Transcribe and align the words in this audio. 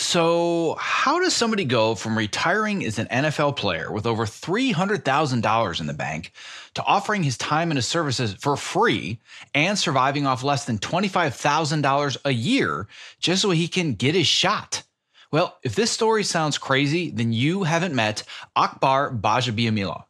So, 0.00 0.76
how 0.78 1.18
does 1.18 1.34
somebody 1.34 1.64
go 1.64 1.96
from 1.96 2.16
retiring 2.16 2.84
as 2.84 3.00
an 3.00 3.08
NFL 3.08 3.56
player 3.56 3.90
with 3.90 4.06
over 4.06 4.26
$300,000 4.26 5.80
in 5.80 5.86
the 5.86 5.92
bank 5.92 6.32
to 6.74 6.84
offering 6.84 7.24
his 7.24 7.36
time 7.36 7.72
and 7.72 7.76
his 7.76 7.88
services 7.88 8.34
for 8.34 8.56
free 8.56 9.18
and 9.54 9.76
surviving 9.76 10.24
off 10.24 10.44
less 10.44 10.66
than 10.66 10.78
$25,000 10.78 12.16
a 12.24 12.30
year 12.30 12.86
just 13.18 13.42
so 13.42 13.50
he 13.50 13.66
can 13.66 13.94
get 13.94 14.14
his 14.14 14.28
shot? 14.28 14.84
Well, 15.32 15.58
if 15.64 15.74
this 15.74 15.90
story 15.90 16.22
sounds 16.22 16.58
crazy, 16.58 17.10
then 17.10 17.32
you 17.32 17.64
haven't 17.64 17.92
met 17.92 18.22
Akbar 18.54 19.10
Gbajabiamila. 19.10 20.04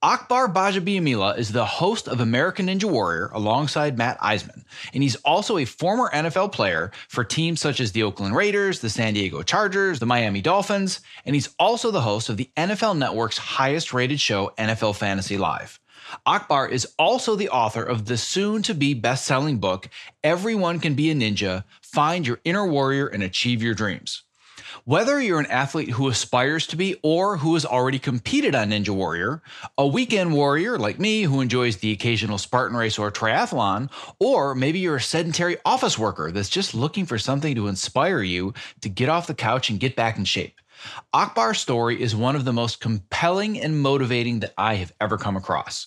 Akbar 0.00 0.46
Gbajabiamila 0.46 1.36
is 1.38 1.50
the 1.50 1.64
host 1.64 2.06
of 2.06 2.20
American 2.20 2.68
Ninja 2.68 2.84
Warrior 2.84 3.30
alongside 3.32 3.98
Matt 3.98 4.16
Iseman, 4.20 4.62
and 4.94 5.02
he's 5.02 5.16
also 5.16 5.58
a 5.58 5.64
former 5.64 6.08
NFL 6.14 6.52
player 6.52 6.92
for 7.08 7.24
teams 7.24 7.60
such 7.60 7.80
as 7.80 7.90
the 7.90 8.04
Oakland 8.04 8.36
Raiders, 8.36 8.78
the 8.78 8.90
San 8.90 9.14
Diego 9.14 9.42
Chargers, 9.42 9.98
the 9.98 10.06
Miami 10.06 10.40
Dolphins, 10.40 11.00
and 11.24 11.34
he's 11.34 11.52
also 11.58 11.90
the 11.90 12.02
host 12.02 12.28
of 12.28 12.36
the 12.36 12.48
NFL 12.56 12.96
Network's 12.96 13.38
highest 13.38 13.92
rated 13.92 14.20
show, 14.20 14.52
NFL 14.56 14.94
Fantasy 14.94 15.36
Live. 15.36 15.80
Akbar 16.24 16.68
is 16.68 16.86
also 16.96 17.34
the 17.34 17.48
author 17.48 17.82
of 17.82 18.04
the 18.04 18.16
soon 18.16 18.62
to 18.62 18.74
be 18.74 18.94
best 18.94 19.24
selling 19.24 19.58
book, 19.58 19.88
Everyone 20.22 20.78
Can 20.78 20.94
Be 20.94 21.10
a 21.10 21.14
Ninja 21.16 21.64
Find 21.82 22.24
Your 22.24 22.38
Inner 22.44 22.68
Warrior 22.68 23.08
and 23.08 23.24
Achieve 23.24 23.64
Your 23.64 23.74
Dreams. 23.74 24.22
Whether 24.88 25.20
you're 25.20 25.38
an 25.38 25.44
athlete 25.50 25.90
who 25.90 26.08
aspires 26.08 26.66
to 26.68 26.76
be 26.76 26.96
or 27.02 27.36
who 27.36 27.52
has 27.52 27.66
already 27.66 27.98
competed 27.98 28.54
on 28.54 28.70
Ninja 28.70 28.88
Warrior, 28.88 29.42
a 29.76 29.86
weekend 29.86 30.32
warrior 30.32 30.78
like 30.78 30.98
me 30.98 31.24
who 31.24 31.42
enjoys 31.42 31.76
the 31.76 31.92
occasional 31.92 32.38
Spartan 32.38 32.74
race 32.74 32.98
or 32.98 33.12
triathlon, 33.12 33.90
or 34.18 34.54
maybe 34.54 34.78
you're 34.78 34.96
a 34.96 35.00
sedentary 35.02 35.58
office 35.66 35.98
worker 35.98 36.32
that's 36.32 36.48
just 36.48 36.74
looking 36.74 37.04
for 37.04 37.18
something 37.18 37.54
to 37.54 37.68
inspire 37.68 38.22
you 38.22 38.54
to 38.80 38.88
get 38.88 39.10
off 39.10 39.26
the 39.26 39.34
couch 39.34 39.68
and 39.68 39.78
get 39.78 39.94
back 39.94 40.16
in 40.16 40.24
shape. 40.24 40.58
Akbar's 41.12 41.60
story 41.60 42.00
is 42.00 42.14
one 42.14 42.36
of 42.36 42.44
the 42.44 42.52
most 42.52 42.80
compelling 42.80 43.60
and 43.60 43.80
motivating 43.80 44.40
that 44.40 44.54
I 44.56 44.74
have 44.74 44.92
ever 45.00 45.18
come 45.18 45.36
across. 45.36 45.86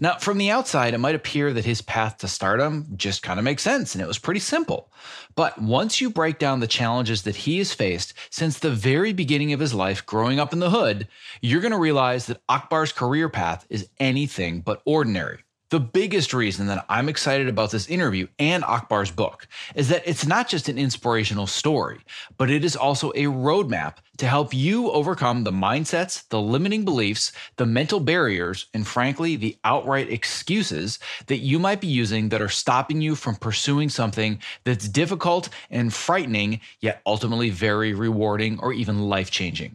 Now, 0.00 0.18
from 0.18 0.38
the 0.38 0.50
outside, 0.50 0.94
it 0.94 0.98
might 0.98 1.14
appear 1.14 1.52
that 1.52 1.64
his 1.64 1.82
path 1.82 2.18
to 2.18 2.28
stardom 2.28 2.86
just 2.96 3.22
kind 3.22 3.38
of 3.38 3.44
makes 3.44 3.62
sense 3.62 3.94
and 3.94 4.02
it 4.02 4.08
was 4.08 4.18
pretty 4.18 4.40
simple. 4.40 4.92
But 5.34 5.60
once 5.60 6.00
you 6.00 6.10
break 6.10 6.38
down 6.38 6.60
the 6.60 6.66
challenges 6.66 7.22
that 7.22 7.36
he 7.36 7.58
has 7.58 7.72
faced 7.72 8.14
since 8.30 8.58
the 8.58 8.70
very 8.70 9.12
beginning 9.12 9.52
of 9.52 9.60
his 9.60 9.74
life 9.74 10.04
growing 10.04 10.40
up 10.40 10.52
in 10.52 10.58
the 10.58 10.70
hood, 10.70 11.08
you're 11.40 11.60
going 11.60 11.72
to 11.72 11.78
realize 11.78 12.26
that 12.26 12.42
Akbar's 12.48 12.92
career 12.92 13.28
path 13.28 13.66
is 13.70 13.88
anything 13.98 14.60
but 14.60 14.82
ordinary. 14.84 15.45
The 15.68 15.80
biggest 15.80 16.32
reason 16.32 16.68
that 16.68 16.86
I'm 16.88 17.08
excited 17.08 17.48
about 17.48 17.72
this 17.72 17.88
interview 17.88 18.28
and 18.38 18.62
Akbar's 18.62 19.10
book 19.10 19.48
is 19.74 19.88
that 19.88 20.06
it's 20.06 20.24
not 20.24 20.46
just 20.46 20.68
an 20.68 20.78
inspirational 20.78 21.48
story, 21.48 21.98
but 22.38 22.50
it 22.50 22.64
is 22.64 22.76
also 22.76 23.10
a 23.10 23.24
roadmap 23.24 23.96
to 24.18 24.28
help 24.28 24.54
you 24.54 24.92
overcome 24.92 25.42
the 25.42 25.50
mindsets, 25.50 26.28
the 26.28 26.40
limiting 26.40 26.84
beliefs, 26.84 27.32
the 27.56 27.66
mental 27.66 27.98
barriers, 27.98 28.66
and 28.74 28.86
frankly, 28.86 29.34
the 29.34 29.56
outright 29.64 30.08
excuses 30.08 31.00
that 31.26 31.38
you 31.38 31.58
might 31.58 31.80
be 31.80 31.88
using 31.88 32.28
that 32.28 32.40
are 32.40 32.48
stopping 32.48 33.00
you 33.00 33.16
from 33.16 33.34
pursuing 33.34 33.88
something 33.88 34.38
that's 34.62 34.88
difficult 34.88 35.48
and 35.68 35.92
frightening, 35.92 36.60
yet 36.80 37.02
ultimately 37.04 37.50
very 37.50 37.92
rewarding 37.92 38.60
or 38.60 38.72
even 38.72 39.08
life 39.08 39.32
changing. 39.32 39.74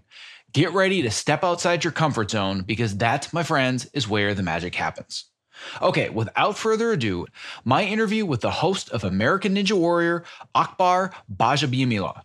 Get 0.54 0.72
ready 0.72 1.02
to 1.02 1.12
step 1.12 1.44
outside 1.44 1.84
your 1.84 1.92
comfort 1.92 2.32
zone 2.32 2.62
because 2.62 2.96
that, 2.98 3.32
my 3.34 3.44
friends, 3.44 3.90
is 3.94 4.08
where 4.08 4.34
the 4.34 4.44
magic 4.44 4.76
happens. 4.76 5.26
Okay, 5.82 6.10
without 6.10 6.58
further 6.58 6.92
ado, 6.92 7.28
my 7.66 7.84
interview 7.84 8.26
with 8.26 8.42
the 8.42 8.52
host 8.52 8.90
of 8.90 9.04
American 9.04 9.56
Ninja 9.56 9.74
Warrior, 9.74 10.24
Akbar 10.56 11.12
Gbajabiamila. 11.34 12.22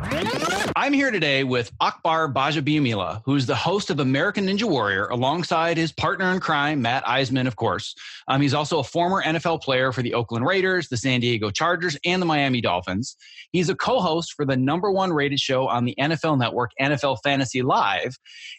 I'm 0.00 0.92
here 0.92 1.10
today 1.10 1.42
with 1.44 1.72
Akbar 1.80 2.32
Gbajabiamila, 2.32 3.22
who's 3.24 3.46
the 3.46 3.54
host 3.54 3.90
of 3.90 3.98
American 3.98 4.46
Ninja 4.46 4.62
Warrior, 4.62 5.06
alongside 5.08 5.76
his 5.76 5.92
partner 5.92 6.32
in 6.32 6.40
crime, 6.40 6.80
Matt 6.82 7.04
Iseman, 7.04 7.46
of 7.46 7.56
course. 7.56 7.94
Um, 8.28 8.40
he's 8.40 8.54
also 8.54 8.78
a 8.78 8.84
former 8.84 9.22
NFL 9.22 9.62
player 9.62 9.90
for 9.92 10.02
the 10.02 10.14
Oakland 10.14 10.46
Raiders, 10.46 10.88
the 10.88 10.96
San 10.96 11.20
Diego 11.20 11.50
Chargers, 11.50 11.98
and 12.04 12.22
the 12.22 12.26
Miami 12.26 12.60
Dolphins. 12.60 13.16
He's 13.50 13.68
a 13.68 13.74
co 13.74 14.00
host 14.00 14.34
for 14.34 14.44
the 14.44 14.56
number 14.56 14.90
one 14.92 15.12
rated 15.12 15.40
show 15.40 15.66
on 15.68 15.84
the 15.84 15.94
NFL 15.98 16.38
network, 16.38 16.70
NFL 16.80 17.18
Fantasy 17.24 17.62
Live. 17.62 18.16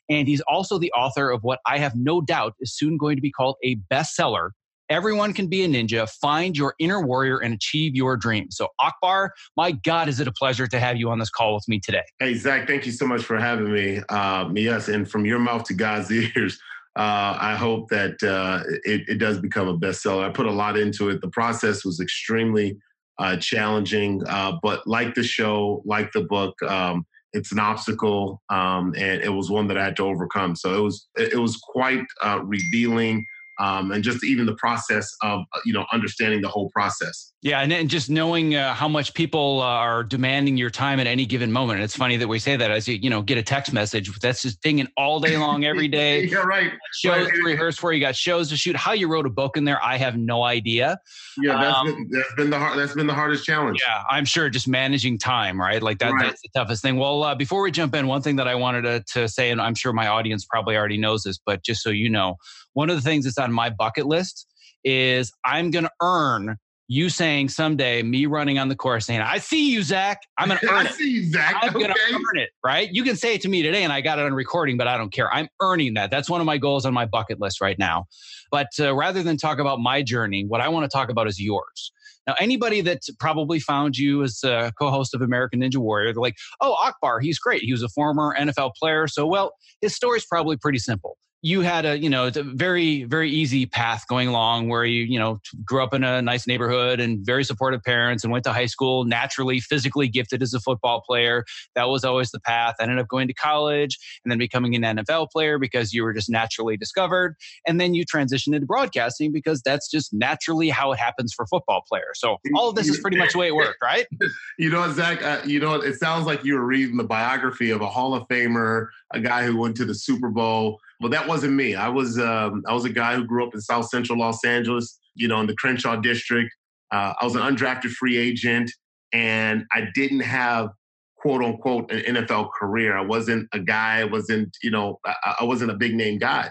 And 0.10 0.28
he's 0.28 0.42
also 0.42 0.78
the 0.78 0.92
author 0.92 1.32
of 1.32 1.44
what 1.44 1.60
I 1.66 1.78
have 1.78 1.96
no 1.96 2.22
doubt 2.22 2.56
is 2.60 2.76
soon 2.76 2.98
going 2.98 3.16
to 3.16 3.22
be 3.22 3.32
called 3.32 3.56
a 3.64 3.78
bestseller 3.92 4.50
Everyone 4.90 5.34
can 5.34 5.46
be 5.46 5.64
a 5.64 5.68
ninja. 5.68 6.10
Find 6.10 6.58
your 6.58 6.74
inner 6.80 7.00
warrior 7.00 7.38
and 7.38 7.54
achieve 7.54 7.96
your 7.96 8.18
dreams. 8.18 8.58
So, 8.58 8.70
Akbar, 8.80 9.34
my 9.56 9.72
God, 9.72 10.10
is 10.10 10.20
it 10.20 10.28
a 10.28 10.32
pleasure 10.32 10.66
to 10.66 10.80
have 10.80 10.98
you 10.98 11.12
on 11.12 11.20
this 11.20 11.30
call 11.30 11.54
with 11.54 11.68
me 11.68 11.80
today? 11.80 12.02
Hey, 12.20 12.34
Zach, 12.34 12.68
thank 12.68 12.88
you 12.88 12.92
so 12.92 13.06
much 13.06 13.22
for 13.22 13.38
having 13.38 13.72
me. 13.72 14.00
Um, 14.10 14.58
yes, 14.58 14.88
and 14.88 15.10
from 15.10 15.26
your 15.26 15.38
mouth 15.38 15.64
to 15.66 15.76
God's 15.76 16.12
ears, 16.36 16.60
uh, 16.96 17.38
I 17.40 17.56
hope 17.56 17.90
that 17.90 18.22
uh, 18.24 18.64
it, 18.84 19.08
it, 19.08 19.20
does 19.20 19.40
become 19.40 19.68
a 19.68 19.78
bestseller. 19.78 20.28
I 20.28 20.32
put 20.32 20.48
a 20.48 20.52
lot 20.52 20.76
into 20.76 21.10
it. 21.10 21.22
The 21.22 21.30
process 21.30 21.86
was 21.86 22.00
extremely 22.00 22.78
uh, 23.20 23.38
challenging, 23.38 24.24
uh, 24.28 24.54
but 24.64 24.88
like 24.88 25.14
the 25.14 25.24
show, 25.24 25.84
like 25.86 26.12
the 26.14 26.24
book, 26.24 26.60
um, 26.64 27.06
it's 27.34 27.52
an 27.52 27.60
obstacle, 27.60 28.42
um, 28.50 28.96
and 28.98 29.22
it 29.22 29.30
was 29.30 29.52
one 29.52 29.68
that 29.68 29.78
I 29.78 29.84
had 29.84 29.96
to 29.98 30.04
overcome. 30.04 30.56
So 30.56 30.76
it 30.76 30.82
was 30.82 31.08
it 31.16 31.40
was 31.40 31.58
quite 31.58 32.04
uh, 32.24 32.40
revealing 32.44 33.24
um, 33.60 33.92
and 33.92 34.04
just 34.04 34.24
even 34.24 34.46
the 34.46 34.56
process 34.56 35.16
of 35.22 35.42
uh, 35.54 35.60
you 35.66 35.74
know 35.74 35.86
understanding 35.92 36.42
the 36.42 36.48
whole 36.48 36.70
process. 36.70 37.34
Yeah, 37.42 37.62
and, 37.62 37.72
and 37.72 37.90
just 37.90 38.10
knowing 38.10 38.56
uh, 38.56 38.74
how 38.74 38.88
much 38.88 39.14
people 39.14 39.62
uh, 39.62 39.66
are 39.66 40.04
demanding 40.04 40.58
your 40.58 40.70
time 40.70 41.00
at 41.00 41.08
any 41.08 41.26
given 41.26 41.52
moment. 41.52 41.78
And 41.78 41.84
it's 41.86 41.96
funny 41.96 42.18
that 42.18 42.28
we 42.28 42.40
say 42.40 42.58
that 42.58 42.72
as 42.72 42.88
you 42.88 42.96
you 42.96 43.10
know 43.10 43.22
get 43.22 43.38
a 43.38 43.44
text 43.44 43.74
message 43.74 44.12
that's 44.20 44.42
just 44.42 44.62
dinging 44.62 44.88
all 44.98 45.20
day 45.20 45.38
long 45.38 45.66
every 45.66 45.88
day. 46.00 46.26
yeah, 46.26 46.40
right. 46.40 46.72
Shows 46.94 47.26
right. 47.26 47.34
to 47.34 47.44
rehearse 47.44 47.78
for. 47.78 47.94
You 47.94 48.00
got 48.00 48.16
shows 48.16 48.50
to 48.50 48.58
shoot. 48.58 48.76
How 48.76 48.94
you 48.94 49.08
wrote 49.08 49.26
a 49.26 49.30
book 49.30 49.58
in 49.58 49.66
there, 49.66 49.84
I 49.84 49.98
have 49.98 50.18
no 50.18 50.44
idea. 50.44 51.00
Yeah, 51.42 51.58
that's, 51.62 51.78
um, 51.78 51.86
been, 51.86 52.10
that's 52.12 52.34
been 52.36 52.50
the 52.50 52.60
hard, 52.60 52.80
that's 52.80 52.94
been 52.94 53.08
the 53.08 53.14
hardest 53.14 53.46
challenge. 53.46 53.82
Yeah, 53.86 54.04
I'm 54.10 54.26
sure 54.26 54.50
just 54.50 54.68
managing 54.68 55.18
time, 55.18 55.60
right? 55.60 55.82
Like 55.82 56.00
that. 56.00 56.14
Right. 56.14 56.28
That's 56.28 56.42
the 56.42 56.50
toughest 56.54 56.82
thing. 56.82 56.98
Well, 56.98 57.24
uh, 57.24 57.36
before 57.36 57.62
we 57.62 57.72
jump 57.72 57.94
in, 57.96 58.08
one 58.08 58.22
thing 58.22 58.38
that 58.38 58.48
I 58.48 58.56
wanted 58.56 58.82
to, 58.84 59.04
to 59.14 59.28
say, 59.28 59.52
and 59.52 59.62
I'm 59.62 59.76
sure 59.76 59.94
my 59.94 60.08
audience 60.08 60.46
probably 60.46 60.78
already 60.78 60.98
knows 60.98 61.24
this, 61.24 61.40
but 61.46 61.64
just 61.64 61.82
so 61.82 61.90
you 61.90 62.10
know, 62.10 62.36
one 62.80 62.90
of 62.90 62.96
the 62.96 63.02
things 63.02 63.26
that's 63.26 63.38
on 63.38 63.52
my 63.52 63.70
bucket 63.70 64.06
list 64.06 64.48
is 64.86 65.34
I'm 65.44 65.70
going 65.70 65.84
to 65.84 65.92
earn 66.02 66.56
you 66.88 67.10
saying 67.10 67.50
someday 67.50 68.02
me 68.04 68.26
running 68.26 68.58
on 68.58 68.70
the 68.70 68.76
course 68.76 69.06
saying, 69.06 69.20
I 69.20 69.38
see 69.38 69.70
you, 69.70 69.84
Zach. 69.84 70.22
I'm 70.38 70.48
going 70.48 70.60
to 70.62 70.70
earn 70.70 70.88
I 70.88 70.92
see 70.92 71.12
you, 71.12 71.30
Zach. 71.30 71.56
I'm 71.62 71.76
okay. 71.76 71.80
going 71.80 71.94
to 71.94 72.00
earn 72.14 72.38
it, 72.38 72.52
right? 72.64 72.88
You 72.90 73.04
can 73.04 73.18
say 73.18 73.36
it 73.36 73.42
to 73.42 73.50
me 73.50 73.64
today 73.64 73.84
and 73.84 73.92
I 73.92 74.00
got 74.00 74.18
it 74.18 74.24
on 74.24 74.34
recording, 74.34 74.78
but 74.78 74.88
I 74.88 74.98
don't 74.98 75.12
care. 75.12 75.30
I'm 75.34 75.50
earning 75.62 75.96
that. 75.96 76.10
That's 76.10 76.30
one 76.30 76.40
of 76.40 76.46
my 76.46 76.58
goals 76.58 76.86
on 76.86 76.94
my 76.94 77.06
bucket 77.06 77.42
list 77.42 77.60
right 77.60 77.78
now. 77.78 78.06
But 78.50 78.70
uh, 78.80 78.96
rather 78.96 79.24
than 79.24 79.36
talk 79.36 79.60
about 79.60 79.82
my 79.82 80.02
journey, 80.02 80.46
what 80.46 80.62
I 80.62 80.70
want 80.70 80.90
to 80.90 80.98
talk 80.98 81.10
about 81.10 81.28
is 81.28 81.38
yours. 81.38 81.92
Now, 82.28 82.36
anybody 82.40 82.80
that 82.80 83.02
probably 83.20 83.60
found 83.60 83.98
you 83.98 84.24
as 84.24 84.42
a 84.46 84.72
co-host 84.80 85.14
of 85.14 85.22
American 85.22 85.60
Ninja 85.60 85.78
Warrior, 85.78 86.14
they're 86.14 86.22
like, 86.22 86.38
"Oh, 86.62 86.78
Akbar, 86.80 87.20
he's 87.20 87.40
great. 87.40 87.64
He 87.64 87.72
was 87.72 87.82
a 87.82 87.90
former 87.90 88.36
NFL 88.40 88.76
player, 88.80 89.08
so 89.08 89.26
well, 89.26 89.54
his 89.82 89.96
story's 89.96 90.26
probably 90.26 90.56
pretty 90.56 90.78
simple." 90.78 91.18
You 91.42 91.62
had 91.62 91.86
a 91.86 91.98
you 91.98 92.10
know 92.10 92.26
it's 92.26 92.38
a 92.38 92.44
very 92.44 93.04
very 93.06 93.30
easy 93.30 93.66
path 93.66 94.06
going 94.08 94.28
along 94.28 94.68
where 94.68 94.84
you 94.84 95.04
you 95.04 95.18
know 95.18 95.40
grew 95.64 95.82
up 95.82 95.94
in 95.94 96.04
a 96.04 96.22
nice 96.22 96.46
neighborhood 96.48 97.00
and 97.00 97.26
very 97.26 97.44
supportive 97.44 97.82
parents 97.84 98.24
and 98.24 98.32
went 98.32 98.44
to 98.44 98.52
high 98.52 98.66
school 98.66 99.06
naturally 99.06 99.60
physically 99.60 100.08
gifted 100.08 100.42
as 100.42 100.54
a 100.54 100.60
football 100.60 101.02
player. 101.02 101.46
That 101.76 101.88
was 101.88 102.04
always 102.04 102.32
the 102.32 102.42
path. 102.42 102.76
I 102.80 102.84
ended 102.84 103.00
up 103.00 103.08
going 103.08 103.28
to 103.28 103.34
college 103.34 103.98
and 104.24 104.32
then 104.32 104.38
becoming 104.38 104.76
an 104.76 104.98
NFL 104.98 105.30
player 105.32 105.58
because 105.58 105.94
you 105.94 106.04
were 106.04 106.14
just 106.14 106.30
naturally 106.30 106.76
discovered. 106.76 107.36
And 107.66 107.80
then 107.80 107.94
you 107.94 108.06
transitioned 108.06 108.54
into 108.54 108.66
broadcasting 108.66 109.32
because 109.32 109.62
that's 109.62 109.90
just 109.90 110.14
naturally 110.14 110.70
how 110.70 110.92
it 110.92 111.00
happens 111.00 111.34
for 111.34 111.46
football 111.48 111.84
players. 111.88 112.20
So 112.20 112.38
all 112.56 112.70
of 112.70 112.76
this 112.76 112.90
is 112.90 113.00
pretty 113.00 113.18
much 113.18 113.34
the 113.34 113.40
way 113.40 113.48
it 113.48 113.56
worked 113.56 113.78
right? 113.82 114.08
You 114.58 114.70
know 114.70 114.92
Zach? 114.92 115.24
Uh, 115.24 115.40
you 115.46 115.60
know 115.60 115.76
it 115.76 115.96
sounds 115.96 116.26
like 116.26 116.44
you 116.44 116.56
were 116.56 116.66
reading 116.66 116.98
the 116.98 117.04
biography 117.04 117.72
of 117.72 117.82
a 117.82 117.88
Hall 117.88 118.14
of 118.14 118.28
Famer 118.28 118.88
a 119.14 119.20
guy 119.20 119.46
who 119.46 119.58
went 119.58 119.76
to 119.78 119.86
the 119.86 119.96
Super 119.96 120.30
Bowl 120.30 120.80
well, 121.00 121.10
that 121.10 121.28
wasn't 121.28 121.54
me. 121.54 121.76
I 121.76 121.88
was 121.88 122.20
um, 122.20 122.64
I 122.68 122.74
was 122.74 122.86
a 122.86 122.90
guy 122.90 123.16
who 123.16 123.26
grew 123.26 123.46
up 123.46 123.54
in 123.54 123.62
South 123.62 123.88
Central 123.88 124.20
Los 124.20 124.44
Angeles, 124.44 125.00
you 125.16 125.28
know, 125.28 125.40
in 125.40 125.48
the 125.48 125.56
Crenshaw 125.56 125.96
district. 125.96 126.52
Uh, 126.92 127.14
I 127.20 127.24
was 127.24 127.36
an 127.36 127.42
undrafted 127.42 127.92
free 127.92 128.18
agent, 128.18 128.72
and 129.14 129.66
I 129.72 129.88
didn't 129.94 130.22
have 130.22 130.70
quote 131.18 131.42
unquote 131.42 131.92
an 131.92 132.16
NFL 132.16 132.50
career. 132.60 132.98
I 132.98 133.02
wasn't 133.02 133.48
a 133.54 133.60
guy. 133.60 134.00
I 134.00 134.06
wasn't 134.06 134.56
you 134.62 134.72
know 134.72 135.00
I, 135.06 135.36
I 135.42 135.44
wasn't 135.46 135.72
a 135.72 135.76
big 135.76 135.96
name 135.96 136.18
guy. 136.18 136.50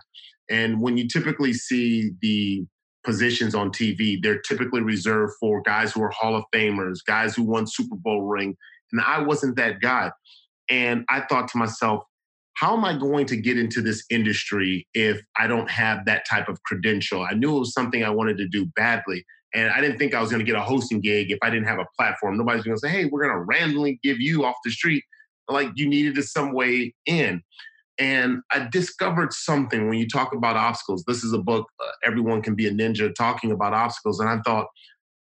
And 0.51 0.81
when 0.81 0.97
you 0.97 1.09
typically 1.09 1.53
see 1.53 2.13
the 2.23 2.65
positions 3.05 3.55
on 3.55 3.71
TV, 3.71 4.19
they're 4.23 4.41
typically 4.41 4.81
reserved 4.81 5.35
for 5.39 5.61
guys 5.63 5.93
who 5.93 6.03
are 6.03 6.11
Hall 6.11 6.35
of 6.35 6.45
Famers, 6.55 6.99
guys 7.07 7.35
who 7.35 7.43
won 7.43 7.67
Super 7.67 7.97
Bowl 7.97 8.23
ring, 8.23 8.57
and 8.93 9.03
I 9.03 9.21
wasn't 9.21 9.57
that 9.57 9.81
guy. 9.81 10.11
And 10.71 11.05
I 11.09 11.21
thought 11.21 11.49
to 11.49 11.59
myself, 11.59 12.05
how 12.59 12.77
am 12.77 12.85
I 12.85 12.97
going 12.97 13.25
to 13.27 13.37
get 13.37 13.57
into 13.57 13.81
this 13.81 14.05
industry 14.11 14.87
if 14.93 15.23
I 15.37 15.47
don't 15.47 15.71
have 15.71 16.05
that 16.07 16.27
type 16.29 16.49
of 16.49 16.61
credential? 16.65 17.23
I 17.23 17.35
knew 17.35 17.57
it 17.57 17.61
was 17.61 17.73
something 17.73 18.03
I 18.03 18.11
wanted 18.11 18.37
to 18.39 18.49
do 18.49 18.67
badly. 18.75 19.25
And 19.55 19.71
I 19.71 19.81
didn't 19.81 19.99
think 19.99 20.13
I 20.13 20.21
was 20.21 20.31
going 20.31 20.41
to 20.41 20.45
get 20.45 20.57
a 20.57 20.61
hosting 20.61 21.01
gig 21.01 21.31
if 21.31 21.39
I 21.41 21.51
didn't 21.51 21.69
have 21.69 21.79
a 21.79 21.87
platform. 21.97 22.37
Nobody's 22.37 22.65
going 22.65 22.77
to 22.77 22.81
say, 22.81 22.89
hey, 22.89 23.05
we're 23.05 23.23
going 23.23 23.35
to 23.35 23.45
randomly 23.45 24.01
give 24.03 24.19
you 24.19 24.45
off 24.45 24.57
the 24.65 24.73
street. 24.73 25.05
Like 25.49 25.69
you 25.77 25.89
needed 25.89 26.21
some 26.25 26.53
way 26.53 26.95
in. 27.07 27.43
And 27.97 28.41
I 28.51 28.69
discovered 28.71 29.33
something 29.33 29.89
when 29.89 29.99
you 29.99 30.09
talk 30.09 30.35
about 30.35 30.57
obstacles. 30.57 31.05
This 31.07 31.23
is 31.23 31.33
a 31.33 31.39
book, 31.39 31.67
uh, 31.81 31.91
Everyone 32.05 32.43
Can 32.43 32.57
Be 32.57 32.67
a 32.67 32.73
Ninja, 32.73 33.15
talking 33.15 33.53
about 33.53 33.73
obstacles. 33.73 34.19
And 34.19 34.29
I 34.29 34.41
thought, 34.45 34.67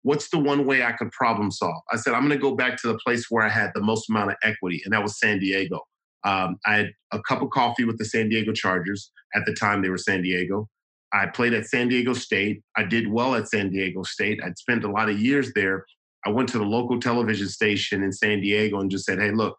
what's 0.02 0.29
the 0.31 0.38
one 0.38 0.67
way 0.67 0.82
I 0.82 0.93
could 0.93 1.12
problem 1.12 1.52
solve? 1.52 1.82
I 1.93 1.96
said, 1.96 2.14
I'm 2.14 2.26
going 2.26 2.38
to 2.38 2.43
go 2.43 2.56
back 2.56 2.81
to 2.82 2.88
the 2.88 2.99
place 2.99 3.26
where 3.31 3.44
I 3.44 3.49
had 3.49 3.70
the 3.75 3.81
most 3.81 4.11
amount 4.11 4.31
of 4.31 4.37
equity, 4.43 4.82
and 4.84 4.93
that 4.93 5.02
was 5.02 5.19
San 5.19 5.38
Diego. 5.38 5.81
Um, 6.25 6.56
I 6.67 6.76
had 6.76 6.91
a 7.12 7.20
cup 7.23 7.43
of 7.43 7.50
coffee 7.50 7.85
with 7.85 7.99
the 7.99 8.05
San 8.05 8.29
Diego 8.29 8.53
Chargers. 8.53 9.11
At 9.35 9.47
the 9.47 9.55
time, 9.55 9.82
they 9.82 9.88
were 9.88 9.99
San 9.99 10.23
Diego. 10.23 10.69
I 11.12 11.26
played 11.26 11.55
at 11.55 11.67
San 11.67 11.88
Diego 11.88 12.12
State. 12.12 12.62
I 12.76 12.85
did 12.85 13.11
well 13.11 13.35
at 13.35 13.49
San 13.49 13.70
Diego 13.70 14.03
State. 14.03 14.41
I'd 14.44 14.59
spent 14.59 14.85
a 14.85 14.91
lot 14.91 15.09
of 15.09 15.19
years 15.19 15.53
there. 15.55 15.85
I 16.26 16.31
went 16.31 16.49
to 16.50 16.59
the 16.59 16.65
local 16.65 17.00
television 17.00 17.49
station 17.49 18.03
in 18.03 18.12
San 18.12 18.41
Diego 18.41 18.81
and 18.81 18.91
just 18.91 19.05
said, 19.05 19.19
hey, 19.19 19.31
look, 19.31 19.56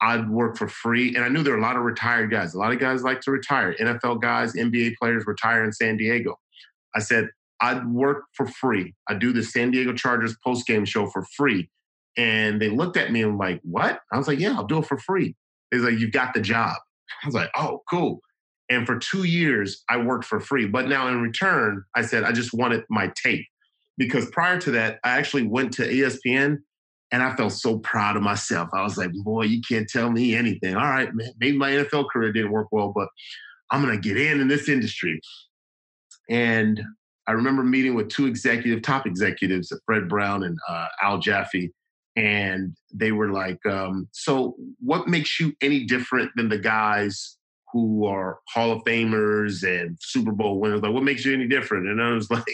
I'd 0.00 0.28
work 0.30 0.56
for 0.56 0.66
free. 0.66 1.14
And 1.14 1.24
I 1.24 1.28
knew 1.28 1.42
there 1.42 1.52
were 1.52 1.58
a 1.58 1.62
lot 1.62 1.76
of 1.76 1.82
retired 1.82 2.30
guys. 2.30 2.54
A 2.54 2.58
lot 2.58 2.72
of 2.72 2.78
guys 2.78 3.02
like 3.02 3.20
to 3.22 3.30
retire. 3.30 3.74
NFL 3.74 4.20
guys, 4.22 4.54
NBA 4.54 4.94
players 5.00 5.24
retire 5.26 5.62
in 5.62 5.72
San 5.72 5.96
Diego. 5.96 6.38
I 6.94 7.00
said, 7.00 7.28
I'd 7.60 7.86
work 7.86 8.24
for 8.34 8.46
free. 8.46 8.94
I 9.08 9.14
do 9.14 9.32
the 9.32 9.42
San 9.42 9.70
Diego 9.70 9.92
Chargers 9.92 10.34
post 10.42 10.66
game 10.66 10.86
show 10.86 11.06
for 11.06 11.24
free. 11.36 11.70
And 12.16 12.60
they 12.60 12.70
looked 12.70 12.96
at 12.96 13.12
me 13.12 13.22
and 13.22 13.38
like, 13.38 13.60
what? 13.62 14.00
I 14.12 14.16
was 14.16 14.26
like, 14.26 14.40
yeah, 14.40 14.54
I'll 14.54 14.66
do 14.66 14.78
it 14.78 14.86
for 14.86 14.98
free. 14.98 15.36
He's 15.70 15.82
like, 15.82 15.98
you've 15.98 16.12
got 16.12 16.34
the 16.34 16.40
job. 16.40 16.76
I 17.22 17.26
was 17.26 17.34
like, 17.34 17.50
oh, 17.56 17.82
cool. 17.88 18.20
And 18.70 18.86
for 18.86 18.98
two 18.98 19.24
years, 19.24 19.82
I 19.88 19.96
worked 19.98 20.24
for 20.24 20.40
free. 20.40 20.66
But 20.66 20.88
now 20.88 21.08
in 21.08 21.20
return, 21.20 21.82
I 21.96 22.02
said, 22.02 22.24
I 22.24 22.32
just 22.32 22.52
wanted 22.52 22.84
my 22.88 23.12
tape. 23.22 23.44
Because 23.98 24.30
prior 24.30 24.58
to 24.60 24.70
that, 24.70 24.98
I 25.04 25.10
actually 25.10 25.46
went 25.46 25.72
to 25.74 25.82
ESPN 25.82 26.58
and 27.12 27.22
I 27.22 27.34
felt 27.34 27.52
so 27.52 27.78
proud 27.78 28.16
of 28.16 28.22
myself. 28.22 28.68
I 28.72 28.82
was 28.82 28.96
like, 28.96 29.10
boy, 29.24 29.42
you 29.42 29.60
can't 29.68 29.88
tell 29.88 30.10
me 30.10 30.34
anything. 30.34 30.76
All 30.76 30.88
right, 30.88 31.12
man, 31.12 31.32
maybe 31.38 31.58
my 31.58 31.70
NFL 31.72 32.08
career 32.10 32.32
didn't 32.32 32.52
work 32.52 32.68
well, 32.70 32.92
but 32.94 33.08
I'm 33.70 33.82
going 33.82 34.00
to 34.00 34.08
get 34.08 34.16
in 34.16 34.40
in 34.40 34.48
this 34.48 34.68
industry. 34.68 35.20
And 36.30 36.80
I 37.26 37.32
remember 37.32 37.62
meeting 37.62 37.94
with 37.94 38.08
two 38.08 38.26
executive, 38.26 38.82
top 38.82 39.06
executives, 39.06 39.72
Fred 39.86 40.08
Brown 40.08 40.44
and 40.44 40.56
uh, 40.68 40.86
Al 41.02 41.18
Jaffe, 41.18 41.70
and 42.20 42.76
they 42.92 43.12
were 43.12 43.30
like, 43.30 43.64
um, 43.64 44.06
"So, 44.12 44.54
what 44.78 45.08
makes 45.08 45.40
you 45.40 45.54
any 45.62 45.84
different 45.84 46.30
than 46.36 46.50
the 46.50 46.58
guys 46.58 47.38
who 47.72 48.04
are 48.04 48.40
Hall 48.48 48.72
of 48.72 48.84
Famers 48.84 49.62
and 49.62 49.96
Super 50.00 50.32
Bowl 50.32 50.60
winners? 50.60 50.82
Like, 50.82 50.92
what 50.92 51.02
makes 51.02 51.24
you 51.24 51.32
any 51.32 51.48
different?" 51.48 51.88
And 51.88 52.02
I 52.02 52.10
was 52.12 52.30
like, 52.30 52.44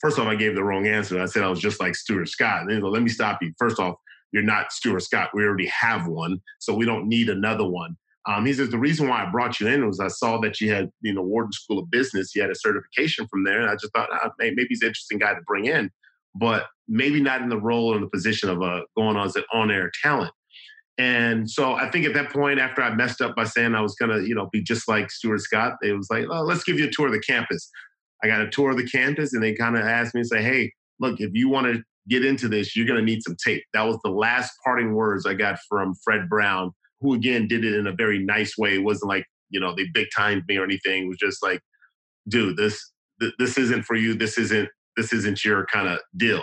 first 0.00 0.18
off, 0.18 0.28
I 0.28 0.36
gave 0.36 0.54
the 0.54 0.62
wrong 0.62 0.86
answer. 0.86 1.20
I 1.20 1.26
said 1.26 1.42
I 1.42 1.48
was 1.48 1.60
just 1.60 1.80
like 1.80 1.96
Stuart 1.96 2.28
Scott. 2.28 2.62
And 2.62 2.70
they 2.70 2.80
go, 2.80 2.88
"Let 2.88 3.02
me 3.02 3.08
stop 3.08 3.42
you. 3.42 3.52
First 3.58 3.80
off, 3.80 3.96
you're 4.30 4.44
not 4.44 4.72
Stuart 4.72 5.00
Scott. 5.00 5.30
We 5.34 5.42
already 5.42 5.66
have 5.66 6.06
one, 6.06 6.40
so 6.60 6.74
we 6.74 6.86
don't 6.86 7.08
need 7.08 7.28
another 7.28 7.66
one." 7.66 7.96
Um, 8.28 8.46
he 8.46 8.52
says 8.52 8.70
the 8.70 8.78
reason 8.78 9.08
why 9.08 9.24
I 9.24 9.30
brought 9.30 9.58
you 9.58 9.66
in 9.68 9.86
was 9.86 10.00
I 10.00 10.08
saw 10.08 10.38
that 10.38 10.60
you 10.60 10.72
had, 10.72 10.90
you 11.00 11.14
know, 11.14 11.22
Wharton 11.22 11.52
School 11.52 11.78
of 11.80 11.90
Business. 11.90 12.34
You 12.34 12.42
had 12.42 12.50
a 12.50 12.56
certification 12.56 13.26
from 13.28 13.42
there, 13.42 13.60
and 13.60 13.70
I 13.70 13.74
just 13.74 13.92
thought 13.92 14.08
ah, 14.12 14.30
maybe 14.38 14.66
he's 14.68 14.82
an 14.82 14.88
interesting 14.88 15.18
guy 15.18 15.34
to 15.34 15.40
bring 15.46 15.66
in 15.66 15.90
but 16.38 16.66
maybe 16.88 17.20
not 17.20 17.42
in 17.42 17.48
the 17.48 17.60
role 17.60 17.94
or 17.94 17.98
the 17.98 18.08
position 18.08 18.48
of 18.48 18.62
a 18.62 18.82
going 18.96 19.16
on 19.16 19.26
as 19.26 19.36
an 19.36 19.44
on-air 19.52 19.90
talent. 20.02 20.32
And 20.98 21.50
so 21.50 21.74
I 21.74 21.90
think 21.90 22.06
at 22.06 22.14
that 22.14 22.30
point, 22.30 22.58
after 22.58 22.82
I 22.82 22.94
messed 22.94 23.20
up 23.20 23.36
by 23.36 23.44
saying 23.44 23.74
I 23.74 23.82
was 23.82 23.94
gonna, 23.96 24.20
you 24.22 24.34
know, 24.34 24.48
be 24.50 24.62
just 24.62 24.88
like 24.88 25.10
Stuart 25.10 25.40
Scott, 25.40 25.74
it 25.82 25.92
was 25.92 26.08
like, 26.10 26.24
oh, 26.30 26.42
let's 26.42 26.64
give 26.64 26.78
you 26.78 26.86
a 26.86 26.90
tour 26.90 27.08
of 27.08 27.12
the 27.12 27.20
campus. 27.20 27.68
I 28.22 28.28
got 28.28 28.40
a 28.40 28.48
tour 28.48 28.70
of 28.70 28.78
the 28.78 28.88
campus, 28.88 29.34
and 29.34 29.42
they 29.42 29.54
kind 29.54 29.76
of 29.76 29.82
asked 29.82 30.14
me 30.14 30.20
and 30.20 30.28
say, 30.28 30.42
hey, 30.42 30.72
look, 30.98 31.20
if 31.20 31.30
you 31.34 31.50
want 31.50 31.66
to 31.66 31.82
get 32.08 32.24
into 32.24 32.48
this, 32.48 32.74
you're 32.74 32.86
gonna 32.86 33.02
need 33.02 33.22
some 33.22 33.36
tape. 33.44 33.62
That 33.74 33.82
was 33.82 33.98
the 34.04 34.10
last 34.10 34.52
parting 34.64 34.94
words 34.94 35.26
I 35.26 35.34
got 35.34 35.58
from 35.68 35.94
Fred 36.02 36.28
Brown, 36.30 36.70
who 37.00 37.12
again 37.12 37.46
did 37.46 37.64
it 37.64 37.74
in 37.74 37.86
a 37.86 37.92
very 37.92 38.18
nice 38.18 38.56
way. 38.56 38.76
It 38.76 38.84
wasn't 38.84 39.10
like, 39.10 39.26
you 39.50 39.60
know, 39.60 39.74
they 39.74 39.86
big 39.92 40.06
timed 40.16 40.44
me 40.48 40.56
or 40.56 40.64
anything. 40.64 41.04
It 41.04 41.08
was 41.08 41.18
just 41.18 41.42
like, 41.42 41.60
dude, 42.28 42.56
this 42.56 42.80
this 43.38 43.58
isn't 43.58 43.82
for 43.82 43.96
you. 43.96 44.14
This 44.14 44.38
isn't 44.38 44.68
this 44.96 45.12
isn't 45.12 45.44
your 45.44 45.66
kind 45.66 45.88
of 45.88 46.00
deal. 46.16 46.42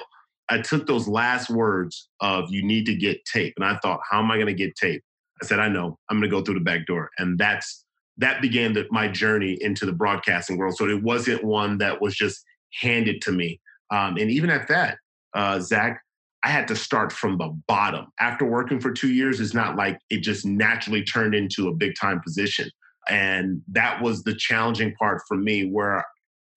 I 0.49 0.59
took 0.59 0.87
those 0.87 1.07
last 1.07 1.49
words 1.49 2.09
of 2.19 2.51
you 2.51 2.63
need 2.63 2.85
to 2.85 2.95
get 2.95 3.23
tape. 3.25 3.53
And 3.55 3.65
I 3.65 3.77
thought, 3.77 4.01
how 4.09 4.19
am 4.19 4.29
I 4.29 4.35
going 4.35 4.47
to 4.47 4.53
get 4.53 4.75
tape? 4.75 5.01
I 5.41 5.45
said, 5.45 5.59
I 5.59 5.67
know, 5.67 5.97
I'm 6.09 6.19
going 6.19 6.29
to 6.29 6.35
go 6.35 6.43
through 6.43 6.55
the 6.55 6.59
back 6.59 6.85
door. 6.85 7.09
And 7.17 7.37
that's 7.37 7.83
that 8.17 8.41
began 8.41 8.73
the, 8.73 8.85
my 8.91 9.07
journey 9.07 9.57
into 9.61 9.85
the 9.85 9.93
broadcasting 9.93 10.57
world. 10.57 10.75
So 10.77 10.87
it 10.87 11.01
wasn't 11.01 11.43
one 11.43 11.79
that 11.79 12.01
was 12.01 12.15
just 12.15 12.43
handed 12.81 13.21
to 13.23 13.31
me. 13.31 13.59
Um, 13.91 14.17
and 14.17 14.29
even 14.29 14.49
at 14.49 14.67
that, 14.67 14.97
uh, 15.33 15.59
Zach, 15.59 15.99
I 16.43 16.49
had 16.49 16.67
to 16.67 16.75
start 16.75 17.11
from 17.11 17.37
the 17.37 17.49
bottom. 17.67 18.07
After 18.19 18.45
working 18.45 18.79
for 18.79 18.91
two 18.91 19.11
years, 19.11 19.39
it's 19.39 19.53
not 19.53 19.75
like 19.75 19.97
it 20.09 20.19
just 20.19 20.45
naturally 20.45 21.03
turned 21.03 21.33
into 21.33 21.69
a 21.69 21.73
big 21.73 21.93
time 21.99 22.21
position. 22.21 22.69
And 23.09 23.61
that 23.69 24.01
was 24.01 24.23
the 24.23 24.35
challenging 24.35 24.93
part 24.95 25.21
for 25.27 25.37
me, 25.37 25.69
where 25.69 26.05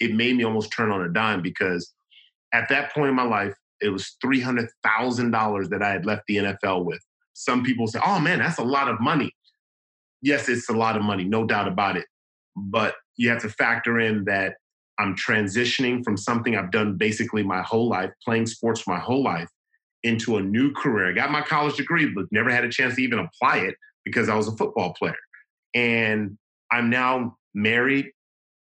it 0.00 0.14
made 0.14 0.36
me 0.36 0.44
almost 0.44 0.72
turn 0.72 0.90
on 0.90 1.02
a 1.02 1.08
dime 1.08 1.42
because 1.42 1.92
at 2.52 2.68
that 2.68 2.92
point 2.92 3.10
in 3.10 3.14
my 3.14 3.24
life, 3.24 3.54
it 3.80 3.90
was 3.90 4.16
$300,000 4.24 5.68
that 5.68 5.82
I 5.82 5.90
had 5.90 6.06
left 6.06 6.22
the 6.26 6.36
NFL 6.36 6.84
with. 6.84 7.00
Some 7.34 7.62
people 7.62 7.86
say, 7.86 8.00
oh 8.04 8.18
man, 8.18 8.38
that's 8.38 8.58
a 8.58 8.64
lot 8.64 8.88
of 8.88 9.00
money. 9.00 9.32
Yes, 10.22 10.48
it's 10.48 10.68
a 10.68 10.72
lot 10.72 10.96
of 10.96 11.02
money, 11.02 11.24
no 11.24 11.44
doubt 11.44 11.68
about 11.68 11.96
it. 11.96 12.06
But 12.56 12.94
you 13.16 13.28
have 13.30 13.42
to 13.42 13.50
factor 13.50 14.00
in 14.00 14.24
that 14.24 14.54
I'm 14.98 15.14
transitioning 15.14 16.02
from 16.02 16.16
something 16.16 16.56
I've 16.56 16.70
done 16.70 16.96
basically 16.96 17.42
my 17.42 17.62
whole 17.62 17.88
life, 17.88 18.10
playing 18.24 18.46
sports 18.46 18.86
my 18.86 18.98
whole 18.98 19.22
life, 19.22 19.48
into 20.02 20.36
a 20.36 20.42
new 20.42 20.72
career. 20.72 21.10
I 21.10 21.12
got 21.12 21.30
my 21.30 21.42
college 21.42 21.76
degree, 21.76 22.06
but 22.06 22.26
never 22.30 22.50
had 22.50 22.64
a 22.64 22.70
chance 22.70 22.94
to 22.96 23.02
even 23.02 23.18
apply 23.18 23.58
it 23.58 23.74
because 24.04 24.28
I 24.28 24.34
was 24.34 24.48
a 24.48 24.56
football 24.56 24.94
player. 24.94 25.16
And 25.74 26.38
I'm 26.70 26.88
now 26.88 27.36
married, 27.54 28.10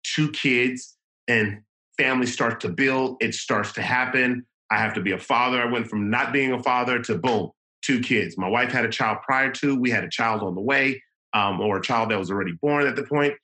two 0.03 0.32
kids, 0.32 0.95
and 1.27 1.62
family 1.98 2.27
starts 2.27 2.63
to 2.63 2.70
build. 2.70 3.17
It 3.22 3.34
starts 3.34 3.72
to 3.74 3.82
happen. 3.82 4.46
I 4.72 4.77
have 4.77 4.94
to 4.96 5.01
be 5.01 5.12
a 5.12 5.20
father. 5.20 5.62
I 5.62 5.72
went 5.72 5.88
from 5.88 6.10
not 6.10 6.34
being 6.34 6.51
a 6.51 6.62
father 6.62 7.00
to 7.03 7.17
boom, 7.17 7.51
two 7.82 8.00
kids. 8.01 8.38
My 8.38 8.50
wife 8.50 8.72
had 8.72 8.86
a 8.86 8.89
child 8.89 9.20
prior 9.25 9.51
to. 9.53 9.79
We 9.79 9.91
had 9.91 10.03
a 10.03 10.10
child 10.10 10.41
on 10.41 10.55
the 10.55 10.62
way, 10.62 11.01
um, 11.34 11.62
or 11.62 11.77
a 11.77 11.82
child 11.82 12.12
that 12.12 12.20
was 12.20 12.32
already 12.32 12.53
born 12.62 12.88
at 12.88 12.96
the 12.96 13.03
point. 13.03 13.36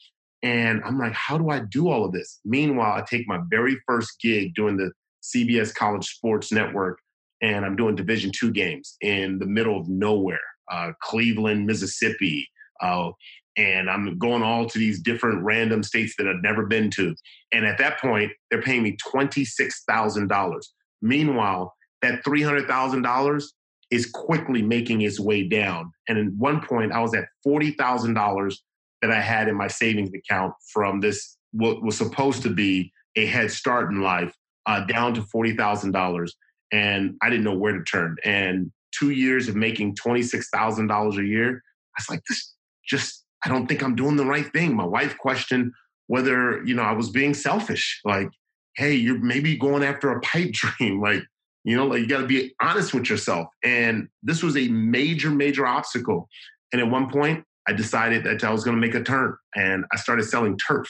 And 0.43 0.81
I'm 0.83 0.97
like, 0.97 1.13
how 1.13 1.37
do 1.37 1.49
I 1.49 1.59
do 1.59 1.89
all 1.89 2.03
of 2.03 2.11
this? 2.11 2.39
Meanwhile, 2.43 2.93
I 2.93 3.03
take 3.07 3.27
my 3.27 3.39
very 3.49 3.77
first 3.87 4.19
gig 4.21 4.55
doing 4.55 4.77
the 4.77 4.91
CBS 5.23 5.73
College 5.73 6.07
Sports 6.07 6.51
Network, 6.51 6.99
and 7.41 7.63
I'm 7.63 7.75
doing 7.75 7.95
Division 7.95 8.31
two 8.31 8.51
games 8.51 8.97
in 9.01 9.37
the 9.37 9.45
middle 9.45 9.79
of 9.79 9.87
nowhere, 9.87 10.39
uh, 10.71 10.93
Cleveland, 11.01 11.67
Mississippi. 11.67 12.47
Uh, 12.81 13.11
and 13.57 13.89
I'm 13.89 14.17
going 14.17 14.43
all 14.43 14.65
to 14.67 14.79
these 14.79 15.01
different 15.01 15.43
random 15.43 15.83
states 15.83 16.15
that 16.17 16.27
I've 16.27 16.41
never 16.41 16.65
been 16.65 16.89
to. 16.91 17.15
And 17.51 17.65
at 17.65 17.77
that 17.79 17.99
point, 17.99 18.31
they're 18.49 18.61
paying 18.61 18.83
me 18.83 18.97
$26,000. 19.13 20.61
Meanwhile, 21.01 21.73
that 22.01 22.23
$300,000 22.23 23.43
is 23.91 24.09
quickly 24.09 24.61
making 24.61 25.01
its 25.01 25.19
way 25.19 25.43
down. 25.43 25.91
And 26.07 26.17
at 26.17 26.33
one 26.33 26.61
point, 26.61 26.93
I 26.93 27.01
was 27.01 27.13
at 27.13 27.25
$40,000 27.45 28.55
that 29.01 29.11
I 29.11 29.19
had 29.19 29.49
in 29.49 29.55
my 29.55 29.67
savings 29.67 30.11
account 30.13 30.53
from 30.71 31.01
this, 31.01 31.37
what 31.51 31.83
was 31.83 31.97
supposed 31.97 32.43
to 32.43 32.49
be 32.49 32.91
a 33.17 33.25
head 33.25 33.51
start 33.51 33.91
in 33.91 34.01
life, 34.01 34.33
uh, 34.65 34.85
down 34.85 35.13
to 35.15 35.21
$40,000. 35.21 36.29
And 36.71 37.15
I 37.21 37.29
didn't 37.29 37.43
know 37.43 37.57
where 37.57 37.77
to 37.77 37.83
turn. 37.83 38.15
And 38.23 38.71
two 38.97 39.09
years 39.09 39.49
of 39.49 39.55
making 39.55 39.95
$26,000 39.95 41.17
a 41.17 41.25
year, 41.25 41.61
I 41.97 42.01
was 42.01 42.09
like, 42.09 42.21
this 42.29 42.53
just, 42.87 43.20
I 43.43 43.49
don't 43.49 43.67
think 43.67 43.83
I'm 43.83 43.95
doing 43.95 44.15
the 44.15 44.25
right 44.25 44.51
thing. 44.53 44.75
My 44.75 44.85
wife 44.85 45.17
questioned 45.17 45.71
whether, 46.07 46.63
you 46.63 46.75
know, 46.75 46.83
I 46.83 46.91
was 46.91 47.09
being 47.09 47.33
selfish. 47.33 47.99
Like, 48.03 48.29
hey, 48.75 48.93
you're 48.93 49.19
maybe 49.19 49.57
going 49.57 49.83
after 49.83 50.11
a 50.11 50.19
pipe 50.21 50.51
dream. 50.51 51.01
Like, 51.01 51.23
you 51.63 51.75
know, 51.75 51.85
like 51.85 51.99
you 51.99 52.07
got 52.07 52.21
to 52.21 52.27
be 52.27 52.53
honest 52.61 52.93
with 52.93 53.09
yourself. 53.09 53.47
And 53.63 54.07
this 54.23 54.43
was 54.43 54.57
a 54.57 54.67
major, 54.67 55.29
major 55.29 55.65
obstacle. 55.65 56.27
And 56.71 56.81
at 56.81 56.89
one 56.89 57.09
point, 57.09 57.43
I 57.67 57.73
decided 57.73 58.23
that 58.23 58.43
I 58.43 58.51
was 58.51 58.63
going 58.63 58.75
to 58.75 58.81
make 58.81 58.95
a 58.95 59.03
turn 59.03 59.35
and 59.55 59.85
I 59.93 59.97
started 59.97 60.23
selling 60.23 60.57
turf. 60.57 60.89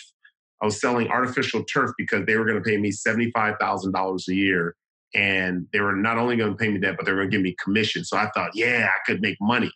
I 0.61 0.65
was 0.65 0.79
selling 0.79 1.07
artificial 1.09 1.63
turf 1.65 1.91
because 1.97 2.25
they 2.25 2.37
were 2.37 2.45
going 2.45 2.61
to 2.61 2.67
pay 2.67 2.77
me 2.77 2.91
$75,000 2.91 4.27
a 4.27 4.33
year. 4.33 4.75
And 5.13 5.67
they 5.73 5.81
were 5.81 5.95
not 5.95 6.17
only 6.17 6.37
going 6.37 6.51
to 6.51 6.57
pay 6.57 6.69
me 6.69 6.79
that, 6.79 6.95
but 6.95 7.05
they 7.05 7.11
were 7.11 7.19
going 7.19 7.31
to 7.31 7.37
give 7.37 7.43
me 7.43 7.55
commission. 7.61 8.05
So 8.05 8.15
I 8.15 8.29
thought, 8.33 8.51
yeah, 8.53 8.87
I 8.87 8.99
could 9.05 9.21
make 9.21 9.37
money. 9.41 9.71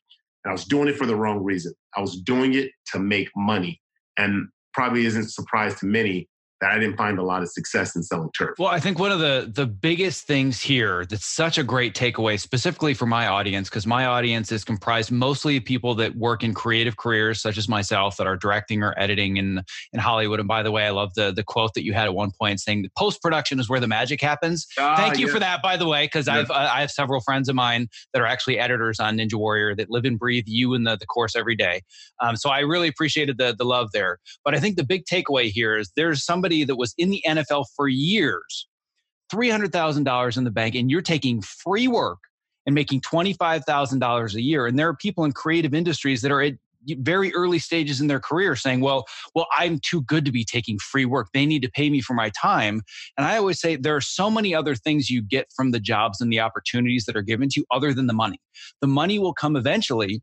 And 0.46 0.52
I 0.52 0.54
was 0.54 0.66
doing 0.66 0.88
it 0.88 0.96
for 0.96 1.08
the 1.08 1.16
wrong 1.16 1.44
reason. 1.44 1.74
I 1.98 2.02
was 2.02 2.22
doing 2.22 2.54
it 2.54 2.70
to 2.94 3.00
make 3.00 3.30
money. 3.36 3.82
And 4.18 4.48
probably 4.74 5.06
isn't 5.06 5.25
a 5.25 5.30
surprise 5.30 5.80
to 5.80 5.88
many 5.88 6.30
I 6.65 6.79
didn't 6.79 6.98
find 6.98 7.19
a 7.19 7.24
lot 7.24 7.41
of 7.41 7.50
success 7.50 7.95
in 7.95 8.03
selling 8.03 8.29
turf. 8.38 8.55
Well, 8.57 8.69
I 8.69 8.79
think 8.79 9.00
one 9.00 9.12
of 9.12 9.19
the 9.19 9.51
the 9.53 9.65
biggest 9.65 10.27
things 10.27 10.62
here 10.62 11.05
that's 11.05 11.25
such 11.25 11.57
a 11.57 11.63
great 11.63 11.93
takeaway, 11.93 12.39
specifically 12.39 12.93
for 12.93 13.05
my 13.05 13.27
audience, 13.27 13.69
because 13.69 13.86
my 13.86 14.05
audience 14.05 14.51
is 14.51 14.63
comprised 14.63 15.12
mostly 15.12 15.57
of 15.57 15.65
people 15.65 15.95
that 15.95 16.15
work 16.15 16.43
in 16.43 16.53
creative 16.53 16.98
careers, 16.98 17.41
such 17.41 17.57
as 17.57 17.67
myself, 17.67 18.17
that 18.17 18.27
are 18.27 18.38
directing 18.38 18.84
or 18.84 18.93
editing 18.98 19.38
in 19.38 19.63
in 19.93 20.00
Hollywood. 20.00 20.39
And 20.39 20.48
by 20.48 20.63
the 20.63 20.72
way, 20.72 20.86
I 20.86 20.91
love 20.91 21.13
the 21.15 21.31
the 21.31 21.43
quote 21.43 21.74
that 21.75 21.84
you 21.84 21.93
had 21.93 22.05
at 22.05 22.13
one 22.13 22.31
point 22.39 22.60
saying 22.60 22.84
that 22.84 22.95
post 22.95 23.22
production 23.22 23.60
is 23.60 23.69
where 23.69 23.79
the 23.79 23.88
magic 23.88 24.22
happens. 24.22 24.67
Uh, 24.77 24.95
Thank 24.95 25.17
you 25.17 25.27
yeah. 25.27 25.34
for 25.34 25.39
that, 25.39 25.62
by 25.62 25.77
the 25.77 25.88
way, 25.88 26.05
because 26.05 26.27
yeah. 26.27 26.39
I've 26.39 26.51
I 26.51 26.81
have 26.81 26.91
several 26.91 27.22
friends 27.22 27.50
of 27.50 27.55
mine 27.55 27.88
that 28.13 28.22
are 28.22 28.27
actually 28.27 28.60
editors 28.60 29.00
on 29.00 29.17
Ninja 29.17 29.36
Warrior 29.36 29.75
that 29.75 29.89
live 29.89 30.05
and 30.05 30.17
breathe 30.19 30.45
you 30.48 30.74
in 30.74 30.84
the 30.84 30.95
the 30.95 31.05
course 31.05 31.36
every 31.36 31.55
day. 31.55 31.81
Um, 32.22 32.36
so 32.36 32.50
I 32.50 32.60
really 32.60 32.88
appreciated 32.88 33.38
the 33.38 33.55
the 33.57 33.65
love 33.65 33.91
there. 33.93 34.19
But 34.43 34.55
I 34.55 34.60
think 34.60 34.77
the 34.77 34.86
big 34.86 35.05
takeaway 35.05 35.50
here 35.50 35.77
is 35.77 35.91
there's 35.95 36.24
somebody 36.24 36.54
somebody 36.55 36.65
that 36.65 36.77
was 36.77 36.93
in 36.97 37.09
the 37.09 37.24
NFL 37.27 37.65
for 37.75 37.88
years, 37.88 38.67
$300,000 39.31 40.38
in 40.38 40.43
the 40.43 40.51
bank, 40.51 40.75
and 40.75 40.89
you're 40.89 41.01
taking 41.01 41.41
free 41.41 41.88
work 41.88 42.19
and 42.65 42.74
making 42.74 43.01
$25,000 43.01 44.33
a 44.33 44.41
year. 44.41 44.65
And 44.65 44.79
there 44.79 44.88
are 44.88 44.95
people 44.95 45.24
in 45.24 45.31
creative 45.31 45.74
industries 45.74 46.21
that 46.21 46.31
are 46.31 46.41
at 46.41 46.53
very 47.00 47.33
early 47.33 47.57
stages 47.57 48.00
in 48.00 48.05
their 48.05 48.19
career 48.19 48.55
saying, 48.55 48.79
well, 48.79 49.05
well, 49.33 49.47
I'm 49.57 49.79
too 49.79 50.01
good 50.03 50.24
to 50.25 50.31
be 50.31 50.43
taking 50.43 50.77
free 50.77 51.05
work. 51.05 51.29
They 51.33 51.45
need 51.47 51.63
to 51.63 51.69
pay 51.69 51.89
me 51.89 52.00
for 52.00 52.13
my 52.13 52.29
time. 52.29 52.83
And 53.17 53.25
I 53.25 53.38
always 53.38 53.59
say 53.59 53.75
there 53.75 53.95
are 53.95 54.01
so 54.01 54.29
many 54.29 54.53
other 54.53 54.75
things 54.75 55.09
you 55.09 55.24
get 55.24 55.47
from 55.55 55.71
the 55.71 55.79
jobs 55.79 56.21
and 56.21 56.31
the 56.31 56.39
opportunities 56.39 57.05
that 57.05 57.15
are 57.15 57.24
given 57.24 57.50
to 57.50 57.62
you 57.62 57.65
other 57.71 57.91
than 57.91 58.05
the 58.05 58.13
money. 58.13 58.39
The 58.81 58.88
money 58.88 59.17
will 59.17 59.33
come 59.33 59.55
eventually 59.55 60.21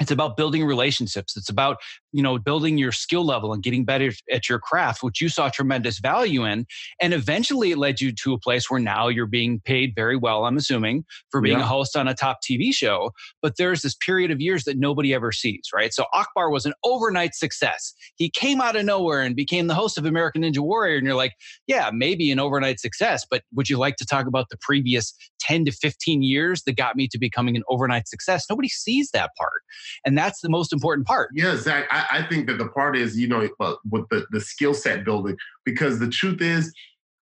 it's 0.00 0.10
about 0.10 0.36
building 0.36 0.64
relationships 0.64 1.36
it's 1.36 1.48
about 1.48 1.78
you 2.12 2.22
know 2.22 2.38
building 2.38 2.78
your 2.78 2.92
skill 2.92 3.24
level 3.24 3.52
and 3.52 3.62
getting 3.62 3.84
better 3.84 4.10
at 4.32 4.48
your 4.48 4.58
craft 4.58 5.02
which 5.02 5.20
you 5.20 5.28
saw 5.28 5.48
tremendous 5.48 5.98
value 5.98 6.44
in. 6.44 6.66
And 7.00 7.14
eventually 7.14 7.72
it 7.72 7.78
led 7.78 8.00
you 8.00 8.12
to 8.22 8.32
a 8.32 8.38
place 8.38 8.70
where 8.70 8.80
now 8.80 9.08
you're 9.08 9.26
being 9.26 9.60
paid 9.64 9.92
very 9.94 10.16
well 10.16 10.44
i'm 10.44 10.56
assuming 10.56 11.04
for 11.30 11.40
being 11.40 11.58
yeah. 11.58 11.64
a 11.64 11.66
host 11.66 11.96
on 11.96 12.08
a 12.08 12.14
top 12.14 12.38
tv 12.48 12.72
show. 12.72 13.10
But 13.42 13.56
there's 13.56 13.82
this 13.82 13.94
period 13.94 14.30
of 14.30 14.40
years 14.40 14.64
that 14.64 14.78
nobody 14.78 15.14
ever 15.14 15.32
sees 15.32 15.68
right? 15.74 15.92
So 15.92 16.06
akbar 16.14 16.50
was 16.50 16.66
an 16.66 16.74
overnight 16.84 17.34
success. 17.34 17.94
He 18.16 18.30
came 18.30 18.60
out 18.60 18.76
of 18.76 18.84
nowhere 18.84 19.22
and 19.22 19.36
became 19.36 19.66
the 19.66 19.74
host 19.74 19.98
of 19.98 20.04
american 20.04 20.42
ninja 20.42 20.58
warrior 20.58 20.96
and 20.96 21.06
you're 21.06 21.16
like 21.16 21.34
yeah 21.66 21.90
maybe 21.92 22.30
an 22.30 22.40
overnight 22.40 22.80
success 22.80 23.24
but 23.30 23.42
would 23.54 23.68
you 23.68 23.76
like 23.78 23.96
to 23.96 24.06
talk 24.06 24.26
about 24.26 24.46
the 24.50 24.56
previous 24.60 25.14
10 25.40 25.64
to 25.64 25.72
15 25.72 26.22
years 26.22 26.62
that 26.64 26.76
got 26.76 26.96
me 26.96 27.08
to 27.08 27.18
becoming 27.18 27.56
an 27.56 27.62
overnight 27.68 28.08
success? 28.08 28.46
Nobody 28.48 28.68
sees 28.68 29.10
that 29.12 29.30
part. 29.36 29.62
And 30.04 30.16
that's 30.16 30.40
the 30.40 30.48
most 30.48 30.72
important 30.72 31.06
part. 31.06 31.30
Yeah, 31.34 31.56
Zach, 31.56 31.86
I, 31.90 31.97
I 32.10 32.22
think 32.22 32.46
that 32.46 32.58
the 32.58 32.68
part 32.68 32.96
is, 32.96 33.18
you 33.18 33.28
know, 33.28 33.48
uh, 33.60 33.74
with 33.90 34.08
the, 34.10 34.26
the 34.30 34.40
skill 34.40 34.74
set 34.74 35.04
building, 35.04 35.36
because 35.64 35.98
the 35.98 36.08
truth 36.08 36.40
is, 36.40 36.72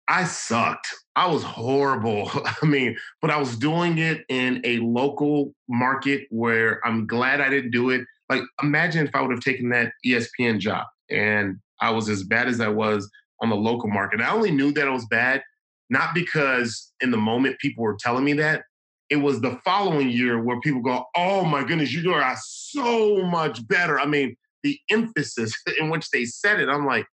I 0.07 0.25
sucked. 0.25 0.87
I 1.15 1.27
was 1.27 1.43
horrible. 1.43 2.29
I 2.61 2.65
mean, 2.65 2.97
but 3.21 3.31
I 3.31 3.37
was 3.37 3.55
doing 3.55 3.97
it 3.97 4.25
in 4.29 4.61
a 4.65 4.79
local 4.79 5.53
market 5.69 6.27
where 6.29 6.85
I'm 6.85 7.07
glad 7.07 7.41
I 7.41 7.49
didn't 7.49 7.71
do 7.71 7.89
it. 7.89 8.01
Like, 8.29 8.41
imagine 8.61 9.07
if 9.07 9.15
I 9.15 9.21
would 9.21 9.31
have 9.31 9.43
taken 9.43 9.69
that 9.69 9.93
ESPN 10.05 10.59
job 10.59 10.85
and 11.09 11.57
I 11.81 11.91
was 11.91 12.09
as 12.09 12.23
bad 12.23 12.47
as 12.47 12.59
I 12.59 12.67
was 12.69 13.09
on 13.41 13.49
the 13.49 13.55
local 13.55 13.89
market. 13.89 14.21
I 14.21 14.31
only 14.31 14.51
knew 14.51 14.71
that 14.73 14.87
I 14.87 14.91
was 14.91 15.05
bad, 15.07 15.41
not 15.89 16.13
because 16.13 16.91
in 17.01 17.11
the 17.11 17.17
moment 17.17 17.59
people 17.59 17.83
were 17.83 17.97
telling 17.99 18.23
me 18.23 18.33
that, 18.33 18.63
it 19.09 19.17
was 19.17 19.41
the 19.41 19.59
following 19.65 20.09
year 20.09 20.41
where 20.41 20.59
people 20.61 20.81
go, 20.81 21.05
"Oh 21.17 21.43
my 21.43 21.65
goodness, 21.65 21.93
you 21.93 22.13
are 22.13 22.37
so 22.41 23.23
much 23.25 23.67
better." 23.67 23.99
I 23.99 24.05
mean, 24.05 24.37
the 24.63 24.79
emphasis 24.89 25.53
in 25.79 25.89
which 25.89 26.09
they 26.09 26.25
said 26.25 26.59
it, 26.59 26.69
I'm 26.69 26.85
like, 26.85 27.05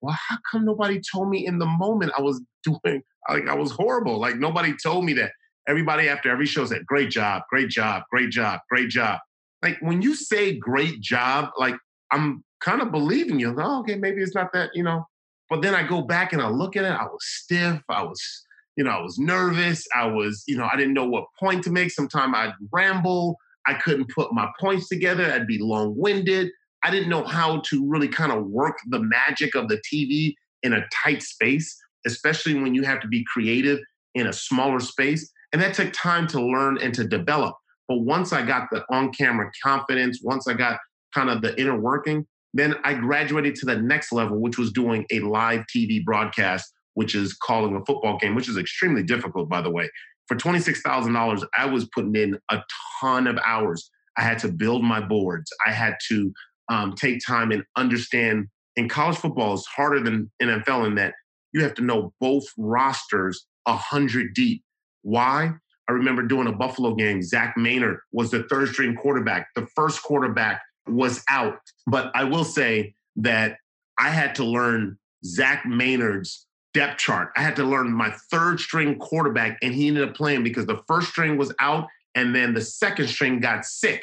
"Well, 0.00 0.16
how 0.28 0.38
come 0.50 0.64
nobody 0.64 1.00
told 1.00 1.30
me 1.30 1.46
in 1.46 1.58
the 1.58 1.66
moment 1.66 2.12
I 2.16 2.22
was 2.22 2.40
doing 2.64 3.02
like 3.28 3.48
I 3.48 3.54
was 3.54 3.72
horrible? 3.72 4.18
Like 4.18 4.36
nobody 4.36 4.74
told 4.82 5.04
me 5.04 5.12
that." 5.14 5.32
Everybody 5.68 6.08
after 6.08 6.30
every 6.30 6.46
show 6.46 6.64
said, 6.64 6.86
"Great 6.86 7.10
job, 7.10 7.42
great 7.50 7.68
job, 7.68 8.04
great 8.10 8.30
job, 8.30 8.60
great 8.70 8.88
job." 8.88 9.18
Like 9.62 9.78
when 9.80 10.00
you 10.00 10.14
say 10.14 10.56
"great 10.56 11.00
job," 11.00 11.50
like 11.58 11.74
I'm 12.12 12.44
kind 12.60 12.80
of 12.80 12.92
believing 12.92 13.40
you. 13.40 13.54
oh, 13.58 13.80
okay, 13.80 13.96
maybe 13.96 14.22
it's 14.22 14.34
not 14.34 14.52
that, 14.52 14.70
you 14.74 14.84
know. 14.84 15.06
But 15.50 15.62
then 15.62 15.74
I 15.74 15.86
go 15.86 16.02
back 16.02 16.32
and 16.32 16.40
I 16.40 16.48
look 16.48 16.76
at 16.76 16.84
it. 16.84 16.90
I 16.92 17.04
was 17.04 17.24
stiff. 17.24 17.82
I 17.88 18.02
was 18.02 18.46
you 18.76 18.84
know, 18.84 18.90
I 18.90 19.00
was 19.00 19.18
nervous. 19.18 19.86
I 19.94 20.06
was, 20.06 20.44
you 20.46 20.56
know, 20.56 20.68
I 20.70 20.76
didn't 20.76 20.94
know 20.94 21.06
what 21.06 21.24
point 21.40 21.64
to 21.64 21.70
make. 21.70 21.90
Sometimes 21.90 22.34
I'd 22.36 22.52
ramble. 22.72 23.36
I 23.66 23.74
couldn't 23.74 24.10
put 24.14 24.32
my 24.32 24.48
points 24.60 24.88
together. 24.88 25.24
I'd 25.32 25.46
be 25.46 25.58
long 25.58 25.94
winded. 25.96 26.50
I 26.82 26.90
didn't 26.90 27.08
know 27.08 27.24
how 27.24 27.60
to 27.66 27.88
really 27.88 28.08
kind 28.08 28.32
of 28.32 28.46
work 28.46 28.78
the 28.88 29.00
magic 29.00 29.54
of 29.54 29.68
the 29.68 29.80
TV 29.92 30.34
in 30.62 30.72
a 30.72 30.86
tight 30.92 31.22
space, 31.22 31.76
especially 32.06 32.54
when 32.54 32.74
you 32.74 32.82
have 32.82 33.00
to 33.00 33.08
be 33.08 33.24
creative 33.24 33.78
in 34.14 34.26
a 34.26 34.32
smaller 34.32 34.80
space. 34.80 35.30
And 35.52 35.60
that 35.62 35.74
took 35.74 35.92
time 35.92 36.26
to 36.28 36.40
learn 36.40 36.78
and 36.78 36.94
to 36.94 37.04
develop. 37.04 37.56
But 37.88 38.00
once 38.00 38.32
I 38.32 38.44
got 38.44 38.68
the 38.70 38.84
on 38.90 39.12
camera 39.12 39.50
confidence, 39.62 40.20
once 40.22 40.48
I 40.48 40.54
got 40.54 40.78
kind 41.14 41.30
of 41.30 41.40
the 41.40 41.58
inner 41.60 41.78
working, 41.78 42.26
then 42.52 42.74
I 42.84 42.94
graduated 42.94 43.54
to 43.56 43.66
the 43.66 43.76
next 43.76 44.12
level, 44.12 44.40
which 44.40 44.58
was 44.58 44.72
doing 44.72 45.06
a 45.10 45.20
live 45.20 45.64
TV 45.74 46.04
broadcast 46.04 46.72
which 46.96 47.14
is 47.14 47.34
calling 47.34 47.76
a 47.76 47.84
football 47.84 48.16
game, 48.16 48.34
which 48.34 48.48
is 48.48 48.56
extremely 48.56 49.02
difficult, 49.02 49.50
by 49.50 49.60
the 49.60 49.70
way. 49.70 49.88
For 50.28 50.36
$26,000, 50.36 51.44
I 51.56 51.66
was 51.66 51.86
putting 51.94 52.16
in 52.16 52.38
a 52.50 52.62
ton 53.00 53.26
of 53.26 53.38
hours. 53.44 53.90
I 54.16 54.22
had 54.22 54.38
to 54.40 54.48
build 54.48 54.82
my 54.82 55.00
boards. 55.00 55.52
I 55.66 55.72
had 55.72 55.96
to 56.08 56.32
um, 56.68 56.94
take 56.94 57.20
time 57.24 57.52
and 57.52 57.64
understand. 57.76 58.48
And 58.76 58.90
college 58.90 59.16
football 59.16 59.54
is 59.54 59.66
harder 59.66 60.00
than 60.00 60.30
NFL 60.42 60.86
in 60.86 60.94
that 60.96 61.14
you 61.52 61.62
have 61.62 61.74
to 61.74 61.82
know 61.82 62.12
both 62.20 62.44
rosters 62.58 63.46
a 63.66 63.76
hundred 63.76 64.34
deep. 64.34 64.62
Why? 65.02 65.52
I 65.88 65.92
remember 65.92 66.22
doing 66.22 66.48
a 66.48 66.52
Buffalo 66.52 66.94
game. 66.94 67.22
Zach 67.22 67.54
Maynard 67.56 68.00
was 68.12 68.30
the 68.30 68.42
third 68.44 68.68
string 68.68 68.94
quarterback. 68.96 69.48
The 69.54 69.66
first 69.74 70.02
quarterback 70.02 70.60
was 70.86 71.22
out. 71.30 71.58
But 71.86 72.10
I 72.14 72.24
will 72.24 72.44
say 72.44 72.94
that 73.16 73.56
I 73.98 74.10
had 74.10 74.34
to 74.36 74.44
learn 74.44 74.98
Zach 75.24 75.64
Maynard's 75.64 76.46
depth 76.74 76.98
chart. 76.98 77.30
I 77.36 77.42
had 77.42 77.56
to 77.56 77.64
learn 77.64 77.92
my 77.92 78.10
third 78.30 78.60
string 78.60 78.98
quarterback, 78.98 79.58
and 79.62 79.72
he 79.74 79.88
ended 79.88 80.08
up 80.08 80.14
playing 80.14 80.42
because 80.42 80.66
the 80.66 80.82
first 80.86 81.08
string 81.08 81.38
was 81.38 81.54
out, 81.60 81.86
and 82.14 82.34
then 82.34 82.52
the 82.52 82.60
second 82.60 83.08
string 83.08 83.40
got 83.40 83.64
sick. 83.64 84.02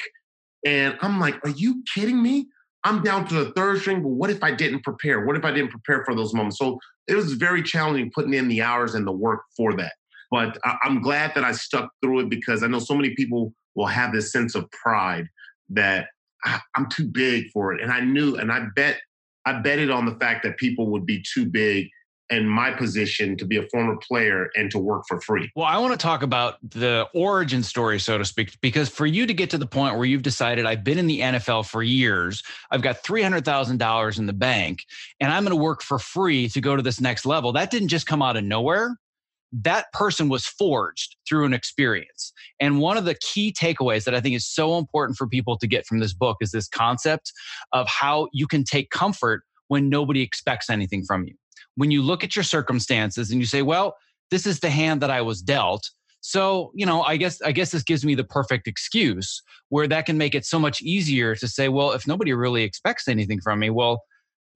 And 0.66 0.96
I'm 1.02 1.20
like, 1.20 1.36
are 1.44 1.50
you 1.50 1.84
kidding 1.94 2.22
me? 2.22 2.48
I'm 2.84 3.02
down 3.02 3.26
to 3.28 3.34
the 3.34 3.52
third 3.52 3.80
string, 3.80 4.02
but 4.02 4.10
what 4.10 4.30
if 4.30 4.42
I 4.42 4.52
didn't 4.52 4.82
prepare? 4.84 5.24
What 5.24 5.36
if 5.36 5.44
I 5.44 5.52
didn't 5.52 5.70
prepare 5.70 6.04
for 6.04 6.14
those 6.14 6.34
moments? 6.34 6.58
So 6.58 6.78
it 7.08 7.16
was 7.16 7.32
very 7.32 7.62
challenging 7.62 8.10
putting 8.14 8.34
in 8.34 8.48
the 8.48 8.62
hours 8.62 8.94
and 8.94 9.06
the 9.06 9.12
work 9.12 9.40
for 9.56 9.74
that. 9.76 9.92
But 10.30 10.58
I'm 10.82 11.00
glad 11.00 11.32
that 11.34 11.44
I 11.44 11.52
stuck 11.52 11.90
through 12.02 12.20
it 12.20 12.28
because 12.28 12.62
I 12.62 12.66
know 12.66 12.78
so 12.78 12.94
many 12.94 13.14
people 13.14 13.54
will 13.74 13.86
have 13.86 14.12
this 14.12 14.32
sense 14.32 14.54
of 14.54 14.70
pride 14.70 15.28
that 15.70 16.08
I'm 16.44 16.88
too 16.90 17.06
big 17.06 17.50
for 17.52 17.72
it. 17.72 17.80
And 17.80 17.90
I 17.90 18.00
knew, 18.00 18.36
and 18.36 18.52
I 18.52 18.66
bet, 18.76 19.00
I 19.46 19.60
betted 19.60 19.90
on 19.90 20.06
the 20.06 20.16
fact 20.16 20.42
that 20.44 20.58
people 20.58 20.90
would 20.90 21.06
be 21.06 21.22
too 21.32 21.46
big 21.46 21.88
in 22.30 22.48
my 22.48 22.70
position 22.70 23.36
to 23.36 23.44
be 23.44 23.58
a 23.58 23.62
former 23.68 23.96
player 23.96 24.50
and 24.56 24.70
to 24.70 24.78
work 24.78 25.04
for 25.06 25.20
free. 25.20 25.50
Well, 25.54 25.66
I 25.66 25.78
want 25.78 25.92
to 25.92 25.98
talk 25.98 26.22
about 26.22 26.58
the 26.62 27.06
origin 27.14 27.62
story, 27.62 28.00
so 28.00 28.16
to 28.16 28.24
speak, 28.24 28.58
because 28.60 28.88
for 28.88 29.06
you 29.06 29.26
to 29.26 29.34
get 29.34 29.50
to 29.50 29.58
the 29.58 29.66
point 29.66 29.96
where 29.96 30.06
you've 30.06 30.22
decided 30.22 30.64
I've 30.64 30.84
been 30.84 30.98
in 30.98 31.06
the 31.06 31.20
NFL 31.20 31.68
for 31.68 31.82
years, 31.82 32.42
I've 32.70 32.82
got 32.82 33.02
$300,000 33.04 34.18
in 34.18 34.26
the 34.26 34.32
bank, 34.32 34.84
and 35.20 35.32
I'm 35.32 35.44
going 35.44 35.56
to 35.56 35.62
work 35.62 35.82
for 35.82 35.98
free 35.98 36.48
to 36.48 36.60
go 36.60 36.76
to 36.76 36.82
this 36.82 37.00
next 37.00 37.26
level, 37.26 37.52
that 37.52 37.70
didn't 37.70 37.88
just 37.88 38.06
come 38.06 38.22
out 38.22 38.36
of 38.36 38.44
nowhere. 38.44 38.96
That 39.52 39.92
person 39.92 40.28
was 40.28 40.46
forged 40.46 41.16
through 41.28 41.44
an 41.44 41.54
experience. 41.54 42.32
And 42.58 42.80
one 42.80 42.96
of 42.96 43.04
the 43.04 43.14
key 43.14 43.52
takeaways 43.52 44.02
that 44.04 44.14
I 44.14 44.20
think 44.20 44.34
is 44.34 44.46
so 44.46 44.78
important 44.78 45.16
for 45.16 45.28
people 45.28 45.56
to 45.58 45.68
get 45.68 45.86
from 45.86 46.00
this 46.00 46.12
book 46.12 46.38
is 46.40 46.50
this 46.50 46.66
concept 46.66 47.32
of 47.72 47.86
how 47.86 48.28
you 48.32 48.48
can 48.48 48.64
take 48.64 48.90
comfort 48.90 49.44
when 49.68 49.88
nobody 49.88 50.22
expects 50.22 50.68
anything 50.68 51.04
from 51.04 51.26
you 51.26 51.34
when 51.76 51.90
you 51.90 52.02
look 52.02 52.24
at 52.24 52.36
your 52.36 52.42
circumstances 52.42 53.30
and 53.30 53.40
you 53.40 53.46
say, 53.46 53.62
well, 53.62 53.96
this 54.30 54.46
is 54.46 54.60
the 54.60 54.70
hand 54.70 55.02
that 55.02 55.10
I 55.10 55.20
was 55.20 55.42
dealt. 55.42 55.90
So, 56.20 56.72
you 56.74 56.86
know, 56.86 57.02
I 57.02 57.18
guess 57.18 57.42
I 57.42 57.52
guess 57.52 57.70
this 57.70 57.82
gives 57.82 58.04
me 58.04 58.14
the 58.14 58.24
perfect 58.24 58.66
excuse 58.66 59.42
where 59.68 59.86
that 59.88 60.06
can 60.06 60.16
make 60.16 60.34
it 60.34 60.46
so 60.46 60.58
much 60.58 60.80
easier 60.80 61.34
to 61.34 61.46
say, 61.46 61.68
well, 61.68 61.92
if 61.92 62.06
nobody 62.06 62.32
really 62.32 62.62
expects 62.62 63.08
anything 63.08 63.40
from 63.42 63.58
me, 63.58 63.68
well, 63.68 64.02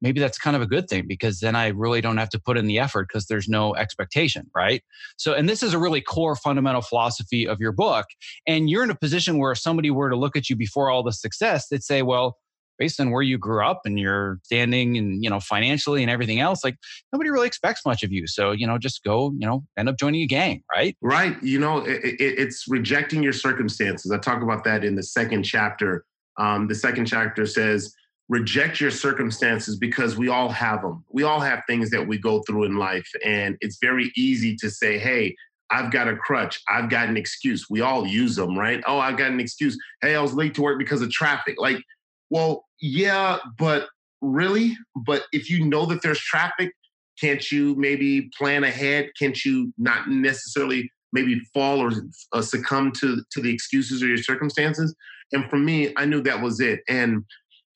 maybe 0.01 0.21
that's 0.21 0.39
kind 0.39 0.57
of 0.57 0.63
a 0.63 0.67
good 0.67 0.89
thing 0.89 1.05
because 1.07 1.41
then 1.41 1.57
I 1.57 1.69
really 1.69 2.01
don't 2.01 2.17
have 2.17 2.31
to 2.31 2.41
put 2.41 2.57
in 2.57 2.67
the 2.67 2.79
effort 2.79 3.09
because 3.09 3.27
there's 3.27 3.49
no 3.49 3.75
expectation, 3.75 4.51
right? 4.55 4.83
So, 5.17 5.35
and 5.35 5.49
this 5.49 5.63
is 5.63 5.75
a 5.75 5.79
really 5.79 6.01
core 6.01 6.37
fundamental 6.37 6.83
philosophy 6.83 7.47
of 7.47 7.61
your 7.61 7.73
book. 7.73 8.07
And 8.47 8.71
you're 8.71 8.85
in 8.85 8.91
a 8.91 8.95
position 8.95 9.39
where 9.39 9.53
if 9.53 9.59
somebody 9.59 9.91
were 9.91 10.09
to 10.09 10.17
look 10.17 10.37
at 10.37 10.49
you 10.49 10.57
before 10.57 10.91
all 10.91 11.03
the 11.03 11.13
success, 11.13 11.69
they'd 11.69 11.83
say, 11.83 12.03
well, 12.03 12.39
based 12.79 13.01
on 13.01 13.11
where 13.11 13.23
you 13.23 13.39
grew 13.39 13.65
up 13.65 13.83
and 13.85 13.99
your 13.99 14.39
standing 14.45 14.97
and 14.97 15.23
you 15.23 15.31
know 15.31 15.41
financially 15.41 16.03
and 16.03 16.11
everything 16.11 16.41
else 16.41 16.65
like 16.65 16.77
nobody 17.13 17.31
really 17.31 17.47
expects 17.47 17.85
much 17.85 18.03
of 18.03 18.13
you 18.13 18.27
so 18.27 18.53
you 18.53 18.67
know 18.67 18.79
just 18.79 19.03
go 19.05 19.33
you 19.39 19.47
know 19.47 19.65
end 19.77 19.89
up 19.89 19.99
joining 19.99 20.23
a 20.23 20.27
gang 20.27 20.63
right 20.75 20.97
right 21.03 21.43
you 21.43 21.59
know 21.59 21.79
it, 21.79 22.05
it, 22.05 22.39
it's 22.39 22.67
rejecting 22.69 23.23
your 23.23 23.33
circumstances 23.33 24.11
i 24.11 24.19
talk 24.19 24.43
about 24.43 24.65
that 24.65 24.85
in 24.85 24.95
the 24.95 25.03
second 25.03 25.43
chapter 25.43 26.05
um, 26.39 26.69
the 26.69 26.75
second 26.75 27.07
chapter 27.07 27.45
says 27.47 27.93
reject 28.29 28.81
your 28.81 28.91
circumstances 28.91 29.77
because 29.77 30.17
we 30.17 30.29
all 30.29 30.49
have 30.49 30.83
them 30.83 31.05
we 31.11 31.23
all 31.23 31.41
have 31.41 31.63
things 31.67 31.91
that 31.91 32.07
we 32.07 32.19
go 32.19 32.43
through 32.43 32.65
in 32.65 32.77
life 32.77 33.09
and 33.25 33.57
it's 33.61 33.79
very 33.81 34.13
easy 34.17 34.55
to 34.57 34.71
say 34.71 34.99
hey 34.99 35.35
I've 35.71 35.91
got 35.91 36.09
a 36.09 36.17
crutch. 36.17 36.61
I've 36.69 36.89
got 36.89 37.09
an 37.09 37.17
excuse. 37.17 37.69
We 37.69 37.81
all 37.81 38.07
use 38.07 38.37
them, 38.37 38.59
right? 38.59 38.83
Oh, 38.87 38.99
I've 38.99 39.17
got 39.17 39.31
an 39.31 39.41
excuse. 39.41 39.77
Hey, 40.01 40.15
I 40.15 40.21
was 40.21 40.33
late 40.33 40.55
to 40.55 40.63
work 40.63 40.79
because 40.79 41.03
of 41.03 41.11
traffic. 41.11 41.57
Like, 41.59 41.83
well, 42.31 42.65
yeah, 42.81 43.39
but 43.59 43.89
really? 44.21 44.77
But 44.95 45.23
if 45.33 45.51
you 45.51 45.65
know 45.65 45.87
that 45.87 46.03
there's 46.03 46.21
traffic, 46.21 46.73
can't 47.21 47.51
you 47.51 47.75
maybe 47.77 48.31
plan 48.37 48.65
ahead? 48.65 49.11
Can't 49.19 49.45
you 49.45 49.73
not 49.79 50.09
necessarily 50.09 50.91
maybe 51.13 51.41
fall 51.55 51.81
or 51.81 51.91
uh, 52.33 52.43
succumb 52.43 52.93
to 52.93 53.23
to 53.33 53.41
the 53.41 53.53
excuses 53.53 54.03
or 54.03 54.07
your 54.07 54.19
circumstances? 54.19 54.95
And 55.33 55.49
for 55.51 55.59
me, 55.59 55.93
I 55.97 56.05
knew 56.05 56.23
that 56.23 56.43
was 56.43 56.61
it. 56.61 56.81
And 56.89 57.25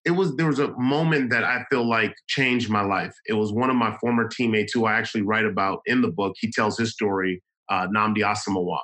it 0.05 0.13
was 0.13 0.35
there 0.37 0.47
was 0.47 0.59
a 0.59 0.73
moment 0.79 1.31
that 1.31 1.45
I 1.45 1.65
feel 1.71 1.89
like 1.89 2.15
changed 2.29 2.71
my 2.71 2.83
life. 2.83 3.15
It 3.27 3.35
was 3.35 3.53
one 3.53 3.71
of 3.71 3.77
my 3.77 3.97
former 4.01 4.29
teammates 4.29 4.73
who 4.73 4.87
I 4.87 4.95
actually 4.95 5.23
write 5.23 5.45
about 5.45 5.81
in 5.87 6.03
the 6.03 6.09
book. 6.09 6.35
He 6.41 6.51
tells 6.51 6.79
his 6.79 6.93
story, 6.93 7.43
uh, 7.69 7.87
Nnamdi 7.89 8.19
Asomugha. 8.19 8.79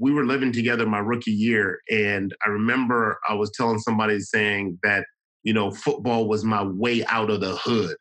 We 0.00 0.12
were 0.12 0.26
living 0.26 0.50
together 0.50 0.86
my 0.86 0.98
rookie 0.98 1.30
year, 1.30 1.78
and 1.88 2.34
I 2.44 2.50
remember 2.50 3.18
I 3.28 3.34
was 3.34 3.52
telling 3.52 3.78
somebody 3.78 4.18
saying 4.18 4.78
that 4.82 5.06
you 5.44 5.52
know, 5.52 5.70
football 5.70 6.26
was 6.26 6.42
my 6.44 6.64
way 6.64 7.04
out 7.06 7.30
of 7.30 7.40
the 7.40 7.56
hood. 7.56 7.96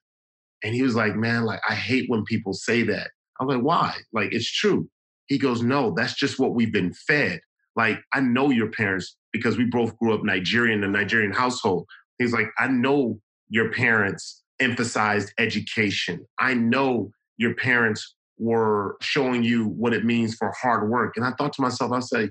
And 0.64 0.74
he 0.74 0.82
was 0.82 0.96
like, 0.96 1.16
man, 1.16 1.44
like, 1.44 1.60
I 1.70 1.76
hate 1.76 2.10
when 2.10 2.24
people 2.24 2.54
say 2.54 2.84
that. 2.84 3.12
I'm 3.40 3.48
like, 3.48 3.62
why? 3.62 3.96
Like, 4.14 4.34
it's 4.34 4.50
true. 4.50 4.90
He 5.28 5.38
goes, 5.38 5.62
no, 5.62 5.94
that's 5.96 6.14
just 6.14 6.40
what 6.40 6.56
we've 6.56 6.72
been 6.72 6.94
fed. 6.94 7.42
Like, 7.76 8.00
I 8.14 8.22
know 8.22 8.50
your 8.50 8.72
parents 8.72 9.18
because 9.32 9.58
we 9.58 9.66
both 9.66 9.98
grew 9.98 10.14
up 10.14 10.24
Nigerian, 10.24 10.84
a 10.84 10.88
Nigerian 10.88 11.34
household. 11.34 11.86
He's 12.18 12.34
like, 12.34 12.48
I 12.58 12.68
know 12.68 13.20
your 13.50 13.72
parents 13.72 14.44
emphasized 14.60 15.34
education. 15.38 16.26
I 16.40 16.54
know 16.54 17.12
your 17.38 17.56
parents 17.56 18.16
were 18.38 18.96
showing 19.02 19.44
you 19.44 19.66
what 19.68 19.94
it 19.94 20.06
means 20.06 20.36
for 20.36 20.54
hard 20.62 20.90
work. 20.90 21.14
And 21.18 21.26
I 21.26 21.32
thought 21.32 21.54
to 21.54 21.62
myself, 21.62 21.92
I 21.92 22.00
say, 22.00 22.22
you 22.22 22.30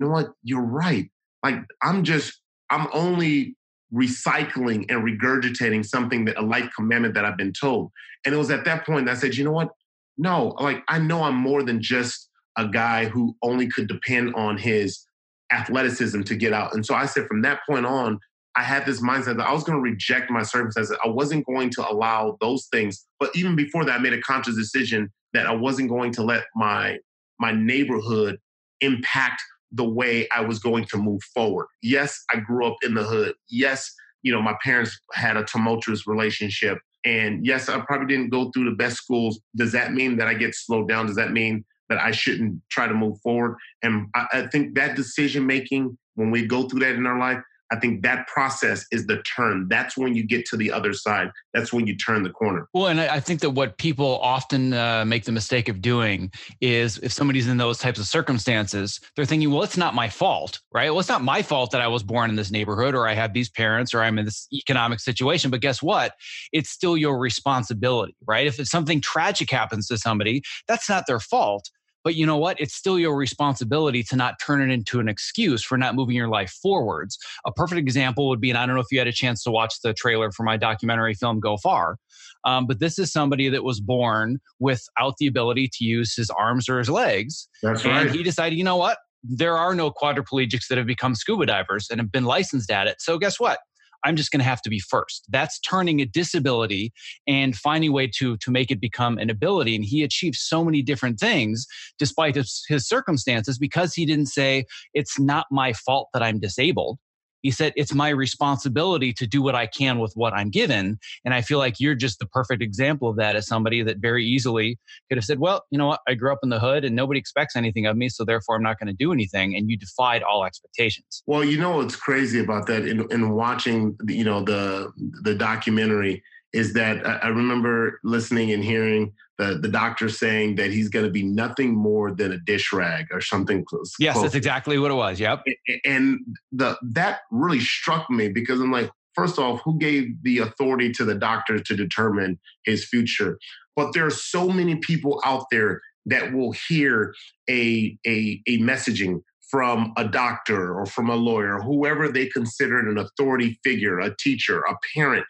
know 0.00 0.08
what? 0.08 0.28
You're 0.42 0.60
right. 0.64 1.08
Like, 1.44 1.60
I'm 1.82 2.04
just, 2.04 2.40
I'm 2.70 2.88
only 2.92 3.56
recycling 3.92 4.86
and 4.88 5.04
regurgitating 5.04 5.84
something 5.84 6.24
that 6.26 6.38
a 6.38 6.42
life 6.42 6.70
commandment 6.74 7.14
that 7.14 7.24
I've 7.24 7.36
been 7.36 7.52
told. 7.52 7.90
And 8.24 8.34
it 8.34 8.38
was 8.38 8.50
at 8.50 8.64
that 8.64 8.86
point 8.86 9.06
that 9.06 9.12
I 9.12 9.18
said, 9.18 9.34
you 9.34 9.44
know 9.44 9.52
what? 9.52 9.70
No, 10.18 10.54
like 10.60 10.82
I 10.88 10.98
know 10.98 11.22
I'm 11.22 11.36
more 11.36 11.62
than 11.62 11.80
just 11.82 12.28
a 12.56 12.68
guy 12.68 13.06
who 13.06 13.36
only 13.42 13.68
could 13.68 13.88
depend 13.88 14.34
on 14.34 14.58
his 14.58 15.06
athleticism 15.52 16.22
to 16.22 16.36
get 16.36 16.52
out. 16.52 16.74
And 16.74 16.84
so 16.84 16.94
I 16.94 17.06
said, 17.06 17.26
from 17.26 17.42
that 17.42 17.60
point 17.68 17.86
on, 17.86 18.18
I 18.56 18.62
had 18.62 18.84
this 18.84 19.00
mindset 19.00 19.36
that 19.36 19.46
I 19.46 19.52
was 19.52 19.64
going 19.64 19.78
to 19.78 19.82
reject 19.82 20.30
my 20.30 20.42
circumstances. 20.42 20.96
I 21.04 21.08
wasn't 21.08 21.46
going 21.46 21.70
to 21.70 21.88
allow 21.88 22.36
those 22.40 22.66
things. 22.72 23.06
But 23.18 23.30
even 23.34 23.56
before 23.56 23.84
that, 23.84 23.98
I 23.98 24.02
made 24.02 24.12
a 24.12 24.20
conscious 24.20 24.56
decision 24.56 25.10
that 25.32 25.46
I 25.46 25.54
wasn't 25.54 25.88
going 25.88 26.12
to 26.12 26.22
let 26.22 26.44
my 26.54 26.98
my 27.38 27.52
neighborhood 27.52 28.38
impact 28.80 29.42
the 29.72 29.88
way 29.88 30.28
I 30.32 30.40
was 30.40 30.58
going 30.58 30.84
to 30.86 30.96
move 30.96 31.22
forward. 31.34 31.66
Yes, 31.82 32.22
I 32.32 32.40
grew 32.40 32.66
up 32.66 32.76
in 32.82 32.94
the 32.94 33.04
hood. 33.04 33.34
Yes, 33.48 33.92
you 34.22 34.32
know, 34.32 34.42
my 34.42 34.54
parents 34.62 34.98
had 35.12 35.36
a 35.36 35.44
tumultuous 35.44 36.06
relationship. 36.06 36.78
And 37.04 37.46
yes, 37.46 37.68
I 37.68 37.80
probably 37.80 38.14
didn't 38.14 38.30
go 38.30 38.50
through 38.50 38.68
the 38.68 38.76
best 38.76 38.96
schools. 38.96 39.40
Does 39.56 39.72
that 39.72 39.92
mean 39.92 40.16
that 40.18 40.28
I 40.28 40.34
get 40.34 40.54
slowed 40.54 40.88
down? 40.88 41.06
Does 41.06 41.16
that 41.16 41.32
mean 41.32 41.64
that 41.88 41.98
I 41.98 42.10
shouldn't 42.10 42.60
try 42.70 42.86
to 42.86 42.94
move 42.94 43.18
forward? 43.22 43.56
And 43.82 44.08
I, 44.14 44.26
I 44.32 44.46
think 44.48 44.74
that 44.74 44.96
decision 44.96 45.46
making, 45.46 45.96
when 46.14 46.30
we 46.30 46.46
go 46.46 46.68
through 46.68 46.80
that 46.80 46.94
in 46.94 47.06
our 47.06 47.18
life, 47.18 47.38
I 47.70 47.76
think 47.76 48.02
that 48.02 48.26
process 48.26 48.84
is 48.90 49.06
the 49.06 49.22
turn. 49.22 49.68
That's 49.68 49.96
when 49.96 50.14
you 50.14 50.26
get 50.26 50.44
to 50.46 50.56
the 50.56 50.72
other 50.72 50.92
side. 50.92 51.30
That's 51.54 51.72
when 51.72 51.86
you 51.86 51.96
turn 51.96 52.22
the 52.22 52.30
corner. 52.30 52.68
Well, 52.74 52.88
and 52.88 53.00
I 53.00 53.20
think 53.20 53.40
that 53.40 53.50
what 53.50 53.78
people 53.78 54.18
often 54.20 54.72
uh, 54.72 55.04
make 55.04 55.24
the 55.24 55.32
mistake 55.32 55.68
of 55.68 55.80
doing 55.80 56.32
is 56.60 56.98
if 56.98 57.12
somebody's 57.12 57.48
in 57.48 57.58
those 57.58 57.78
types 57.78 58.00
of 58.00 58.06
circumstances, 58.06 59.00
they're 59.14 59.24
thinking, 59.24 59.50
well, 59.50 59.62
it's 59.62 59.76
not 59.76 59.94
my 59.94 60.08
fault, 60.08 60.60
right? 60.72 60.90
Well, 60.90 61.00
it's 61.00 61.08
not 61.08 61.22
my 61.22 61.42
fault 61.42 61.70
that 61.70 61.80
I 61.80 61.88
was 61.88 62.02
born 62.02 62.30
in 62.30 62.36
this 62.36 62.50
neighborhood 62.50 62.94
or 62.94 63.06
I 63.06 63.14
have 63.14 63.32
these 63.32 63.48
parents 63.48 63.94
or 63.94 64.02
I'm 64.02 64.18
in 64.18 64.24
this 64.24 64.48
economic 64.52 65.00
situation. 65.00 65.50
But 65.50 65.60
guess 65.60 65.82
what? 65.82 66.12
It's 66.52 66.70
still 66.70 66.96
your 66.96 67.18
responsibility, 67.18 68.16
right? 68.26 68.46
If 68.46 68.56
something 68.66 69.00
tragic 69.00 69.50
happens 69.50 69.86
to 69.88 69.98
somebody, 69.98 70.42
that's 70.66 70.88
not 70.88 71.06
their 71.06 71.20
fault. 71.20 71.70
But 72.02 72.14
you 72.14 72.26
know 72.26 72.38
what? 72.38 72.60
It's 72.60 72.74
still 72.74 72.98
your 72.98 73.16
responsibility 73.16 74.02
to 74.04 74.16
not 74.16 74.34
turn 74.44 74.62
it 74.62 74.72
into 74.72 75.00
an 75.00 75.08
excuse 75.08 75.62
for 75.62 75.76
not 75.76 75.94
moving 75.94 76.16
your 76.16 76.28
life 76.28 76.50
forwards. 76.62 77.18
A 77.46 77.52
perfect 77.52 77.78
example 77.78 78.28
would 78.28 78.40
be, 78.40 78.50
and 78.50 78.58
I 78.58 78.66
don't 78.66 78.74
know 78.74 78.80
if 78.80 78.86
you 78.90 78.98
had 78.98 79.08
a 79.08 79.12
chance 79.12 79.42
to 79.44 79.50
watch 79.50 79.74
the 79.82 79.92
trailer 79.92 80.30
for 80.32 80.42
my 80.42 80.56
documentary 80.56 81.14
film 81.14 81.40
Go 81.40 81.56
Far, 81.56 81.96
um, 82.44 82.66
but 82.66 82.80
this 82.80 82.98
is 82.98 83.12
somebody 83.12 83.48
that 83.48 83.64
was 83.64 83.80
born 83.80 84.38
without 84.58 85.14
the 85.18 85.26
ability 85.26 85.68
to 85.74 85.84
use 85.84 86.14
his 86.14 86.30
arms 86.30 86.68
or 86.68 86.78
his 86.78 86.88
legs. 86.88 87.48
That's 87.62 87.84
and 87.84 88.06
right. 88.06 88.10
he 88.10 88.22
decided, 88.22 88.56
you 88.56 88.64
know 88.64 88.76
what? 88.76 88.98
There 89.22 89.58
are 89.58 89.74
no 89.74 89.90
quadriplegics 89.90 90.68
that 90.68 90.78
have 90.78 90.86
become 90.86 91.14
scuba 91.14 91.44
divers 91.44 91.88
and 91.90 92.00
have 92.00 92.10
been 92.10 92.24
licensed 92.24 92.70
at 92.70 92.86
it. 92.86 93.02
So 93.02 93.18
guess 93.18 93.38
what? 93.38 93.58
I'm 94.04 94.16
just 94.16 94.30
going 94.30 94.40
to 94.40 94.44
have 94.44 94.62
to 94.62 94.70
be 94.70 94.80
first. 94.80 95.26
That's 95.28 95.58
turning 95.60 96.00
a 96.00 96.06
disability 96.06 96.92
and 97.26 97.56
finding 97.56 97.90
a 97.90 97.92
way 97.92 98.10
to, 98.18 98.36
to 98.38 98.50
make 98.50 98.70
it 98.70 98.80
become 98.80 99.18
an 99.18 99.30
ability. 99.30 99.74
And 99.76 99.84
he 99.84 100.02
achieved 100.02 100.36
so 100.36 100.64
many 100.64 100.82
different 100.82 101.18
things 101.18 101.66
despite 101.98 102.34
his, 102.34 102.64
his 102.68 102.86
circumstances 102.86 103.58
because 103.58 103.94
he 103.94 104.06
didn't 104.06 104.26
say, 104.26 104.64
it's 104.94 105.18
not 105.18 105.46
my 105.50 105.72
fault 105.72 106.08
that 106.12 106.22
I'm 106.22 106.40
disabled. 106.40 106.98
He 107.42 107.50
said, 107.50 107.72
It's 107.76 107.94
my 107.94 108.08
responsibility 108.08 109.12
to 109.14 109.26
do 109.26 109.42
what 109.42 109.54
I 109.54 109.66
can 109.66 109.98
with 109.98 110.12
what 110.14 110.32
I'm 110.32 110.50
given. 110.50 110.98
And 111.24 111.34
I 111.34 111.42
feel 111.42 111.58
like 111.58 111.80
you're 111.80 111.94
just 111.94 112.18
the 112.18 112.26
perfect 112.26 112.62
example 112.62 113.08
of 113.08 113.16
that 113.16 113.36
as 113.36 113.46
somebody 113.46 113.82
that 113.82 113.98
very 113.98 114.24
easily 114.24 114.78
could 115.08 115.18
have 115.18 115.24
said, 115.24 115.38
Well, 115.38 115.64
you 115.70 115.78
know 115.78 115.86
what? 115.86 116.00
I 116.06 116.14
grew 116.14 116.32
up 116.32 116.40
in 116.42 116.50
the 116.50 116.60
hood 116.60 116.84
and 116.84 116.94
nobody 116.94 117.18
expects 117.18 117.56
anything 117.56 117.86
of 117.86 117.96
me. 117.96 118.08
So 118.08 118.24
therefore, 118.24 118.56
I'm 118.56 118.62
not 118.62 118.78
going 118.78 118.88
to 118.88 118.92
do 118.92 119.12
anything. 119.12 119.56
And 119.56 119.70
you 119.70 119.76
defied 119.76 120.22
all 120.22 120.44
expectations. 120.44 121.22
Well, 121.26 121.44
you 121.44 121.58
know 121.58 121.76
what's 121.76 121.96
crazy 121.96 122.40
about 122.40 122.66
that 122.66 122.86
in, 122.86 123.06
in 123.10 123.30
watching, 123.30 123.96
you 124.06 124.24
know, 124.24 124.42
the, 124.42 124.92
the 125.22 125.34
documentary 125.34 126.22
is 126.52 126.72
that 126.74 127.06
I 127.06 127.28
remember 127.28 128.00
listening 128.02 128.50
and 128.52 128.64
hearing 128.64 129.12
the, 129.38 129.58
the 129.58 129.68
doctor 129.68 130.08
saying 130.08 130.56
that 130.56 130.70
he's 130.70 130.88
going 130.88 131.04
to 131.04 131.10
be 131.10 131.22
nothing 131.22 131.74
more 131.74 132.12
than 132.12 132.32
a 132.32 132.38
dish 132.38 132.72
rag 132.72 133.06
or 133.12 133.20
something 133.20 133.64
close. 133.64 133.94
Yes, 133.98 134.14
close. 134.14 134.24
that's 134.24 134.34
exactly 134.34 134.78
what 134.78 134.90
it 134.90 134.94
was. 134.94 135.20
Yep. 135.20 135.44
And 135.84 136.20
the 136.52 136.76
that 136.82 137.20
really 137.30 137.60
struck 137.60 138.10
me 138.10 138.28
because 138.28 138.60
I'm 138.60 138.72
like, 138.72 138.90
first 139.14 139.38
off, 139.38 139.60
who 139.64 139.78
gave 139.78 140.22
the 140.22 140.38
authority 140.38 140.92
to 140.92 141.04
the 141.04 141.14
doctor 141.14 141.58
to 141.58 141.76
determine 141.76 142.38
his 142.64 142.84
future? 142.84 143.38
But 143.76 143.92
there 143.94 144.04
are 144.04 144.10
so 144.10 144.48
many 144.48 144.76
people 144.76 145.20
out 145.24 145.46
there 145.50 145.80
that 146.06 146.32
will 146.32 146.52
hear 146.52 147.14
a, 147.48 147.96
a, 148.06 148.42
a 148.46 148.58
messaging 148.58 149.22
from 149.50 149.92
a 149.96 150.06
doctor 150.06 150.74
or 150.78 150.86
from 150.86 151.10
a 151.10 151.16
lawyer, 151.16 151.60
whoever 151.60 152.08
they 152.08 152.26
considered 152.26 152.86
an 152.86 152.98
authority 152.98 153.58
figure, 153.64 153.98
a 153.98 154.14
teacher, 154.16 154.60
a 154.60 154.76
parent, 154.94 155.26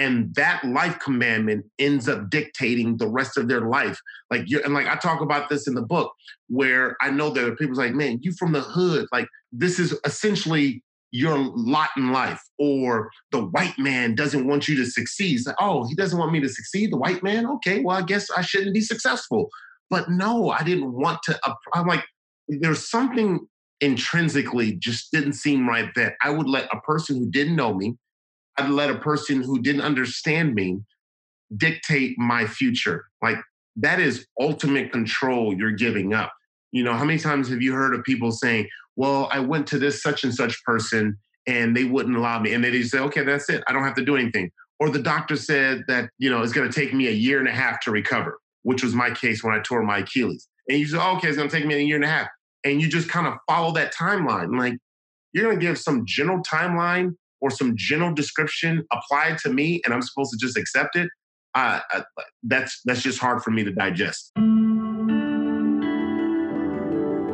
and 0.00 0.34
that 0.34 0.64
life 0.64 0.98
commandment 0.98 1.66
ends 1.78 2.08
up 2.08 2.30
dictating 2.30 2.96
the 2.96 3.06
rest 3.06 3.36
of 3.36 3.48
their 3.48 3.60
life. 3.60 4.00
Like 4.30 4.44
you 4.46 4.60
and 4.64 4.72
like 4.72 4.86
I 4.86 4.96
talk 4.96 5.20
about 5.20 5.50
this 5.50 5.68
in 5.68 5.74
the 5.74 5.82
book, 5.82 6.12
where 6.48 6.96
I 7.02 7.10
know 7.10 7.28
that 7.30 7.58
people's 7.58 7.78
like, 7.78 7.92
man, 7.92 8.18
you 8.22 8.32
from 8.32 8.52
the 8.52 8.62
hood, 8.62 9.06
like 9.12 9.28
this 9.52 9.78
is 9.78 9.96
essentially 10.06 10.82
your 11.12 11.36
lot 11.36 11.90
in 11.98 12.12
life, 12.12 12.40
or 12.58 13.10
the 13.30 13.44
white 13.44 13.78
man 13.78 14.14
doesn't 14.14 14.46
want 14.46 14.68
you 14.68 14.76
to 14.76 14.86
succeed. 14.86 15.40
Like, 15.44 15.56
oh, 15.60 15.86
he 15.86 15.94
doesn't 15.94 16.18
want 16.18 16.32
me 16.32 16.40
to 16.40 16.48
succeed. 16.48 16.92
The 16.92 16.96
white 16.96 17.22
man, 17.22 17.46
okay, 17.46 17.80
well, 17.80 17.98
I 17.98 18.02
guess 18.02 18.30
I 18.30 18.40
shouldn't 18.40 18.74
be 18.74 18.80
successful. 18.80 19.50
But 19.90 20.08
no, 20.08 20.50
I 20.50 20.62
didn't 20.62 20.92
want 20.92 21.18
to. 21.24 21.38
I'm 21.74 21.86
like, 21.86 22.04
there's 22.48 22.88
something 22.88 23.40
intrinsically 23.82 24.76
just 24.76 25.10
didn't 25.12 25.32
seem 25.34 25.68
right 25.68 25.90
that 25.96 26.14
I 26.22 26.30
would 26.30 26.48
let 26.48 26.68
a 26.72 26.80
person 26.80 27.16
who 27.16 27.30
didn't 27.30 27.56
know 27.56 27.74
me, 27.74 27.96
I'd 28.58 28.70
let 28.70 28.90
a 28.90 28.98
person 28.98 29.42
who 29.42 29.60
didn't 29.60 29.82
understand 29.82 30.54
me 30.54 30.80
dictate 31.56 32.18
my 32.18 32.46
future. 32.46 33.06
Like 33.22 33.38
that 33.76 34.00
is 34.00 34.26
ultimate 34.40 34.92
control 34.92 35.56
you're 35.56 35.72
giving 35.72 36.14
up. 36.14 36.32
You 36.72 36.84
know, 36.84 36.94
how 36.94 37.04
many 37.04 37.18
times 37.18 37.48
have 37.48 37.62
you 37.62 37.72
heard 37.72 37.94
of 37.94 38.04
people 38.04 38.30
saying, 38.30 38.68
Well, 38.96 39.28
I 39.32 39.40
went 39.40 39.66
to 39.68 39.78
this 39.78 40.02
such 40.02 40.24
and 40.24 40.34
such 40.34 40.62
person 40.64 41.16
and 41.46 41.76
they 41.76 41.84
wouldn't 41.84 42.16
allow 42.16 42.38
me. 42.38 42.52
And 42.52 42.62
then 42.62 42.72
they 42.72 42.82
say, 42.82 42.98
Okay, 42.98 43.24
that's 43.24 43.48
it. 43.48 43.62
I 43.66 43.72
don't 43.72 43.84
have 43.84 43.96
to 43.96 44.04
do 44.04 44.16
anything. 44.16 44.50
Or 44.78 44.88
the 44.88 45.02
doctor 45.02 45.36
said 45.36 45.82
that, 45.88 46.10
you 46.18 46.30
know, 46.30 46.42
it's 46.42 46.52
going 46.52 46.70
to 46.70 46.80
take 46.80 46.94
me 46.94 47.08
a 47.08 47.12
year 47.12 47.38
and 47.38 47.48
a 47.48 47.52
half 47.52 47.80
to 47.80 47.90
recover, 47.90 48.38
which 48.62 48.82
was 48.82 48.94
my 48.94 49.10
case 49.10 49.42
when 49.42 49.54
I 49.54 49.60
tore 49.60 49.82
my 49.82 49.98
Achilles. 49.98 50.48
And 50.68 50.78
you 50.78 50.86
say, 50.86 50.98
oh, 51.00 51.16
Okay, 51.16 51.28
it's 51.28 51.36
going 51.36 51.48
to 51.48 51.54
take 51.54 51.66
me 51.66 51.74
a 51.74 51.80
year 51.80 51.96
and 51.96 52.04
a 52.04 52.08
half 52.08 52.28
and 52.64 52.80
you 52.80 52.88
just 52.88 53.08
kind 53.08 53.26
of 53.26 53.34
follow 53.48 53.72
that 53.72 53.94
timeline. 53.94 54.56
Like 54.56 54.74
you're 55.32 55.44
going 55.44 55.58
to 55.58 55.64
give 55.64 55.78
some 55.78 56.04
general 56.06 56.42
timeline 56.42 57.14
or 57.40 57.50
some 57.50 57.74
general 57.76 58.12
description 58.12 58.84
applied 58.92 59.38
to 59.38 59.50
me, 59.50 59.80
and 59.84 59.94
I'm 59.94 60.02
supposed 60.02 60.30
to 60.32 60.38
just 60.38 60.56
accept 60.56 60.96
it. 60.96 61.08
Uh, 61.54 61.80
that's 62.44 62.80
that's 62.84 63.02
just 63.02 63.18
hard 63.18 63.42
for 63.42 63.50
me 63.50 63.64
to 63.64 63.72
digest. 63.72 64.32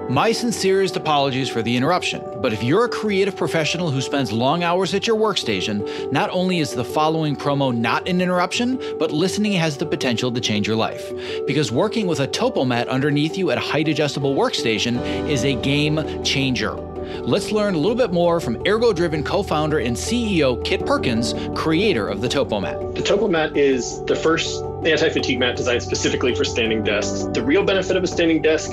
My 0.09 0.31
sincerest 0.31 0.97
apologies 0.97 1.49
for 1.49 1.63
the 1.63 1.77
interruption, 1.77 2.23
but 2.41 2.53
if 2.53 2.63
you're 2.63 2.85
a 2.85 2.89
creative 2.89 3.37
professional 3.37 3.91
who 3.91 4.01
spends 4.01 4.33
long 4.33 4.63
hours 4.63 4.95
at 4.95 5.07
your 5.07 5.17
workstation, 5.17 6.11
not 6.13 6.31
only 6.31 6.61
is 6.61 6.73
the 6.73 6.85
following 6.85 7.35
promo 7.35 7.77
not 7.77 8.09
an 8.09 8.21
interruption, 8.21 8.81
but 9.01 9.11
listening 9.11 9.53
has 9.53 9.77
the 9.77 9.85
potential 9.85 10.31
to 10.31 10.41
change 10.41 10.67
your 10.67 10.77
life. 10.77 11.13
Because 11.47 11.73
working 11.73 12.07
with 12.07 12.21
a 12.21 12.29
Topomat 12.29 12.89
underneath 12.89 13.37
you 13.37 13.51
at 13.51 13.59
a 13.59 13.61
height 13.61 13.89
adjustable 13.89 14.37
workstation 14.37 14.97
is 15.29 15.45
a 15.45 15.55
game 15.57 16.23
changer. 16.23 16.86
Let's 17.21 17.53
learn 17.53 17.75
a 17.75 17.79
little 17.79 17.97
bit 17.97 18.13
more 18.13 18.41
from 18.41 18.57
Ergodriven 18.65 19.25
co 19.25 19.43
founder 19.43 19.79
and 19.79 19.97
CEO 19.97 20.65
Kit 20.65 20.85
Perkins, 20.85 21.35
creator 21.55 22.09
of 22.09 22.21
the 22.21 22.29
Topomat. 22.29 22.95
The 22.95 23.03
Topomat 23.03 23.57
is 23.57 24.05
the 24.05 24.17
first 24.17 24.63
anti 24.85 25.09
fatigue 25.09 25.39
mat 25.39 25.57
designed 25.57 25.83
specifically 25.83 26.35
for 26.35 26.45
standing 26.45 26.83
desks. 26.83 27.25
The 27.33 27.43
real 27.43 27.65
benefit 27.65 27.97
of 27.97 28.05
a 28.05 28.07
standing 28.07 28.43
desk 28.43 28.73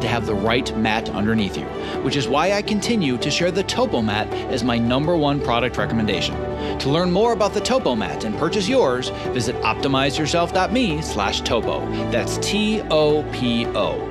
to 0.00 0.08
have 0.08 0.26
the 0.26 0.34
right 0.34 0.76
mat 0.76 1.08
underneath 1.10 1.56
you, 1.56 1.64
which 2.02 2.16
is 2.16 2.28
why 2.28 2.52
I 2.52 2.62
continue 2.62 3.18
to 3.18 3.30
share 3.30 3.50
the 3.50 3.62
Topo 3.62 4.02
Mat 4.02 4.32
as 4.50 4.64
my 4.64 4.78
number 4.78 5.16
one 5.16 5.40
product 5.40 5.76
recommendation. 5.76 6.34
To 6.78 6.90
learn 6.90 7.10
more 7.10 7.32
about 7.32 7.54
the 7.54 7.60
Topo 7.60 7.94
Mat 7.94 8.24
and 8.24 8.36
purchase 8.36 8.68
yours, 8.68 9.10
visit 9.32 9.56
optimizeyourself.me 9.62 11.02
slash 11.02 11.40
topo. 11.42 11.80
That's 12.10 12.38
T-O-P-O. 12.38 14.08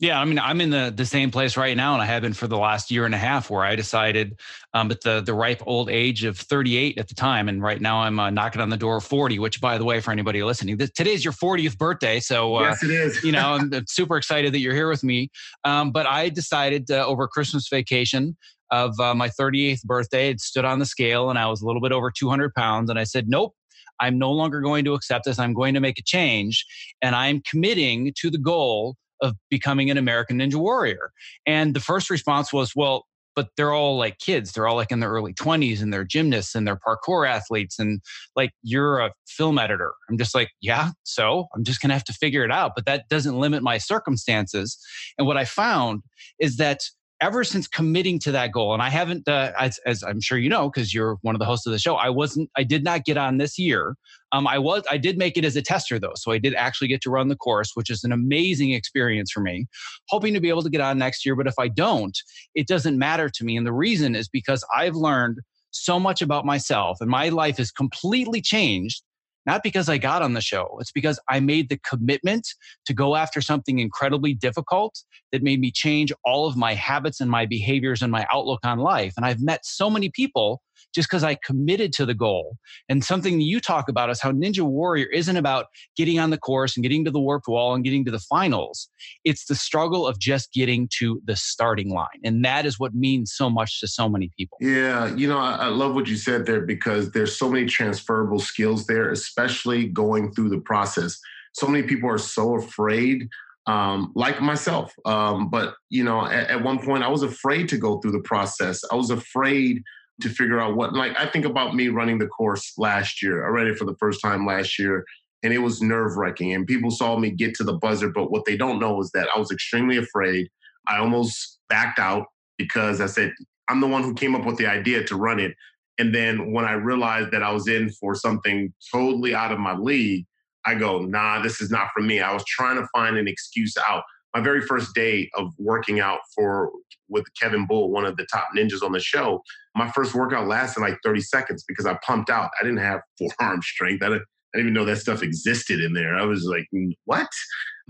Yeah, 0.00 0.18
I 0.18 0.24
mean, 0.24 0.38
I'm 0.38 0.62
in 0.62 0.70
the 0.70 0.90
the 0.96 1.04
same 1.04 1.30
place 1.30 1.58
right 1.58 1.76
now, 1.76 1.92
and 1.92 2.02
I 2.02 2.06
have 2.06 2.22
been 2.22 2.32
for 2.32 2.46
the 2.46 2.56
last 2.56 2.90
year 2.90 3.04
and 3.04 3.14
a 3.14 3.18
half, 3.18 3.50
where 3.50 3.62
I 3.62 3.76
decided 3.76 4.40
um, 4.72 4.90
at 4.90 5.02
the 5.02 5.20
the 5.20 5.34
ripe 5.34 5.62
old 5.66 5.90
age 5.90 6.24
of 6.24 6.38
38 6.38 6.96
at 6.96 7.08
the 7.08 7.14
time, 7.14 7.50
and 7.50 7.62
right 7.62 7.78
now 7.78 7.98
I'm 7.98 8.18
uh, 8.18 8.30
knocking 8.30 8.62
on 8.62 8.70
the 8.70 8.78
door 8.78 8.96
of 8.96 9.04
40. 9.04 9.38
Which, 9.38 9.60
by 9.60 9.76
the 9.76 9.84
way, 9.84 10.00
for 10.00 10.10
anybody 10.10 10.42
listening, 10.42 10.78
this, 10.78 10.90
today's 10.92 11.22
your 11.22 11.34
40th 11.34 11.76
birthday, 11.76 12.18
so 12.18 12.56
uh, 12.56 12.62
yes, 12.62 12.82
it 12.82 12.90
is. 12.90 13.22
you 13.22 13.30
know, 13.30 13.52
I'm 13.74 13.86
super 13.88 14.16
excited 14.16 14.54
that 14.54 14.60
you're 14.60 14.74
here 14.74 14.88
with 14.88 15.04
me. 15.04 15.30
Um, 15.64 15.92
but 15.92 16.06
I 16.06 16.30
decided 16.30 16.90
uh, 16.90 17.06
over 17.06 17.28
Christmas 17.28 17.68
vacation 17.68 18.38
of 18.70 18.98
uh, 18.98 19.14
my 19.14 19.28
38th 19.28 19.84
birthday, 19.84 20.30
it 20.30 20.40
stood 20.40 20.64
on 20.64 20.78
the 20.78 20.86
scale, 20.86 21.28
and 21.28 21.38
I 21.38 21.46
was 21.46 21.60
a 21.60 21.66
little 21.66 21.82
bit 21.82 21.92
over 21.92 22.10
200 22.10 22.54
pounds, 22.54 22.88
and 22.88 22.98
I 22.98 23.04
said, 23.04 23.28
nope. 23.28 23.54
I'm 24.02 24.18
no 24.18 24.32
longer 24.32 24.62
going 24.62 24.86
to 24.86 24.94
accept 24.94 25.26
this. 25.26 25.38
I'm 25.38 25.52
going 25.52 25.74
to 25.74 25.80
make 25.80 25.98
a 25.98 26.02
change. 26.02 26.64
And 27.02 27.14
I'm 27.14 27.42
committing 27.42 28.14
to 28.20 28.30
the 28.30 28.38
goal 28.38 28.96
of 29.22 29.36
becoming 29.50 29.90
an 29.90 29.98
American 29.98 30.38
Ninja 30.38 30.56
Warrior. 30.56 31.12
And 31.46 31.74
the 31.74 31.80
first 31.80 32.10
response 32.10 32.52
was, 32.52 32.74
well, 32.74 33.06
but 33.36 33.48
they're 33.56 33.72
all 33.72 33.96
like 33.96 34.18
kids. 34.18 34.52
They're 34.52 34.66
all 34.66 34.76
like 34.76 34.90
in 34.90 35.00
their 35.00 35.10
early 35.10 35.32
20s 35.32 35.80
and 35.80 35.92
they're 35.92 36.04
gymnasts 36.04 36.54
and 36.54 36.66
they're 36.66 36.78
parkour 36.86 37.28
athletes. 37.28 37.78
And 37.78 38.00
like, 38.34 38.50
you're 38.62 38.98
a 38.98 39.12
film 39.26 39.58
editor. 39.58 39.92
I'm 40.08 40.18
just 40.18 40.34
like, 40.34 40.50
yeah, 40.60 40.90
so 41.04 41.46
I'm 41.54 41.64
just 41.64 41.80
going 41.80 41.90
to 41.90 41.94
have 41.94 42.04
to 42.04 42.12
figure 42.12 42.44
it 42.44 42.50
out. 42.50 42.72
But 42.74 42.86
that 42.86 43.08
doesn't 43.08 43.38
limit 43.38 43.62
my 43.62 43.78
circumstances. 43.78 44.78
And 45.16 45.26
what 45.26 45.36
I 45.36 45.44
found 45.44 46.02
is 46.38 46.56
that 46.56 46.80
ever 47.20 47.44
since 47.44 47.68
committing 47.68 48.18
to 48.20 48.32
that 48.32 48.52
goal, 48.52 48.72
and 48.72 48.82
I 48.82 48.88
haven't, 48.88 49.28
uh, 49.28 49.52
as, 49.58 49.78
as, 49.86 50.02
I'm 50.02 50.20
sure 50.20 50.38
you 50.38 50.48
know, 50.48 50.70
because 50.70 50.94
you're 50.94 51.18
one 51.22 51.34
of 51.34 51.38
the 51.38 51.44
hosts 51.44 51.66
of 51.66 51.72
the 51.72 51.78
show, 51.78 51.96
I 51.96 52.08
wasn't, 52.08 52.50
I 52.56 52.62
did 52.62 52.82
not 52.82 53.04
get 53.04 53.16
on 53.16 53.38
this 53.38 53.58
year. 53.58 53.96
Um, 54.32 54.46
I 54.46 54.58
was, 54.58 54.82
I 54.90 54.96
did 54.96 55.18
make 55.18 55.36
it 55.36 55.44
as 55.44 55.56
a 55.56 55.62
tester 55.62 55.98
though, 55.98 56.14
so 56.16 56.32
I 56.32 56.38
did 56.38 56.54
actually 56.54 56.88
get 56.88 57.02
to 57.02 57.10
run 57.10 57.28
the 57.28 57.36
course, 57.36 57.72
which 57.74 57.90
is 57.90 58.04
an 58.04 58.12
amazing 58.12 58.72
experience 58.72 59.30
for 59.30 59.40
me. 59.40 59.66
Hoping 60.08 60.34
to 60.34 60.40
be 60.40 60.48
able 60.48 60.62
to 60.62 60.70
get 60.70 60.80
on 60.80 60.98
next 60.98 61.26
year, 61.26 61.36
but 61.36 61.46
if 61.46 61.58
I 61.58 61.68
don't, 61.68 62.16
it 62.54 62.66
doesn't 62.66 62.98
matter 62.98 63.28
to 63.28 63.44
me, 63.44 63.56
and 63.56 63.66
the 63.66 63.72
reason 63.72 64.14
is 64.14 64.28
because 64.28 64.64
I've 64.74 64.96
learned 64.96 65.38
so 65.72 66.00
much 66.00 66.22
about 66.22 66.44
myself, 66.44 66.98
and 67.00 67.10
my 67.10 67.28
life 67.28 67.60
is 67.60 67.70
completely 67.70 68.40
changed 68.40 69.02
not 69.46 69.62
because 69.62 69.88
I 69.88 69.98
got 69.98 70.22
on 70.22 70.34
the 70.34 70.40
show. 70.40 70.76
It's 70.80 70.92
because 70.92 71.18
I 71.28 71.40
made 71.40 71.68
the 71.68 71.78
commitment 71.78 72.46
to 72.86 72.94
go 72.94 73.16
after 73.16 73.40
something 73.40 73.78
incredibly 73.78 74.34
difficult 74.34 75.02
that 75.32 75.42
made 75.42 75.60
me 75.60 75.70
change 75.70 76.12
all 76.24 76.46
of 76.46 76.56
my 76.56 76.74
habits 76.74 77.20
and 77.20 77.30
my 77.30 77.46
behaviors 77.46 78.02
and 78.02 78.12
my 78.12 78.26
outlook 78.32 78.60
on 78.64 78.78
life. 78.78 79.14
And 79.16 79.24
I've 79.24 79.40
met 79.40 79.64
so 79.64 79.88
many 79.88 80.10
people 80.10 80.62
just 80.94 81.08
because 81.08 81.24
I 81.24 81.36
committed 81.44 81.92
to 81.94 82.06
the 82.06 82.14
goal. 82.14 82.56
And 82.88 83.04
something 83.04 83.40
you 83.40 83.60
talk 83.60 83.88
about 83.88 84.10
is 84.10 84.20
how 84.20 84.32
Ninja 84.32 84.62
Warrior 84.62 85.06
isn't 85.06 85.36
about 85.36 85.66
getting 85.96 86.18
on 86.18 86.30
the 86.30 86.38
course 86.38 86.76
and 86.76 86.82
getting 86.82 87.04
to 87.04 87.10
the 87.10 87.20
warped 87.20 87.48
wall 87.48 87.74
and 87.74 87.84
getting 87.84 88.04
to 88.04 88.10
the 88.10 88.18
finals. 88.18 88.88
It's 89.24 89.46
the 89.46 89.54
struggle 89.54 90.06
of 90.06 90.18
just 90.18 90.52
getting 90.52 90.88
to 90.98 91.20
the 91.24 91.36
starting 91.36 91.90
line. 91.90 92.08
And 92.24 92.44
that 92.44 92.66
is 92.66 92.78
what 92.78 92.94
means 92.94 93.32
so 93.34 93.50
much 93.50 93.80
to 93.80 93.88
so 93.88 94.08
many 94.08 94.30
people. 94.36 94.58
Yeah. 94.60 95.14
You 95.14 95.28
know, 95.28 95.38
I, 95.38 95.52
I 95.52 95.66
love 95.68 95.94
what 95.94 96.08
you 96.08 96.16
said 96.16 96.46
there 96.46 96.60
because 96.60 97.12
there's 97.12 97.36
so 97.36 97.48
many 97.48 97.66
transferable 97.66 98.38
skills 98.40 98.86
there, 98.86 99.10
especially 99.10 99.86
going 99.86 100.32
through 100.32 100.50
the 100.50 100.60
process. 100.60 101.18
So 101.52 101.66
many 101.66 101.86
people 101.86 102.08
are 102.10 102.18
so 102.18 102.56
afraid 102.56 103.28
um, 103.66 104.12
like 104.14 104.40
myself. 104.40 104.92
Um, 105.04 105.50
but 105.50 105.74
you 105.90 106.04
know, 106.04 106.26
at, 106.26 106.50
at, 106.50 106.62
one 106.62 106.84
point, 106.84 107.04
I 107.04 107.08
was 107.08 107.22
afraid 107.22 107.68
to 107.70 107.78
go 107.78 107.98
through 107.98 108.12
the 108.12 108.20
process. 108.20 108.82
I 108.90 108.96
was 108.96 109.10
afraid 109.10 109.82
to 110.20 110.28
figure 110.28 110.60
out 110.60 110.76
what 110.76 110.94
like 110.94 111.18
I 111.18 111.26
think 111.26 111.44
about 111.44 111.74
me 111.74 111.88
running 111.88 112.18
the 112.18 112.26
course 112.26 112.72
last 112.78 113.22
year. 113.22 113.46
I 113.46 113.48
ran 113.48 113.66
it 113.66 113.78
for 113.78 113.84
the 113.84 113.96
first 113.96 114.20
time 114.20 114.46
last 114.46 114.78
year 114.78 115.04
and 115.42 115.52
it 115.52 115.58
was 115.58 115.80
nerve 115.80 116.16
wracking. 116.16 116.52
And 116.52 116.66
people 116.66 116.90
saw 116.90 117.16
me 117.16 117.30
get 117.30 117.54
to 117.56 117.64
the 117.64 117.72
buzzer, 117.72 118.10
but 118.10 118.30
what 118.30 118.44
they 118.44 118.56
don't 118.56 118.78
know 118.78 119.00
is 119.00 119.10
that 119.12 119.28
I 119.34 119.38
was 119.38 119.50
extremely 119.50 119.96
afraid. 119.96 120.48
I 120.86 120.98
almost 120.98 121.58
backed 121.68 121.98
out 121.98 122.26
because 122.58 123.00
I 123.00 123.06
said, 123.06 123.32
I'm 123.68 123.80
the 123.80 123.86
one 123.86 124.02
who 124.02 124.14
came 124.14 124.34
up 124.34 124.44
with 124.44 124.58
the 124.58 124.66
idea 124.66 125.04
to 125.04 125.16
run 125.16 125.40
it. 125.40 125.54
And 125.98 126.14
then 126.14 126.52
when 126.52 126.64
I 126.64 126.72
realized 126.72 127.30
that 127.30 127.42
I 127.42 127.52
was 127.52 127.68
in 127.68 127.90
for 127.90 128.14
something 128.14 128.72
totally 128.92 129.34
out 129.34 129.52
of 129.52 129.58
my 129.58 129.76
league, 129.76 130.26
I 130.66 130.74
go, 130.74 131.00
nah, 131.00 131.40
this 131.40 131.60
is 131.60 131.70
not 131.70 131.88
for 131.94 132.02
me. 132.02 132.20
I 132.20 132.32
was 132.34 132.44
trying 132.44 132.76
to 132.76 132.88
find 132.94 133.16
an 133.16 133.28
excuse 133.28 133.76
out 133.78 134.02
my 134.34 134.40
very 134.40 134.60
first 134.60 134.94
day 134.94 135.28
of 135.34 135.52
working 135.58 136.00
out 136.00 136.20
for 136.34 136.70
with 137.08 137.24
Kevin 137.40 137.66
Bull, 137.66 137.90
one 137.90 138.04
of 138.04 138.16
the 138.16 138.26
top 138.32 138.48
ninjas 138.56 138.82
on 138.82 138.92
the 138.92 139.00
show, 139.00 139.42
my 139.74 139.90
first 139.90 140.14
workout 140.14 140.46
lasted 140.46 140.80
like 140.80 140.98
30 141.04 141.20
seconds 141.20 141.64
because 141.66 141.86
I 141.86 141.98
pumped 142.06 142.30
out. 142.30 142.50
I 142.60 142.64
didn't 142.64 142.78
have 142.78 143.00
forearm 143.18 143.62
strength. 143.62 144.02
I 144.02 144.08
didn't, 144.08 144.22
I 144.54 144.58
didn't 144.58 144.70
even 144.70 144.74
know 144.74 144.84
that 144.84 144.98
stuff 144.98 145.22
existed 145.22 145.80
in 145.80 145.92
there. 145.92 146.16
I 146.16 146.24
was 146.24 146.44
like, 146.44 146.66
what? 147.04 147.28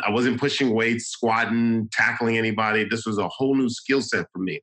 I 0.04 0.10
wasn't 0.10 0.40
pushing 0.40 0.74
weights, 0.74 1.06
squatting, 1.06 1.88
tackling 1.92 2.38
anybody. 2.38 2.84
This 2.84 3.06
was 3.06 3.18
a 3.18 3.28
whole 3.28 3.54
new 3.54 3.68
skill 3.68 4.00
set 4.00 4.26
for 4.32 4.38
me. 4.40 4.60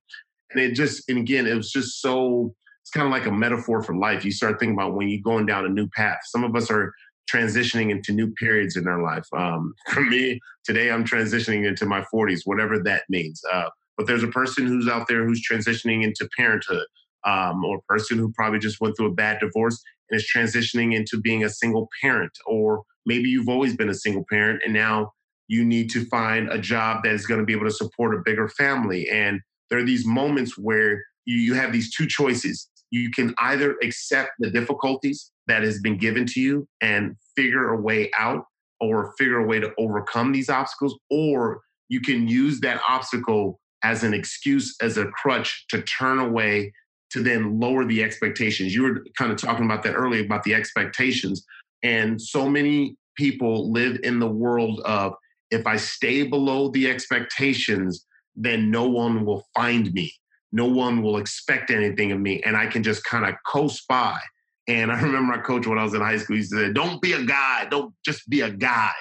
And 0.51 0.61
it 0.61 0.73
just, 0.73 1.07
and 1.09 1.19
again, 1.19 1.45
it 1.45 1.55
was 1.55 1.71
just 1.71 2.01
so, 2.01 2.53
it's 2.81 2.91
kind 2.91 3.05
of 3.05 3.11
like 3.11 3.25
a 3.25 3.31
metaphor 3.31 3.83
for 3.83 3.95
life. 3.95 4.23
You 4.23 4.31
start 4.31 4.59
thinking 4.59 4.75
about 4.75 4.95
when 4.95 5.09
you're 5.09 5.21
going 5.21 5.45
down 5.45 5.65
a 5.65 5.69
new 5.69 5.87
path. 5.89 6.19
Some 6.25 6.43
of 6.43 6.55
us 6.55 6.71
are 6.71 6.93
transitioning 7.31 7.91
into 7.91 8.11
new 8.11 8.31
periods 8.31 8.75
in 8.75 8.83
their 8.83 9.01
life. 9.01 9.25
Um, 9.35 9.73
for 9.91 10.01
me, 10.01 10.39
today 10.63 10.91
I'm 10.91 11.05
transitioning 11.05 11.67
into 11.67 11.85
my 11.85 12.03
40s, 12.13 12.41
whatever 12.45 12.79
that 12.83 13.03
means. 13.09 13.41
Uh, 13.51 13.69
but 13.97 14.07
there's 14.07 14.23
a 14.23 14.27
person 14.27 14.67
who's 14.67 14.87
out 14.87 15.07
there 15.07 15.25
who's 15.25 15.45
transitioning 15.49 16.03
into 16.03 16.29
parenthood, 16.37 16.85
um, 17.25 17.63
or 17.65 17.77
a 17.77 17.81
person 17.81 18.17
who 18.17 18.31
probably 18.33 18.59
just 18.59 18.79
went 18.79 18.95
through 18.95 19.07
a 19.07 19.13
bad 19.13 19.39
divorce 19.39 19.81
and 20.09 20.19
is 20.19 20.31
transitioning 20.33 20.95
into 20.95 21.19
being 21.19 21.43
a 21.43 21.49
single 21.49 21.89
parent, 22.01 22.31
or 22.45 22.83
maybe 23.05 23.29
you've 23.29 23.49
always 23.49 23.75
been 23.75 23.89
a 23.89 23.95
single 23.95 24.23
parent 24.29 24.61
and 24.63 24.73
now 24.73 25.11
you 25.47 25.63
need 25.63 25.89
to 25.89 26.05
find 26.05 26.49
a 26.49 26.59
job 26.59 27.03
that 27.03 27.13
is 27.13 27.25
going 27.25 27.39
to 27.39 27.45
be 27.45 27.53
able 27.53 27.65
to 27.65 27.71
support 27.71 28.13
a 28.13 28.21
bigger 28.23 28.49
family. 28.49 29.09
And 29.09 29.41
there 29.69 29.79
are 29.79 29.85
these 29.85 30.05
moments 30.05 30.57
where 30.57 31.03
you, 31.25 31.37
you 31.37 31.53
have 31.55 31.71
these 31.71 31.93
two 31.93 32.05
choices. 32.05 32.69
You 32.91 33.11
can 33.11 33.33
either 33.39 33.77
accept 33.81 34.31
the 34.39 34.49
difficulties 34.49 35.31
that 35.47 35.63
has 35.63 35.79
been 35.79 35.97
given 35.97 36.25
to 36.25 36.41
you 36.41 36.67
and 36.81 37.15
figure 37.36 37.69
a 37.69 37.81
way 37.81 38.12
out 38.17 38.45
or 38.79 39.13
figure 39.17 39.39
a 39.39 39.45
way 39.45 39.60
to 39.60 39.73
overcome 39.77 40.31
these 40.31 40.49
obstacles, 40.49 40.97
or 41.10 41.62
you 41.89 42.01
can 42.01 42.27
use 42.27 42.60
that 42.60 42.81
obstacle 42.88 43.60
as 43.83 44.03
an 44.03 44.13
excuse, 44.13 44.75
as 44.81 44.97
a 44.97 45.05
crutch 45.07 45.65
to 45.69 45.81
turn 45.81 46.19
away 46.19 46.71
to 47.10 47.23
then 47.23 47.60
lower 47.60 47.86
the 47.86 48.03
expectations. 48.03 48.75
You 48.75 48.83
were 48.83 49.05
kind 49.17 49.31
of 49.31 49.38
talking 49.38 49.65
about 49.65 49.83
that 49.83 49.93
earlier 49.93 50.23
about 50.23 50.43
the 50.43 50.53
expectations. 50.53 51.45
And 51.83 52.21
so 52.21 52.49
many 52.49 52.97
people 53.15 53.71
live 53.71 53.99
in 54.03 54.19
the 54.19 54.29
world 54.29 54.81
of 54.81 55.13
if 55.49 55.65
I 55.65 55.77
stay 55.77 56.23
below 56.23 56.69
the 56.69 56.89
expectations, 56.89 58.05
then 58.36 58.69
no 58.69 58.88
one 58.88 59.25
will 59.25 59.45
find 59.55 59.93
me. 59.93 60.13
No 60.51 60.65
one 60.65 61.01
will 61.01 61.17
expect 61.17 61.71
anything 61.71 62.12
of 62.12 62.19
me. 62.19 62.41
And 62.43 62.57
I 62.57 62.67
can 62.67 62.83
just 62.83 63.03
kind 63.05 63.25
of 63.25 63.36
coast 63.45 63.88
by. 63.88 64.19
And 64.67 64.91
I 64.91 64.95
remember 65.01 65.38
my 65.38 65.41
coach 65.41 65.67
when 65.67 65.77
I 65.77 65.84
was 65.84 65.93
in 65.93 66.01
high 66.01 66.17
school, 66.17 66.38
he 66.38 66.43
said, 66.43 66.73
Don't 66.73 67.01
be 67.01 67.13
a 67.13 67.23
guy, 67.23 67.67
don't 67.69 67.93
just 68.06 68.30
be 68.30 68.41
a 68.41 68.49
guy. 68.49 68.91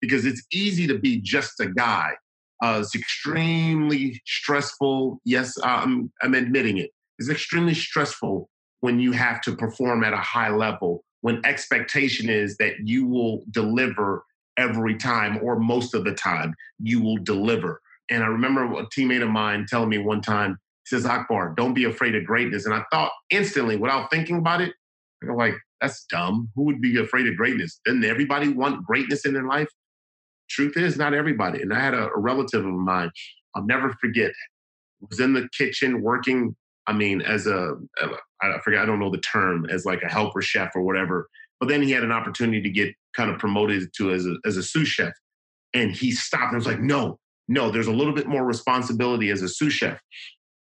Because 0.00 0.26
it's 0.26 0.42
easy 0.52 0.86
to 0.86 0.98
be 0.98 1.20
just 1.20 1.58
a 1.58 1.66
guy. 1.66 2.12
Uh, 2.62 2.80
it's 2.82 2.94
extremely 2.94 4.20
stressful. 4.26 5.20
Yes, 5.24 5.54
I'm, 5.62 6.12
I'm 6.22 6.34
admitting 6.34 6.78
it. 6.78 6.90
It's 7.18 7.30
extremely 7.30 7.74
stressful 7.74 8.48
when 8.80 9.00
you 9.00 9.12
have 9.12 9.40
to 9.42 9.56
perform 9.56 10.04
at 10.04 10.12
a 10.12 10.18
high 10.18 10.50
level, 10.50 11.04
when 11.22 11.40
expectation 11.44 12.28
is 12.28 12.56
that 12.58 12.74
you 12.84 13.06
will 13.06 13.42
deliver 13.50 14.24
every 14.56 14.96
time 14.96 15.38
or 15.42 15.58
most 15.58 15.94
of 15.94 16.04
the 16.04 16.14
time, 16.14 16.54
you 16.78 17.02
will 17.02 17.16
deliver. 17.16 17.80
And 18.10 18.22
I 18.22 18.26
remember 18.28 18.64
a 18.64 18.86
teammate 18.86 19.22
of 19.22 19.30
mine 19.30 19.66
telling 19.68 19.88
me 19.88 19.98
one 19.98 20.20
time, 20.20 20.58
he 20.84 20.94
says, 20.94 21.04
Akbar, 21.04 21.54
don't 21.56 21.74
be 21.74 21.84
afraid 21.84 22.14
of 22.14 22.24
greatness. 22.24 22.64
And 22.64 22.74
I 22.74 22.84
thought 22.92 23.10
instantly, 23.30 23.76
without 23.76 24.10
thinking 24.10 24.38
about 24.38 24.60
it, 24.60 24.74
Go 25.24 25.34
like, 25.34 25.54
that's 25.80 26.04
dumb. 26.06 26.50
Who 26.54 26.64
would 26.64 26.80
be 26.80 26.98
afraid 26.98 27.26
of 27.26 27.36
greatness? 27.36 27.80
Doesn't 27.84 28.04
everybody 28.04 28.48
want 28.48 28.84
greatness 28.84 29.24
in 29.24 29.34
their 29.34 29.46
life? 29.46 29.68
Truth 30.48 30.76
is, 30.76 30.96
not 30.96 31.14
everybody. 31.14 31.62
And 31.62 31.72
I 31.72 31.80
had 31.80 31.94
a, 31.94 32.08
a 32.08 32.18
relative 32.18 32.64
of 32.64 32.72
mine, 32.72 33.10
I'll 33.54 33.64
never 33.64 33.92
forget, 34.00 34.32
was 35.00 35.20
in 35.20 35.32
the 35.32 35.48
kitchen 35.56 36.02
working, 36.02 36.54
I 36.86 36.92
mean, 36.92 37.20
as 37.22 37.46
a, 37.46 37.74
I 38.42 38.58
forget, 38.62 38.80
I 38.80 38.86
don't 38.86 39.00
know 39.00 39.10
the 39.10 39.18
term, 39.18 39.66
as 39.70 39.84
like 39.84 40.02
a 40.02 40.08
helper 40.08 40.42
chef 40.42 40.72
or 40.74 40.82
whatever. 40.82 41.28
But 41.58 41.68
then 41.68 41.82
he 41.82 41.90
had 41.90 42.04
an 42.04 42.12
opportunity 42.12 42.60
to 42.62 42.70
get 42.70 42.94
kind 43.14 43.30
of 43.30 43.38
promoted 43.38 43.88
to 43.96 44.12
as 44.12 44.26
a, 44.26 44.36
as 44.44 44.56
a 44.56 44.62
sous 44.62 44.88
chef. 44.88 45.12
And 45.74 45.92
he 45.92 46.12
stopped 46.12 46.52
and 46.52 46.56
was 46.56 46.66
like, 46.66 46.80
no, 46.80 47.18
no, 47.48 47.70
there's 47.70 47.86
a 47.86 47.92
little 47.92 48.14
bit 48.14 48.26
more 48.26 48.44
responsibility 48.44 49.30
as 49.30 49.42
a 49.42 49.48
sous 49.48 49.72
chef. 49.72 50.00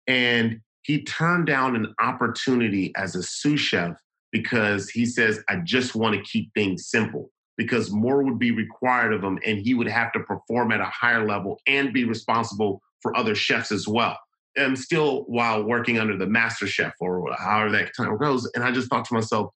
And 0.07 0.61
he 0.83 1.03
turned 1.03 1.47
down 1.47 1.77
an 1.77 1.95
opportunity 2.01 2.93
as 2.97 3.15
a 3.15 3.23
sous 3.23 3.61
chef 3.61 3.97
because 4.33 4.89
he 4.89 5.07
says, 5.07 5.43
I 5.49 5.57
just 5.57 5.95
want 5.95 6.15
to 6.15 6.23
keep 6.23 6.53
things 6.55 6.89
simple 6.89 7.31
because 7.57 7.91
more 7.91 8.23
would 8.23 8.39
be 8.39 8.53
required 8.53 9.13
of 9.13 9.23
him 9.23 9.39
and 9.45 9.59
he 9.59 9.75
would 9.75 9.89
have 9.89 10.13
to 10.13 10.21
perform 10.21 10.73
at 10.73 10.81
a 10.81 10.87
higher 10.87 11.27
level 11.27 11.61
and 11.67 11.93
be 11.93 12.05
responsible 12.05 12.81
for 13.03 13.17
other 13.17 13.35
chefs 13.35 13.73
as 13.73 13.87
well. 13.87 14.19
And 14.57 14.79
still 14.79 15.25
while 15.27 15.63
working 15.63 15.99
under 15.99 16.17
the 16.17 16.27
master 16.27 16.67
chef 16.67 16.95
or 17.01 17.31
however 17.39 17.71
that 17.73 17.93
time 17.97 18.17
goes. 18.17 18.51
And 18.55 18.65
I 18.65 18.73
just 18.73 18.89
thought 18.89 19.05
to 19.07 19.15
myself, 19.15 19.53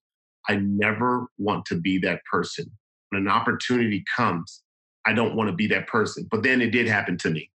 I 0.47 0.57
never 0.57 1.27
want 1.37 1.65
to 1.65 1.75
be 1.79 1.97
that 1.99 2.21
person. 2.31 2.71
When 3.09 3.21
an 3.21 3.27
opportunity 3.27 4.03
comes, 4.15 4.61
I 5.05 5.13
don't 5.13 5.35
want 5.35 5.49
to 5.49 5.55
be 5.55 5.67
that 5.67 5.87
person. 5.87 6.27
But 6.29 6.43
then 6.43 6.61
it 6.61 6.71
did 6.71 6.87
happen 6.87 7.17
to 7.19 7.29
me. 7.29 7.49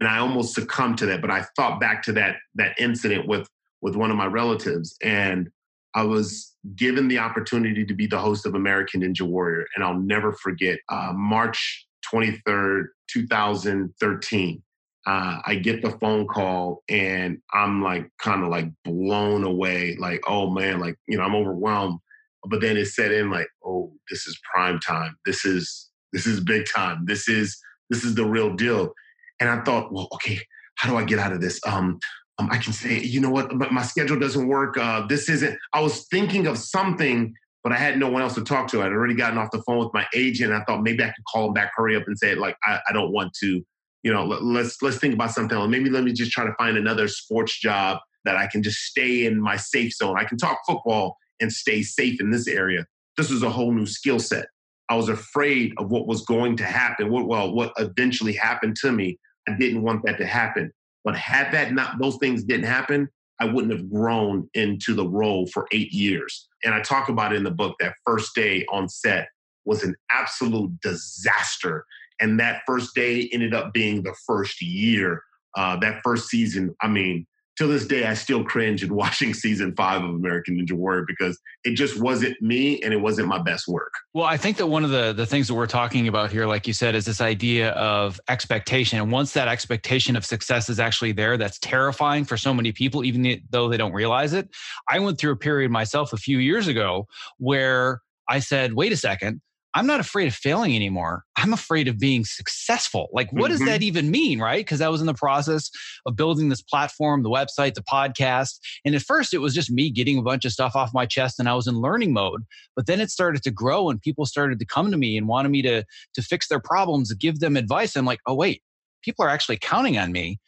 And 0.00 0.08
I 0.08 0.18
almost 0.18 0.54
succumbed 0.54 0.98
to 0.98 1.06
that. 1.06 1.20
But 1.20 1.30
I 1.30 1.44
thought 1.56 1.80
back 1.80 2.02
to 2.04 2.12
that 2.12 2.36
that 2.54 2.78
incident 2.78 3.26
with 3.26 3.48
with 3.82 3.96
one 3.96 4.10
of 4.10 4.16
my 4.16 4.26
relatives. 4.26 4.96
And 5.02 5.50
I 5.94 6.04
was 6.04 6.49
given 6.76 7.08
the 7.08 7.18
opportunity 7.18 7.84
to 7.84 7.94
be 7.94 8.06
the 8.06 8.18
host 8.18 8.46
of 8.46 8.54
American 8.54 9.02
Ninja 9.02 9.22
Warrior, 9.22 9.66
and 9.74 9.84
I'll 9.84 9.98
never 9.98 10.32
forget 10.32 10.78
uh, 10.88 11.12
March 11.14 11.86
23rd, 12.12 12.86
2013. 13.10 14.62
Uh, 15.06 15.38
I 15.46 15.54
get 15.54 15.80
the 15.80 15.92
phone 15.92 16.26
call 16.26 16.82
and 16.88 17.38
I'm 17.54 17.82
like 17.82 18.10
kind 18.18 18.42
of 18.42 18.50
like 18.50 18.66
blown 18.84 19.44
away, 19.44 19.96
like, 19.98 20.20
oh 20.28 20.50
man, 20.50 20.78
like, 20.78 20.96
you 21.08 21.16
know, 21.16 21.24
I'm 21.24 21.34
overwhelmed. 21.34 21.98
But 22.44 22.60
then 22.60 22.76
it 22.76 22.86
set 22.86 23.12
in 23.12 23.30
like, 23.30 23.48
oh, 23.64 23.92
this 24.10 24.26
is 24.26 24.38
prime 24.52 24.78
time. 24.80 25.16
This 25.24 25.44
is 25.44 25.90
this 26.12 26.26
is 26.26 26.40
big 26.40 26.66
time. 26.66 27.04
This 27.06 27.28
is 27.28 27.58
this 27.88 28.04
is 28.04 28.14
the 28.14 28.24
real 28.24 28.54
deal. 28.54 28.92
And 29.40 29.48
I 29.48 29.62
thought, 29.62 29.92
well, 29.92 30.08
okay, 30.14 30.38
how 30.76 30.90
do 30.90 30.96
I 30.96 31.04
get 31.04 31.18
out 31.18 31.32
of 31.32 31.40
this? 31.40 31.60
Um, 31.66 31.98
um, 32.40 32.48
I 32.50 32.58
can 32.58 32.72
say, 32.72 33.00
you 33.00 33.20
know 33.20 33.30
what, 33.30 33.56
but 33.58 33.72
my 33.72 33.82
schedule 33.82 34.18
doesn't 34.18 34.48
work. 34.48 34.76
Uh, 34.76 35.06
this 35.06 35.28
isn't. 35.28 35.58
I 35.72 35.80
was 35.80 36.06
thinking 36.10 36.46
of 36.46 36.58
something, 36.58 37.34
but 37.62 37.72
I 37.72 37.76
had 37.76 37.98
no 37.98 38.08
one 38.08 38.22
else 38.22 38.34
to 38.34 38.44
talk 38.44 38.68
to. 38.68 38.82
I'd 38.82 38.92
already 38.92 39.14
gotten 39.14 39.38
off 39.38 39.50
the 39.50 39.62
phone 39.62 39.78
with 39.78 39.92
my 39.92 40.06
agent. 40.14 40.52
I 40.52 40.64
thought 40.64 40.82
maybe 40.82 41.02
I 41.02 41.08
could 41.08 41.24
call 41.30 41.48
him 41.48 41.52
back, 41.52 41.72
hurry 41.76 41.96
up, 41.96 42.04
and 42.06 42.18
say 42.18 42.34
like, 42.34 42.56
I, 42.64 42.80
I 42.88 42.92
don't 42.92 43.12
want 43.12 43.32
to. 43.42 43.62
You 44.02 44.12
know, 44.12 44.24
let, 44.24 44.42
let's 44.42 44.80
let's 44.80 44.96
think 44.96 45.12
about 45.12 45.32
something. 45.32 45.70
Maybe 45.70 45.90
let 45.90 46.04
me 46.04 46.12
just 46.12 46.32
try 46.32 46.46
to 46.46 46.54
find 46.54 46.78
another 46.78 47.06
sports 47.06 47.60
job 47.60 47.98
that 48.24 48.36
I 48.36 48.46
can 48.46 48.62
just 48.62 48.78
stay 48.78 49.26
in 49.26 49.40
my 49.40 49.56
safe 49.56 49.92
zone. 49.92 50.16
I 50.18 50.24
can 50.24 50.38
talk 50.38 50.60
football 50.66 51.18
and 51.40 51.52
stay 51.52 51.82
safe 51.82 52.20
in 52.20 52.30
this 52.30 52.48
area. 52.48 52.86
This 53.18 53.30
was 53.30 53.42
a 53.42 53.50
whole 53.50 53.72
new 53.72 53.86
skill 53.86 54.18
set. 54.18 54.46
I 54.88 54.96
was 54.96 55.08
afraid 55.08 55.72
of 55.78 55.90
what 55.90 56.06
was 56.06 56.22
going 56.22 56.56
to 56.56 56.64
happen. 56.64 57.10
What, 57.10 57.26
well, 57.26 57.54
what 57.54 57.72
eventually 57.78 58.32
happened 58.32 58.76
to 58.76 58.90
me. 58.90 59.18
I 59.48 59.56
didn't 59.58 59.82
want 59.82 60.04
that 60.04 60.18
to 60.18 60.26
happen. 60.26 60.72
But 61.04 61.16
had 61.16 61.52
that 61.52 61.72
not 61.72 61.98
those 61.98 62.16
things 62.18 62.44
didn't 62.44 62.66
happen, 62.66 63.08
I 63.40 63.46
wouldn't 63.46 63.72
have 63.72 63.90
grown 63.90 64.48
into 64.54 64.94
the 64.94 65.08
role 65.08 65.46
for 65.46 65.66
eight 65.72 65.92
years. 65.92 66.48
And 66.62 66.74
I 66.74 66.82
talk 66.82 67.08
about 67.08 67.32
it 67.32 67.36
in 67.36 67.44
the 67.44 67.50
book 67.50 67.76
that 67.80 67.94
first 68.04 68.34
day 68.34 68.66
on 68.70 68.88
set 68.88 69.28
was 69.64 69.82
an 69.82 69.94
absolute 70.10 70.78
disaster. 70.82 71.84
And 72.20 72.38
that 72.38 72.62
first 72.66 72.94
day 72.94 73.30
ended 73.32 73.54
up 73.54 73.72
being 73.72 74.02
the 74.02 74.14
first 74.26 74.60
year. 74.60 75.22
Uh, 75.56 75.76
that 75.80 76.00
first 76.04 76.28
season, 76.28 76.74
I 76.82 76.88
mean, 76.88 77.26
to 77.60 77.66
this 77.66 77.86
day, 77.86 78.06
I 78.06 78.14
still 78.14 78.42
cringe 78.42 78.82
at 78.82 78.90
watching 79.02 79.34
season 79.34 79.74
five 79.76 80.02
of 80.02 80.10
American 80.10 80.58
Ninja 80.58 80.72
Warrior 80.72 81.04
because 81.06 81.38
it 81.64 81.74
just 81.74 82.00
wasn't 82.00 82.40
me 82.40 82.80
and 82.82 82.94
it 82.94 82.96
wasn't 82.96 83.28
my 83.28 83.38
best 83.38 83.68
work. 83.68 83.92
Well, 84.14 84.24
I 84.24 84.38
think 84.38 84.56
that 84.56 84.66
one 84.66 84.82
of 84.82 84.90
the 84.90 85.12
the 85.12 85.26
things 85.26 85.46
that 85.48 85.54
we're 85.54 85.66
talking 85.66 86.08
about 86.08 86.32
here, 86.32 86.46
like 86.46 86.66
you 86.66 86.72
said, 86.72 86.94
is 86.94 87.04
this 87.04 87.20
idea 87.20 87.72
of 87.72 88.18
expectation. 88.28 88.98
And 88.98 89.12
once 89.12 89.34
that 89.34 89.46
expectation 89.46 90.16
of 90.16 90.24
success 90.24 90.70
is 90.70 90.80
actually 90.80 91.12
there, 91.12 91.36
that's 91.36 91.58
terrifying 91.58 92.24
for 92.24 92.36
so 92.36 92.54
many 92.54 92.72
people, 92.72 93.04
even 93.04 93.40
though 93.50 93.68
they 93.68 93.76
don't 93.76 93.92
realize 93.92 94.32
it. 94.32 94.48
I 94.88 94.98
went 94.98 95.18
through 95.18 95.32
a 95.32 95.36
period 95.36 95.70
myself 95.70 96.12
a 96.14 96.16
few 96.16 96.38
years 96.38 96.66
ago 96.66 97.06
where 97.36 98.00
I 98.26 98.38
said, 98.38 98.72
wait 98.72 98.92
a 98.92 98.96
second, 98.96 99.42
I'm 99.74 99.86
not 99.86 100.00
afraid 100.00 100.26
of 100.26 100.34
failing 100.34 100.74
anymore. 100.74 101.24
I'm 101.36 101.52
afraid 101.52 101.86
of 101.86 101.98
being 101.98 102.24
successful. 102.24 103.08
Like, 103.12 103.32
what 103.32 103.50
mm-hmm. 103.50 103.58
does 103.58 103.68
that 103.68 103.82
even 103.82 104.10
mean? 104.10 104.40
Right. 104.40 104.64
Because 104.64 104.80
I 104.80 104.88
was 104.88 105.00
in 105.00 105.06
the 105.06 105.14
process 105.14 105.70
of 106.06 106.16
building 106.16 106.48
this 106.48 106.62
platform, 106.62 107.22
the 107.22 107.30
website, 107.30 107.74
the 107.74 107.82
podcast. 107.82 108.58
And 108.84 108.94
at 108.94 109.02
first, 109.02 109.32
it 109.32 109.38
was 109.38 109.54
just 109.54 109.70
me 109.70 109.90
getting 109.90 110.18
a 110.18 110.22
bunch 110.22 110.44
of 110.44 110.52
stuff 110.52 110.74
off 110.74 110.90
my 110.92 111.06
chest 111.06 111.38
and 111.38 111.48
I 111.48 111.54
was 111.54 111.68
in 111.68 111.76
learning 111.76 112.12
mode. 112.12 112.42
But 112.74 112.86
then 112.86 113.00
it 113.00 113.10
started 113.10 113.42
to 113.44 113.50
grow 113.50 113.90
and 113.90 114.00
people 114.00 114.26
started 114.26 114.58
to 114.58 114.66
come 114.66 114.90
to 114.90 114.96
me 114.96 115.16
and 115.16 115.28
wanted 115.28 115.50
me 115.50 115.62
to, 115.62 115.84
to 116.14 116.22
fix 116.22 116.48
their 116.48 116.60
problems, 116.60 117.12
give 117.14 117.38
them 117.38 117.56
advice. 117.56 117.96
I'm 117.96 118.04
like, 118.04 118.20
oh, 118.26 118.34
wait, 118.34 118.62
people 119.02 119.24
are 119.24 119.30
actually 119.30 119.58
counting 119.58 119.98
on 119.98 120.10
me 120.10 120.40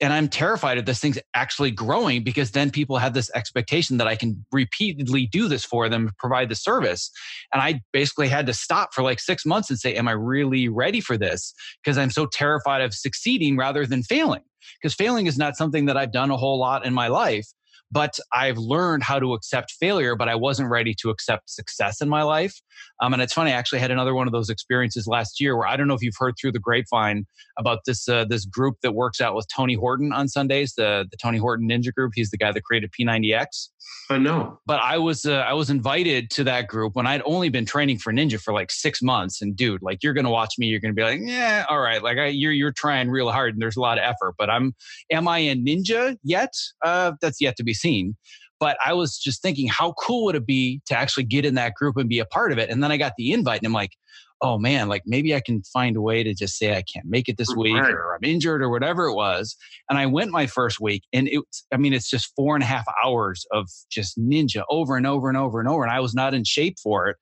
and 0.00 0.12
I'm 0.12 0.28
terrified 0.28 0.78
of 0.78 0.86
this 0.86 1.00
thing's 1.00 1.18
actually 1.34 1.70
growing 1.70 2.22
because 2.22 2.52
then 2.52 2.70
people 2.70 2.98
have 2.98 3.14
this 3.14 3.30
expectation 3.34 3.96
that 3.98 4.06
I 4.06 4.14
can 4.16 4.44
repeatedly 4.52 5.26
do 5.26 5.48
this 5.48 5.64
for 5.64 5.88
them, 5.88 6.12
provide 6.18 6.48
the 6.48 6.54
service. 6.54 7.10
And 7.52 7.60
I 7.60 7.82
basically 7.92 8.28
had 8.28 8.46
to 8.46 8.54
stop 8.54 8.94
for 8.94 9.02
like 9.02 9.18
six 9.18 9.44
months 9.44 9.70
and 9.70 9.78
say, 9.78 9.94
Am 9.94 10.06
I 10.06 10.12
really 10.12 10.68
ready 10.68 11.00
for 11.00 11.16
this? 11.16 11.52
Because 11.82 11.98
I'm 11.98 12.10
so 12.10 12.26
terrified 12.26 12.82
of 12.82 12.94
succeeding 12.94 13.56
rather 13.56 13.86
than 13.86 14.02
failing. 14.02 14.42
Because 14.80 14.94
failing 14.94 15.26
is 15.26 15.38
not 15.38 15.56
something 15.56 15.86
that 15.86 15.96
I've 15.96 16.12
done 16.12 16.30
a 16.30 16.36
whole 16.36 16.58
lot 16.58 16.86
in 16.86 16.94
my 16.94 17.08
life 17.08 17.46
but 17.90 18.18
I've 18.32 18.58
learned 18.58 19.02
how 19.02 19.18
to 19.18 19.34
accept 19.34 19.72
failure, 19.80 20.14
but 20.14 20.28
I 20.28 20.34
wasn't 20.34 20.70
ready 20.70 20.94
to 21.00 21.10
accept 21.10 21.50
success 21.50 22.00
in 22.00 22.08
my 22.08 22.22
life. 22.22 22.60
Um, 23.00 23.12
and 23.12 23.22
it's 23.22 23.32
funny, 23.32 23.52
I 23.52 23.54
actually 23.54 23.78
had 23.78 23.90
another 23.90 24.14
one 24.14 24.26
of 24.26 24.32
those 24.32 24.50
experiences 24.50 25.06
last 25.06 25.40
year 25.40 25.56
where 25.56 25.66
I 25.66 25.76
don't 25.76 25.88
know 25.88 25.94
if 25.94 26.02
you've 26.02 26.14
heard 26.18 26.34
through 26.40 26.52
the 26.52 26.58
grapevine 26.58 27.26
about 27.58 27.80
this 27.86 28.08
uh, 28.08 28.24
this 28.24 28.44
group 28.44 28.76
that 28.82 28.92
works 28.92 29.20
out 29.20 29.34
with 29.34 29.46
Tony 29.54 29.74
Horton 29.74 30.12
on 30.12 30.28
Sundays, 30.28 30.74
the 30.76 31.06
the 31.10 31.16
Tony 31.16 31.38
Horton 31.38 31.68
Ninja 31.68 31.92
Group. 31.92 32.12
He's 32.14 32.30
the 32.30 32.38
guy 32.38 32.52
that 32.52 32.62
created 32.62 32.90
P90X. 32.98 33.68
I 34.10 34.18
know. 34.18 34.58
But 34.66 34.80
I 34.80 34.98
was 34.98 35.26
uh, 35.26 35.38
I 35.38 35.52
was 35.52 35.70
invited 35.70 36.30
to 36.30 36.44
that 36.44 36.66
group 36.66 36.96
when 36.96 37.06
I'd 37.06 37.22
only 37.24 37.48
been 37.48 37.66
training 37.66 37.98
for 37.98 38.12
Ninja 38.12 38.40
for 38.40 38.52
like 38.54 38.70
six 38.70 39.02
months. 39.02 39.42
And 39.42 39.54
dude, 39.54 39.82
like 39.82 40.02
you're 40.02 40.14
gonna 40.14 40.30
watch 40.30 40.54
me, 40.58 40.66
you're 40.66 40.80
gonna 40.80 40.94
be 40.94 41.02
like, 41.02 41.20
yeah, 41.22 41.66
all 41.68 41.80
right, 41.80 42.02
like 42.02 42.18
I, 42.18 42.26
you're 42.26 42.52
you're 42.52 42.72
trying 42.72 43.10
real 43.10 43.30
hard 43.30 43.54
and 43.54 43.62
there's 43.62 43.76
a 43.76 43.80
lot 43.80 43.98
of 43.98 44.04
effort. 44.04 44.34
But 44.38 44.50
I'm, 44.50 44.74
am 45.10 45.28
I 45.28 45.38
a 45.38 45.56
ninja 45.56 46.16
yet? 46.22 46.52
Uh, 46.84 47.12
that's 47.20 47.40
yet 47.40 47.56
to 47.56 47.64
be 47.64 47.74
seen. 47.78 48.16
But 48.60 48.76
I 48.84 48.92
was 48.92 49.18
just 49.18 49.40
thinking, 49.40 49.68
how 49.68 49.92
cool 49.92 50.24
would 50.24 50.34
it 50.34 50.46
be 50.46 50.82
to 50.86 50.96
actually 50.96 51.24
get 51.24 51.44
in 51.44 51.54
that 51.54 51.74
group 51.74 51.96
and 51.96 52.08
be 52.08 52.18
a 52.18 52.26
part 52.26 52.50
of 52.50 52.58
it? 52.58 52.70
And 52.70 52.82
then 52.82 52.90
I 52.90 52.96
got 52.96 53.12
the 53.16 53.32
invite, 53.32 53.60
and 53.60 53.66
I'm 53.66 53.72
like, 53.72 53.92
oh 54.40 54.58
man, 54.58 54.88
like 54.88 55.02
maybe 55.04 55.34
I 55.34 55.40
can 55.40 55.62
find 55.62 55.96
a 55.96 56.00
way 56.00 56.22
to 56.22 56.34
just 56.34 56.58
say 56.58 56.76
I 56.76 56.82
can't 56.82 57.06
make 57.06 57.28
it 57.28 57.36
this 57.36 57.54
week 57.56 57.74
or 57.74 58.14
I'm 58.14 58.22
injured 58.22 58.62
or 58.62 58.70
whatever 58.70 59.06
it 59.06 59.14
was. 59.14 59.56
And 59.90 59.98
I 59.98 60.06
went 60.06 60.30
my 60.30 60.46
first 60.46 60.80
week 60.80 61.02
and 61.12 61.28
it's, 61.28 61.64
I 61.72 61.76
mean, 61.76 61.92
it's 61.92 62.08
just 62.08 62.32
four 62.36 62.54
and 62.54 62.62
a 62.62 62.66
half 62.66 62.84
hours 63.04 63.44
of 63.52 63.68
just 63.90 64.18
ninja 64.18 64.62
over 64.70 64.96
and 64.96 65.06
over 65.06 65.28
and 65.28 65.36
over 65.36 65.58
and 65.58 65.68
over. 65.68 65.82
And 65.82 65.92
I 65.92 66.00
was 66.00 66.14
not 66.14 66.34
in 66.34 66.44
shape 66.44 66.76
for 66.80 67.08
it. 67.08 67.16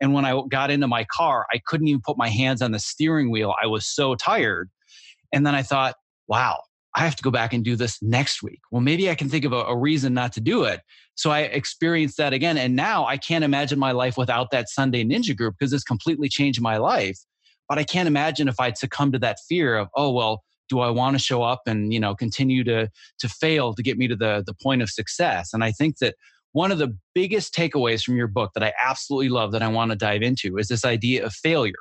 And 0.00 0.14
when 0.14 0.24
I 0.24 0.40
got 0.48 0.70
into 0.70 0.88
my 0.88 1.04
car, 1.04 1.46
I 1.52 1.60
couldn't 1.66 1.88
even 1.88 2.02
put 2.04 2.16
my 2.16 2.28
hands 2.28 2.62
on 2.62 2.72
the 2.72 2.78
steering 2.78 3.30
wheel. 3.30 3.54
I 3.62 3.66
was 3.66 3.86
so 3.86 4.14
tired. 4.14 4.70
And 5.32 5.46
then 5.46 5.54
I 5.54 5.62
thought, 5.62 5.96
wow, 6.26 6.60
I 6.94 7.00
have 7.00 7.16
to 7.16 7.22
go 7.22 7.30
back 7.30 7.52
and 7.52 7.64
do 7.64 7.74
this 7.74 8.02
next 8.02 8.42
week. 8.42 8.60
Well, 8.70 8.82
maybe 8.82 9.10
I 9.10 9.14
can 9.14 9.28
think 9.28 9.44
of 9.44 9.52
a, 9.52 9.64
a, 9.64 9.76
reason 9.76 10.12
not 10.12 10.32
to 10.34 10.40
do 10.40 10.64
it. 10.64 10.82
So 11.14 11.30
I 11.30 11.40
experienced 11.40 12.18
that 12.18 12.34
again. 12.34 12.58
And 12.58 12.76
now 12.76 13.06
I 13.06 13.16
can't 13.16 13.44
imagine 13.44 13.78
my 13.78 13.92
life 13.92 14.18
without 14.18 14.50
that 14.50 14.68
Sunday 14.68 15.02
Ninja 15.04 15.36
group 15.36 15.54
because 15.58 15.72
it's 15.72 15.84
completely 15.84 16.28
changed 16.28 16.60
my 16.60 16.76
life. 16.76 17.18
But 17.68 17.78
I 17.78 17.84
can't 17.84 18.06
imagine 18.06 18.48
if 18.48 18.60
I'd 18.60 18.76
succumb 18.76 19.12
to 19.12 19.18
that 19.20 19.38
fear 19.48 19.76
of, 19.76 19.88
oh, 19.96 20.10
well, 20.10 20.42
do 20.68 20.80
I 20.80 20.90
want 20.90 21.16
to 21.16 21.22
show 21.22 21.42
up 21.42 21.62
and, 21.66 21.92
you 21.92 22.00
know, 22.00 22.14
continue 22.14 22.64
to, 22.64 22.90
to 23.20 23.28
fail 23.28 23.74
to 23.74 23.82
get 23.82 23.96
me 23.96 24.08
to 24.08 24.16
the, 24.16 24.42
the 24.46 24.54
point 24.54 24.82
of 24.82 24.90
success? 24.90 25.54
And 25.54 25.64
I 25.64 25.72
think 25.72 25.98
that 25.98 26.16
one 26.52 26.70
of 26.70 26.78
the 26.78 26.96
biggest 27.14 27.54
takeaways 27.54 28.02
from 28.02 28.16
your 28.16 28.26
book 28.26 28.52
that 28.54 28.62
I 28.62 28.74
absolutely 28.82 29.30
love 29.30 29.52
that 29.52 29.62
I 29.62 29.68
want 29.68 29.90
to 29.90 29.96
dive 29.96 30.22
into 30.22 30.58
is 30.58 30.68
this 30.68 30.84
idea 30.84 31.24
of 31.24 31.32
failure 31.32 31.74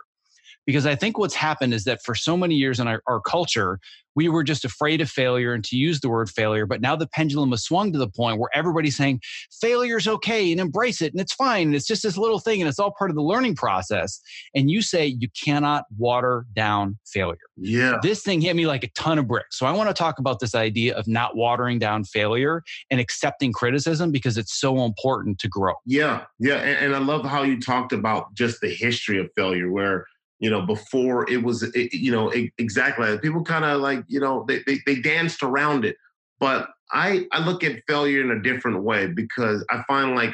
because 0.65 0.85
I 0.85 0.95
think 0.95 1.17
what's 1.17 1.35
happened 1.35 1.73
is 1.73 1.83
that 1.85 2.03
for 2.03 2.15
so 2.15 2.37
many 2.37 2.55
years 2.55 2.79
in 2.79 2.87
our, 2.87 3.01
our 3.07 3.21
culture, 3.21 3.79
we 4.15 4.27
were 4.27 4.43
just 4.43 4.65
afraid 4.65 5.01
of 5.01 5.09
failure 5.09 5.53
and 5.53 5.63
to 5.65 5.77
use 5.77 6.01
the 6.01 6.09
word 6.09 6.29
failure. 6.29 6.65
But 6.65 6.81
now 6.81 6.95
the 6.95 7.07
pendulum 7.07 7.51
has 7.51 7.63
swung 7.63 7.91
to 7.93 7.99
the 7.99 8.09
point 8.09 8.39
where 8.39 8.49
everybody's 8.53 8.97
saying 8.97 9.21
failure 9.61 9.97
is 9.97 10.07
okay 10.07 10.51
and 10.51 10.59
embrace 10.59 11.01
it 11.01 11.13
and 11.13 11.21
it's 11.21 11.33
fine. 11.33 11.67
And 11.67 11.75
it's 11.75 11.87
just 11.87 12.03
this 12.03 12.17
little 12.17 12.39
thing 12.39 12.61
and 12.61 12.67
it's 12.67 12.79
all 12.79 12.93
part 12.97 13.09
of 13.09 13.15
the 13.15 13.23
learning 13.23 13.55
process. 13.55 14.19
And 14.53 14.69
you 14.69 14.81
say 14.81 15.05
you 15.05 15.29
cannot 15.41 15.85
water 15.97 16.45
down 16.53 16.97
failure. 17.05 17.37
Yeah. 17.57 17.99
This 18.01 18.21
thing 18.21 18.41
hit 18.41 18.55
me 18.55 18.67
like 18.67 18.83
a 18.83 18.89
ton 18.89 19.17
of 19.17 19.27
bricks. 19.27 19.57
So 19.57 19.65
I 19.65 19.71
want 19.71 19.89
to 19.89 19.93
talk 19.93 20.19
about 20.19 20.39
this 20.39 20.55
idea 20.55 20.95
of 20.95 21.07
not 21.07 21.35
watering 21.35 21.79
down 21.79 22.03
failure 22.03 22.63
and 22.89 22.99
accepting 22.99 23.53
criticism 23.53 24.11
because 24.11 24.37
it's 24.37 24.59
so 24.59 24.83
important 24.83 25.39
to 25.39 25.47
grow. 25.47 25.73
Yeah. 25.85 26.25
Yeah. 26.39 26.55
And, 26.55 26.85
and 26.85 26.95
I 26.95 26.99
love 26.99 27.25
how 27.25 27.43
you 27.43 27.61
talked 27.61 27.93
about 27.93 28.33
just 28.33 28.59
the 28.61 28.69
history 28.69 29.19
of 29.19 29.29
failure 29.35 29.71
where 29.71 30.05
you 30.41 30.49
know, 30.49 30.63
before 30.63 31.29
it 31.31 31.43
was, 31.43 31.63
eh, 31.63 31.69
eh, 31.75 31.87
you 31.93 32.11
know, 32.11 32.33
exactly. 32.57 33.17
People 33.19 33.43
kind 33.43 33.63
of 33.63 33.79
like, 33.79 34.03
you 34.07 34.19
know, 34.19 34.43
they, 34.47 34.61
they, 34.65 34.79
they 34.87 34.95
danced 34.95 35.43
around 35.43 35.85
it. 35.85 35.95
But 36.39 36.67
I, 36.91 37.27
I 37.31 37.45
look 37.45 37.63
at 37.63 37.83
failure 37.87 38.21
in 38.21 38.31
a 38.31 38.41
different 38.41 38.83
way 38.83 39.05
because 39.07 39.63
I 39.69 39.83
find 39.87 40.15
like 40.15 40.33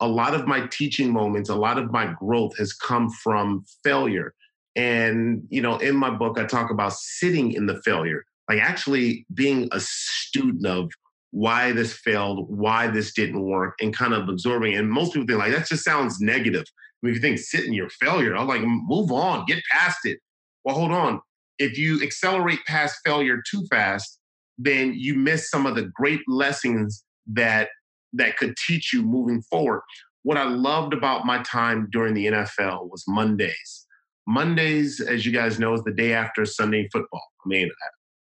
a 0.00 0.08
lot 0.08 0.34
of 0.34 0.46
my 0.46 0.66
teaching 0.68 1.12
moments, 1.12 1.50
a 1.50 1.54
lot 1.54 1.76
of 1.78 1.92
my 1.92 2.14
growth 2.18 2.56
has 2.56 2.72
come 2.72 3.10
from 3.10 3.62
failure. 3.84 4.32
And, 4.74 5.42
you 5.50 5.60
know, 5.60 5.76
in 5.76 5.96
my 5.96 6.10
book, 6.10 6.38
I 6.38 6.44
talk 6.44 6.70
about 6.70 6.94
sitting 6.94 7.52
in 7.52 7.66
the 7.66 7.80
failure, 7.82 8.24
like 8.48 8.58
actually 8.58 9.26
being 9.34 9.68
a 9.70 9.80
student 9.80 10.64
of 10.64 10.90
why 11.30 11.72
this 11.72 11.92
failed, 11.92 12.46
why 12.48 12.86
this 12.88 13.12
didn't 13.12 13.42
work, 13.42 13.74
and 13.82 13.94
kind 13.94 14.14
of 14.14 14.30
absorbing. 14.30 14.74
And 14.74 14.90
most 14.90 15.12
people 15.12 15.26
think 15.26 15.38
like 15.38 15.52
that 15.52 15.68
just 15.68 15.84
sounds 15.84 16.20
negative. 16.20 16.64
Mean, 17.02 17.10
if 17.10 17.16
you 17.16 17.20
think 17.20 17.38
sit 17.38 17.64
in 17.64 17.72
your 17.72 17.90
failure, 17.90 18.36
I'm 18.36 18.46
like, 18.46 18.62
move 18.64 19.10
on, 19.10 19.44
get 19.46 19.62
past 19.70 19.98
it. 20.04 20.18
Well, 20.64 20.76
hold 20.76 20.92
on. 20.92 21.20
If 21.58 21.76
you 21.76 22.02
accelerate 22.02 22.60
past 22.66 22.98
failure 23.04 23.42
too 23.48 23.66
fast, 23.70 24.18
then 24.58 24.94
you 24.96 25.14
miss 25.14 25.50
some 25.50 25.66
of 25.66 25.74
the 25.74 25.90
great 25.94 26.20
lessons 26.28 27.04
that 27.26 27.68
that 28.12 28.36
could 28.36 28.54
teach 28.56 28.92
you 28.92 29.02
moving 29.02 29.42
forward. 29.42 29.82
What 30.22 30.36
I 30.36 30.44
loved 30.44 30.92
about 30.92 31.26
my 31.26 31.42
time 31.42 31.88
during 31.90 32.14
the 32.14 32.26
NFL 32.26 32.90
was 32.90 33.04
Mondays. 33.08 33.86
Mondays, 34.26 35.00
as 35.00 35.26
you 35.26 35.32
guys 35.32 35.58
know, 35.58 35.74
is 35.74 35.82
the 35.82 35.92
day 35.92 36.12
after 36.12 36.44
Sunday 36.44 36.88
football. 36.92 37.24
I 37.44 37.48
mean, 37.48 37.70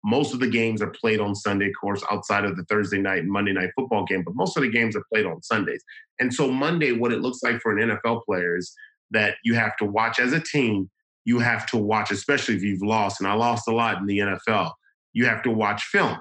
most 0.08 0.34
of 0.34 0.40
the 0.40 0.48
games 0.48 0.82
are 0.82 0.90
played 0.90 1.20
on 1.20 1.36
Sunday, 1.36 1.68
of 1.68 1.74
course, 1.80 2.02
outside 2.10 2.46
of 2.46 2.56
the 2.56 2.64
Thursday 2.64 2.98
night 2.98 3.24
and 3.24 3.30
Monday 3.30 3.52
night 3.52 3.72
football 3.76 4.06
game, 4.06 4.24
but 4.24 4.36
most 4.36 4.56
of 4.56 4.64
the 4.64 4.70
games 4.70 4.96
are 4.96 5.04
played 5.12 5.26
on 5.26 5.44
Sundays. 5.44 5.84
And 6.22 6.34
so, 6.34 6.50
Monday, 6.50 6.94
what 6.94 7.12
it 7.12 7.20
looks 7.20 7.44
like 7.44 7.60
for 7.60 7.78
an 7.78 7.90
NFL 7.90 8.24
player 8.24 8.56
is 8.56 8.74
that 9.12 9.36
you 9.44 9.54
have 9.56 9.76
to 9.78 9.86
watch 9.86 10.18
as 10.18 10.32
a 10.32 10.40
team, 10.40 10.90
you 11.26 11.40
have 11.40 11.66
to 11.68 11.78
watch, 11.78 12.10
especially 12.10 12.56
if 12.56 12.64
you've 12.64 12.82
lost, 12.82 13.20
and 13.20 13.28
I 13.28 13.34
lost 13.34 13.68
a 13.68 13.76
lot 13.76 13.98
in 13.98 14.06
the 14.06 14.20
NFL, 14.20 14.72
you 15.12 15.26
have 15.26 15.44
to 15.44 15.52
watch 15.52 15.84
film. 15.84 16.18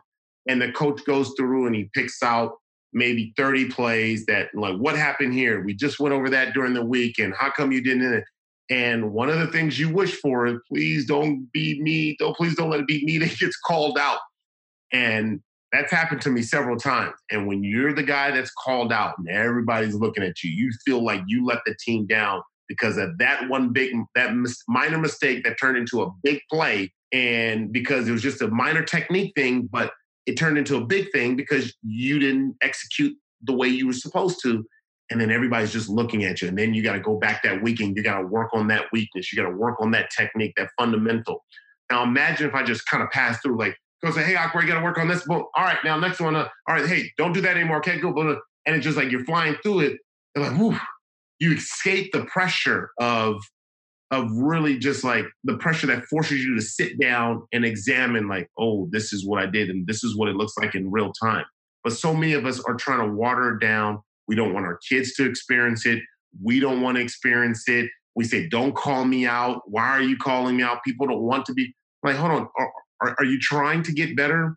And 0.48 0.60
the 0.60 0.72
coach 0.72 1.04
goes 1.04 1.32
through 1.36 1.66
and 1.66 1.76
he 1.76 1.88
picks 1.94 2.24
out 2.24 2.54
maybe 2.92 3.32
30 3.36 3.66
plays 3.66 4.26
that, 4.26 4.48
like, 4.52 4.76
what 4.78 4.96
happened 4.96 5.32
here? 5.32 5.62
We 5.62 5.74
just 5.74 6.00
went 6.00 6.12
over 6.12 6.28
that 6.30 6.54
during 6.54 6.74
the 6.74 6.84
week, 6.84 7.20
and 7.20 7.32
how 7.38 7.52
come 7.52 7.70
you 7.70 7.84
didn't? 7.84 8.24
And 8.68 9.12
one 9.12 9.28
of 9.28 9.38
the 9.38 9.46
things 9.46 9.78
you 9.78 9.88
wish 9.88 10.16
for 10.16 10.46
is 10.46 10.58
please 10.68 11.06
don't 11.06 11.50
be 11.52 11.80
me. 11.80 12.16
Don't 12.18 12.36
please 12.36 12.56
don't 12.56 12.70
let 12.70 12.80
it 12.80 12.86
be 12.86 13.04
me 13.04 13.18
that 13.18 13.38
gets 13.38 13.56
called 13.56 13.98
out. 13.98 14.18
And 14.92 15.40
that's 15.72 15.92
happened 15.92 16.20
to 16.22 16.30
me 16.30 16.42
several 16.42 16.76
times. 16.76 17.14
And 17.30 17.46
when 17.46 17.62
you're 17.62 17.92
the 17.92 18.02
guy 18.02 18.30
that's 18.30 18.52
called 18.52 18.92
out 18.92 19.18
and 19.18 19.28
everybody's 19.28 19.94
looking 19.94 20.24
at 20.24 20.42
you, 20.42 20.50
you 20.50 20.72
feel 20.84 21.04
like 21.04 21.22
you 21.26 21.44
let 21.44 21.58
the 21.66 21.74
team 21.84 22.06
down 22.06 22.42
because 22.68 22.96
of 22.96 23.18
that 23.18 23.48
one 23.48 23.72
big, 23.72 23.94
that 24.14 24.34
minor 24.68 24.98
mistake 24.98 25.44
that 25.44 25.56
turned 25.60 25.76
into 25.76 26.02
a 26.02 26.10
big 26.22 26.40
play. 26.50 26.92
And 27.12 27.72
because 27.72 28.08
it 28.08 28.12
was 28.12 28.22
just 28.22 28.42
a 28.42 28.48
minor 28.48 28.82
technique 28.82 29.32
thing, 29.36 29.68
but 29.70 29.92
it 30.26 30.36
turned 30.36 30.58
into 30.58 30.76
a 30.76 30.84
big 30.84 31.10
thing 31.12 31.36
because 31.36 31.74
you 31.82 32.18
didn't 32.18 32.56
execute 32.62 33.16
the 33.42 33.52
way 33.52 33.68
you 33.68 33.86
were 33.86 33.92
supposed 33.92 34.40
to 34.42 34.64
and 35.10 35.20
then 35.20 35.30
everybody's 35.30 35.72
just 35.72 35.88
looking 35.88 36.24
at 36.24 36.42
you. 36.42 36.48
And 36.48 36.58
then 36.58 36.74
you 36.74 36.82
got 36.82 36.94
to 36.94 37.00
go 37.00 37.16
back 37.16 37.42
that 37.42 37.62
weekend. 37.62 37.96
You 37.96 38.02
got 38.02 38.20
to 38.20 38.26
work 38.26 38.50
on 38.52 38.66
that 38.68 38.86
weakness. 38.92 39.32
You 39.32 39.42
got 39.42 39.48
to 39.48 39.56
work 39.56 39.76
on 39.80 39.90
that 39.92 40.10
technique, 40.10 40.54
that 40.56 40.70
fundamental. 40.78 41.44
Now 41.90 42.02
imagine 42.02 42.48
if 42.48 42.54
I 42.54 42.64
just 42.64 42.86
kind 42.86 43.02
of 43.02 43.10
pass 43.10 43.40
through, 43.40 43.58
like, 43.58 43.76
He'll 44.02 44.12
say, 44.12 44.24
hey, 44.24 44.36
Aqua, 44.36 44.62
you 44.62 44.68
got 44.68 44.78
to 44.78 44.84
work 44.84 44.98
on 44.98 45.08
this. 45.08 45.24
Boom. 45.24 45.44
All 45.54 45.64
right, 45.64 45.78
now 45.82 45.98
next 45.98 46.20
one. 46.20 46.36
Uh, 46.36 46.48
all 46.68 46.74
right, 46.76 46.86
hey, 46.86 47.10
don't 47.16 47.32
do 47.32 47.40
that 47.40 47.56
anymore. 47.56 47.78
Okay, 47.78 47.98
go. 47.98 48.12
Blah, 48.12 48.36
And 48.66 48.76
it's 48.76 48.84
just 48.84 48.96
like 48.96 49.10
you're 49.10 49.24
flying 49.24 49.56
through 49.62 49.80
it. 49.80 49.98
And 50.34 50.44
like, 50.44 50.56
whew, 50.56 50.78
you 51.38 51.54
escape 51.54 52.12
the 52.12 52.24
pressure 52.24 52.90
of 53.00 53.40
of 54.12 54.30
really 54.30 54.78
just 54.78 55.02
like 55.02 55.24
the 55.42 55.56
pressure 55.56 55.88
that 55.88 56.04
forces 56.04 56.44
you 56.44 56.54
to 56.54 56.62
sit 56.62 56.96
down 57.00 57.42
and 57.52 57.64
examine 57.64 58.28
like 58.28 58.48
oh 58.56 58.86
this 58.92 59.12
is 59.12 59.26
what 59.26 59.42
i 59.42 59.46
did 59.46 59.68
and 59.68 59.84
this 59.88 60.04
is 60.04 60.16
what 60.16 60.28
it 60.28 60.36
looks 60.36 60.52
like 60.56 60.76
in 60.76 60.88
real 60.88 61.12
time 61.20 61.44
but 61.82 61.92
so 61.92 62.14
many 62.14 62.32
of 62.32 62.46
us 62.46 62.60
are 62.68 62.74
trying 62.74 63.00
to 63.00 63.12
water 63.12 63.56
it 63.56 63.60
down 63.60 64.00
we 64.28 64.34
don't 64.34 64.52
want 64.52 64.66
our 64.66 64.78
kids 64.88 65.14
to 65.14 65.24
experience 65.24 65.86
it. 65.86 66.02
We 66.42 66.60
don't 66.60 66.80
want 66.80 66.96
to 66.96 67.02
experience 67.02 67.68
it. 67.68 67.90
We 68.14 68.24
say 68.24 68.48
don't 68.48 68.74
call 68.74 69.04
me 69.04 69.26
out. 69.26 69.62
Why 69.66 69.88
are 69.88 70.02
you 70.02 70.16
calling 70.16 70.56
me 70.56 70.62
out? 70.62 70.82
People 70.84 71.06
don't 71.06 71.22
want 71.22 71.44
to 71.46 71.54
be 71.54 71.74
like 72.02 72.16
hold 72.16 72.32
on. 72.32 72.48
Are, 72.58 72.72
are, 73.02 73.16
are 73.18 73.24
you 73.24 73.38
trying 73.38 73.82
to 73.84 73.92
get 73.92 74.16
better? 74.16 74.56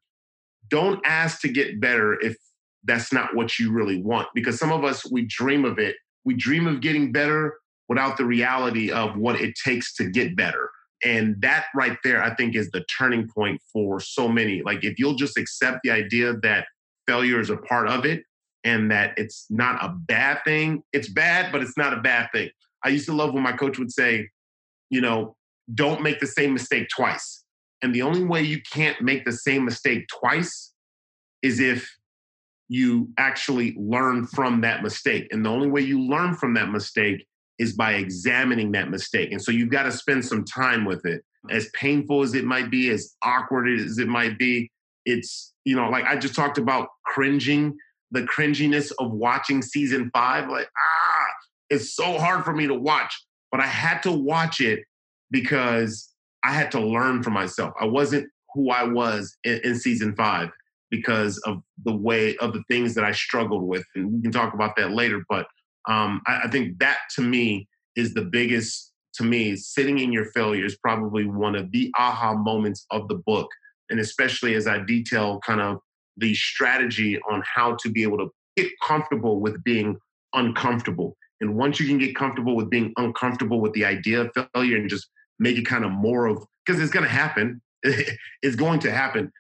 Don't 0.70 1.02
ask 1.06 1.42
to 1.42 1.50
get 1.50 1.80
better 1.82 2.20
if 2.22 2.36
that's 2.84 3.12
not 3.12 3.36
what 3.36 3.60
you 3.60 3.72
really 3.72 4.02
want 4.02 4.28
because 4.34 4.58
some 4.58 4.72
of 4.72 4.84
us 4.84 5.10
we 5.12 5.26
dream 5.26 5.66
of 5.66 5.78
it. 5.80 5.96
We 6.26 6.36
dream 6.36 6.68
of 6.68 6.82
getting 6.82 7.12
better 7.12 7.56
without 7.88 8.18
the 8.18 8.26
reality 8.26 8.92
of 8.92 9.18
what 9.18 9.42
it 9.42 9.56
takes 9.64 9.96
to 9.96 10.10
get 10.10 10.36
better. 10.36 10.70
And 11.04 11.42
that 11.42 11.66
right 11.74 11.98
there, 12.04 12.22
I 12.22 12.36
think, 12.36 12.56
is 12.56 12.70
the 12.72 12.84
turning 12.98 13.28
point 13.28 13.62
for 13.72 14.00
so 14.00 14.28
many. 14.28 14.62
Like, 14.62 14.84
if 14.84 15.00
you'll 15.00 15.16
just 15.16 15.38
accept 15.38 15.80
the 15.84 15.92
idea 15.92 16.34
that 16.44 16.68
failure 17.08 17.40
is 17.40 17.50
a 17.50 17.58
part 17.58 17.88
of 17.88 18.06
it 18.06 18.24
and 18.64 18.92
that 18.92 19.14
it's 19.18 19.46
not 19.50 19.84
a 19.84 19.90
bad 19.90 20.40
thing, 20.44 20.84
it's 20.94 21.10
bad, 21.10 21.52
but 21.52 21.62
it's 21.62 21.78
not 21.78 21.94
a 21.94 22.02
bad 22.02 22.30
thing. 22.34 22.50
I 22.84 22.90
used 22.90 23.06
to 23.06 23.14
love 23.14 23.34
when 23.34 23.44
my 23.44 23.52
coach 23.52 23.78
would 23.78 23.92
say, 23.92 24.30
you 24.90 25.02
know, 25.02 25.36
don't 25.74 26.02
make 26.02 26.20
the 26.20 26.28
same 26.28 26.54
mistake 26.54 26.88
twice. 26.96 27.44
And 27.82 27.94
the 27.94 28.02
only 28.02 28.24
way 28.24 28.42
you 28.42 28.62
can't 28.74 29.02
make 29.02 29.26
the 29.26 29.32
same 29.32 29.66
mistake 29.66 30.08
twice 30.08 30.74
is 31.42 31.60
if 31.60 31.90
you 32.68 33.10
actually 33.18 33.76
learn 33.78 34.28
from 34.28 34.62
that 34.62 34.84
mistake. 34.84 35.28
And 35.32 35.46
the 35.46 35.50
only 35.50 35.70
way 35.70 35.82
you 35.82 36.00
learn 36.00 36.36
from 36.36 36.54
that 36.54 36.70
mistake 36.70 37.26
is 37.58 37.74
by 37.74 37.94
examining 37.94 38.72
that 38.74 38.90
mistake. 38.90 39.32
And 39.32 39.42
so 39.42 39.52
you've 39.52 39.72
got 39.72 39.84
to 39.84 39.92
spend 39.92 40.24
some 40.24 40.46
time 40.46 40.86
with 40.86 41.06
it. 41.06 41.24
As 41.50 41.70
painful 41.74 42.22
as 42.22 42.34
it 42.36 42.46
might 42.46 42.70
be, 42.70 42.90
as 42.90 43.16
awkward 43.24 43.70
as 43.70 43.98
it 43.98 44.08
might 44.08 44.38
be, 44.38 44.72
it's, 45.06 45.54
you 45.66 45.76
know, 45.76 45.90
like 45.90 46.06
I 46.06 46.18
just 46.18 46.36
talked 46.36 46.58
about 46.58 46.90
cringing, 47.06 47.76
the 48.12 48.24
cringiness 48.24 48.92
of 49.00 49.12
watching 49.12 49.62
season 49.62 50.10
five. 50.14 50.50
Like, 50.50 50.70
ah, 50.78 51.26
it's 51.70 51.96
so 51.96 52.18
hard 52.18 52.44
for 52.44 52.54
me 52.54 52.68
to 52.68 52.74
watch. 52.74 53.14
But 53.52 53.62
I 53.62 53.68
had 53.68 54.02
to 54.04 54.12
watch 54.12 54.62
it 54.62 54.84
because 55.32 56.10
I 56.44 56.54
had 56.54 56.72
to 56.72 56.80
learn 56.80 57.24
for 57.24 57.30
myself. 57.30 57.74
I 57.80 57.86
wasn't 57.86 58.30
who 58.54 58.72
I 58.72 58.84
was 58.84 59.36
in, 59.44 59.60
in 59.64 59.76
season 59.76 60.16
five 60.16 60.50
because 60.90 61.38
of 61.40 61.62
the 61.86 61.96
way 61.96 62.36
of 62.38 62.54
the 62.54 62.64
things 62.68 62.96
that 62.96 63.04
I 63.04 63.12
struggled 63.12 63.64
with. 63.64 63.86
And 63.96 64.12
we 64.12 64.22
can 64.22 64.32
talk 64.32 64.54
about 64.54 64.76
that 64.78 64.92
later. 64.92 65.24
But 65.30 65.48
um, 65.88 66.22
I, 66.28 66.42
I 66.46 66.48
think 66.50 66.80
that 66.80 66.98
to 67.16 67.22
me 67.22 67.68
is 67.96 68.14
the 68.14 68.24
biggest, 68.24 68.92
to 69.16 69.24
me, 69.24 69.56
sitting 69.56 70.00
in 70.00 70.12
your 70.12 70.26
failure 70.32 70.66
is 70.66 70.78
probably 70.78 71.26
one 71.26 71.56
of 71.56 71.72
the 71.72 71.92
aha 71.98 72.34
moments 72.34 72.86
of 72.92 73.08
the 73.08 73.16
book. 73.16 73.50
And 73.90 74.00
especially 74.00 74.56
as 74.56 74.68
I 74.68 74.80
detail 74.80 75.40
kind 75.46 75.62
of 75.62 75.80
the 76.20 76.34
strategy 76.36 77.20
on 77.30 77.44
how 77.46 77.76
to 77.82 77.90
be 77.90 78.04
able 78.04 78.18
to 78.18 78.30
get 78.56 78.72
comfortable 78.86 79.40
with 79.40 79.64
being 79.64 79.98
uncomfortable. 80.34 81.16
And 81.42 81.56
once 81.56 81.80
you 81.80 81.88
can 81.88 81.98
get 81.98 82.16
comfortable 82.16 82.56
with 82.56 82.70
being 82.70 82.94
uncomfortable 82.98 83.62
with 83.62 83.74
the 83.74 83.86
idea 83.86 84.22
of 84.22 84.32
failure 84.54 84.78
and 84.78 84.90
just 84.90 85.08
make 85.40 85.58
it 85.58 85.66
kind 85.66 85.86
of 85.86 85.92
more 85.92 86.28
of, 86.28 86.44
because 86.66 86.82
it's 86.82 86.92
going 86.92 87.06
to 87.06 87.12
happen, 87.12 87.62
it's 87.84 88.56
going 88.56 88.80
to 88.80 88.92
happen 88.92 89.32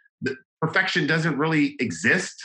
perfection 0.61 1.07
doesn't 1.07 1.37
really 1.37 1.75
exist. 1.79 2.35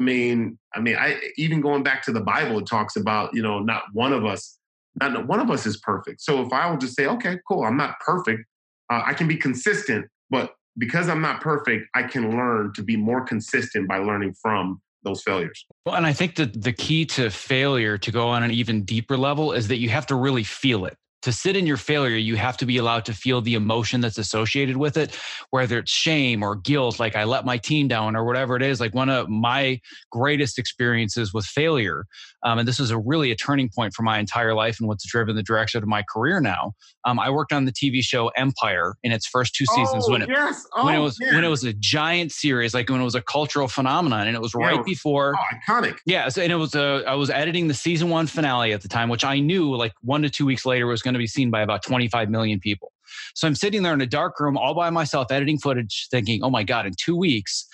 I 0.00 0.04
mean, 0.04 0.58
I 0.74 0.80
mean, 0.80 0.96
I 0.96 1.20
even 1.36 1.60
going 1.60 1.82
back 1.82 2.02
to 2.04 2.12
the 2.12 2.20
Bible, 2.20 2.58
it 2.58 2.66
talks 2.66 2.96
about 2.96 3.34
you 3.34 3.42
know 3.42 3.60
not 3.60 3.84
one 3.92 4.12
of 4.12 4.24
us, 4.24 4.58
not 4.96 5.26
one 5.26 5.40
of 5.40 5.50
us 5.50 5.66
is 5.66 5.78
perfect. 5.78 6.20
So 6.20 6.42
if 6.42 6.52
I 6.52 6.70
will 6.70 6.78
just 6.78 6.94
say, 6.94 7.06
okay, 7.06 7.38
cool, 7.48 7.64
I'm 7.64 7.76
not 7.76 7.98
perfect, 8.00 8.44
uh, 8.90 9.02
I 9.04 9.14
can 9.14 9.28
be 9.28 9.36
consistent, 9.36 10.06
but 10.30 10.52
because 10.78 11.08
I'm 11.08 11.20
not 11.20 11.40
perfect, 11.40 11.88
I 11.94 12.04
can 12.04 12.36
learn 12.36 12.72
to 12.74 12.82
be 12.82 12.96
more 12.96 13.22
consistent 13.22 13.88
by 13.88 13.98
learning 13.98 14.34
from 14.40 14.80
those 15.02 15.22
failures. 15.22 15.66
Well, 15.84 15.94
and 15.94 16.06
I 16.06 16.12
think 16.12 16.36
that 16.36 16.62
the 16.62 16.72
key 16.72 17.04
to 17.06 17.30
failure 17.30 17.98
to 17.98 18.10
go 18.10 18.28
on 18.28 18.42
an 18.42 18.50
even 18.50 18.84
deeper 18.84 19.16
level 19.16 19.52
is 19.52 19.68
that 19.68 19.76
you 19.76 19.88
have 19.90 20.06
to 20.06 20.14
really 20.14 20.44
feel 20.44 20.84
it 20.86 20.96
to 21.28 21.32
sit 21.32 21.56
in 21.56 21.66
your 21.66 21.76
failure, 21.76 22.16
you 22.16 22.36
have 22.36 22.56
to 22.56 22.64
be 22.64 22.78
allowed 22.78 23.04
to 23.04 23.12
feel 23.12 23.42
the 23.42 23.54
emotion 23.54 24.00
that's 24.00 24.16
associated 24.16 24.78
with 24.78 24.96
it, 24.96 25.14
whether 25.50 25.78
it's 25.78 25.90
shame 25.90 26.42
or 26.42 26.56
guilt, 26.56 26.98
like 26.98 27.14
I 27.14 27.24
let 27.24 27.44
my 27.44 27.58
team 27.58 27.86
down 27.86 28.16
or 28.16 28.24
whatever 28.24 28.56
it 28.56 28.62
is. 28.62 28.80
Like 28.80 28.94
one 28.94 29.10
of 29.10 29.28
my 29.28 29.78
greatest 30.10 30.58
experiences 30.58 31.34
with 31.34 31.44
failure, 31.44 32.06
um, 32.44 32.58
and 32.58 32.66
this 32.66 32.80
is 32.80 32.90
a 32.90 32.98
really 32.98 33.30
a 33.30 33.36
turning 33.36 33.68
point 33.68 33.92
for 33.92 34.02
my 34.02 34.18
entire 34.18 34.54
life 34.54 34.78
and 34.80 34.88
what's 34.88 35.06
driven 35.06 35.36
the 35.36 35.42
direction 35.42 35.82
of 35.82 35.88
my 35.88 36.02
career 36.10 36.40
now. 36.40 36.72
Um, 37.04 37.18
I 37.18 37.30
worked 37.30 37.52
on 37.52 37.64
the 37.64 37.72
TV 37.72 38.02
show 38.02 38.28
Empire 38.28 38.94
in 39.02 39.12
its 39.12 39.26
first 39.26 39.54
two 39.54 39.66
seasons 39.66 40.06
oh, 40.08 40.12
when 40.12 40.22
it 40.22 40.28
yes. 40.28 40.66
oh, 40.76 40.86
when 40.86 40.94
it 40.94 41.00
was 41.00 41.18
yeah. 41.20 41.34
when 41.34 41.44
it 41.44 41.48
was 41.48 41.64
a 41.64 41.72
giant 41.74 42.32
series, 42.32 42.74
like 42.74 42.88
when 42.88 43.00
it 43.00 43.04
was 43.04 43.14
a 43.14 43.22
cultural 43.22 43.68
phenomenon, 43.68 44.26
and 44.26 44.36
it 44.36 44.40
was 44.40 44.54
yeah. 44.58 44.66
right 44.66 44.84
before 44.84 45.34
oh, 45.36 45.56
iconic. 45.56 45.98
Yeah, 46.06 46.28
so, 46.28 46.42
and 46.42 46.52
it 46.52 46.56
was 46.56 46.74
a 46.74 47.04
I 47.06 47.14
was 47.14 47.28
editing 47.28 47.68
the 47.68 47.74
season 47.74 48.08
one 48.08 48.26
finale 48.26 48.72
at 48.72 48.82
the 48.82 48.88
time, 48.88 49.08
which 49.08 49.24
I 49.24 49.40
knew 49.40 49.74
like 49.74 49.92
one 50.02 50.22
to 50.22 50.30
two 50.30 50.46
weeks 50.46 50.64
later 50.64 50.86
was 50.86 51.02
going 51.02 51.14
to 51.14 51.17
be 51.18 51.26
seen 51.26 51.50
by 51.50 51.62
about 51.62 51.82
25 51.82 52.30
million 52.30 52.60
people. 52.60 52.92
So 53.34 53.46
I'm 53.46 53.54
sitting 53.54 53.82
there 53.82 53.94
in 53.94 54.00
a 54.00 54.06
dark 54.06 54.38
room 54.40 54.56
all 54.56 54.74
by 54.74 54.90
myself 54.90 55.30
editing 55.30 55.58
footage, 55.58 56.08
thinking, 56.10 56.42
oh 56.42 56.50
my 56.50 56.62
God, 56.62 56.86
in 56.86 56.92
two 56.98 57.16
weeks, 57.16 57.66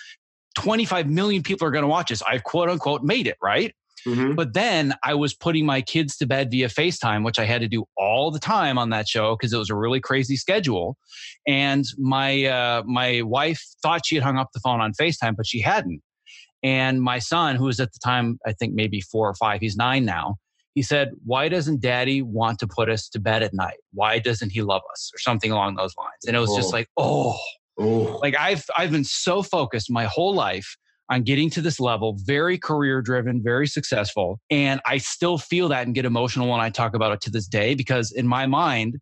25 0.55 1.09
million 1.09 1.43
people 1.43 1.67
are 1.67 1.71
going 1.71 1.83
to 1.83 1.87
watch 1.87 2.09
this. 2.09 2.21
I've 2.21 2.43
quote 2.43 2.69
unquote 2.69 3.03
made 3.03 3.27
it, 3.27 3.37
right? 3.43 3.73
Mm-hmm. 4.07 4.35
But 4.35 4.53
then 4.53 4.93
I 5.03 5.15
was 5.15 5.33
putting 5.33 5.65
my 5.65 5.81
kids 5.81 6.15
to 6.17 6.27
bed 6.27 6.51
via 6.51 6.67
FaceTime, 6.67 7.25
which 7.25 7.39
I 7.39 7.45
had 7.45 7.61
to 7.61 7.67
do 7.67 7.85
all 7.97 8.29
the 8.29 8.39
time 8.39 8.77
on 8.77 8.91
that 8.91 9.07
show 9.07 9.35
because 9.35 9.51
it 9.51 9.57
was 9.57 9.69
a 9.69 9.75
really 9.75 9.99
crazy 9.99 10.35
schedule. 10.35 10.97
And 11.47 11.85
my 11.97 12.45
uh, 12.45 12.83
my 12.85 13.23
wife 13.23 13.63
thought 13.81 14.05
she 14.05 14.15
had 14.15 14.23
hung 14.23 14.37
up 14.37 14.49
the 14.53 14.59
phone 14.59 14.79
on 14.79 14.93
FaceTime, 14.93 15.35
but 15.35 15.47
she 15.47 15.59
hadn't. 15.59 16.01
And 16.61 17.01
my 17.01 17.19
son, 17.19 17.55
who 17.55 17.65
was 17.65 17.79
at 17.79 17.93
the 17.93 17.99
time, 18.03 18.39
I 18.45 18.53
think 18.53 18.73
maybe 18.73 19.01
four 19.01 19.29
or 19.29 19.35
five, 19.35 19.61
he's 19.61 19.75
nine 19.75 20.05
now, 20.05 20.37
he 20.75 20.81
said, 20.81 21.11
Why 21.25 21.49
doesn't 21.49 21.81
daddy 21.81 22.21
want 22.21 22.59
to 22.59 22.67
put 22.67 22.89
us 22.89 23.09
to 23.09 23.19
bed 23.19 23.41
at 23.41 23.53
night? 23.53 23.77
Why 23.93 24.19
doesn't 24.19 24.51
he 24.51 24.61
love 24.61 24.81
us? 24.91 25.09
Or 25.15 25.17
something 25.17 25.51
along 25.51 25.75
those 25.75 25.95
lines. 25.97 26.25
And 26.27 26.35
it 26.35 26.39
was 26.39 26.51
oh. 26.51 26.57
just 26.57 26.73
like, 26.73 26.89
oh, 26.97 27.37
oh, 27.79 28.19
like 28.21 28.35
I've 28.37 28.65
I've 28.77 28.91
been 28.91 29.05
so 29.05 29.41
focused 29.41 29.89
my 29.89 30.05
whole 30.05 30.35
life 30.35 30.75
on 31.09 31.23
getting 31.23 31.49
to 31.51 31.61
this 31.61 31.79
level, 31.79 32.17
very 32.23 32.57
career 32.57 33.01
driven, 33.01 33.41
very 33.41 33.67
successful. 33.67 34.39
And 34.49 34.81
I 34.85 34.97
still 34.97 35.37
feel 35.37 35.69
that 35.69 35.85
and 35.85 35.95
get 35.95 36.03
emotional 36.03 36.49
when 36.49 36.59
I 36.59 36.69
talk 36.69 36.95
about 36.95 37.11
it 37.13 37.21
to 37.21 37.29
this 37.29 37.47
day 37.47 37.75
because 37.75 38.11
in 38.11 38.27
my 38.27 38.47
mind, 38.47 38.97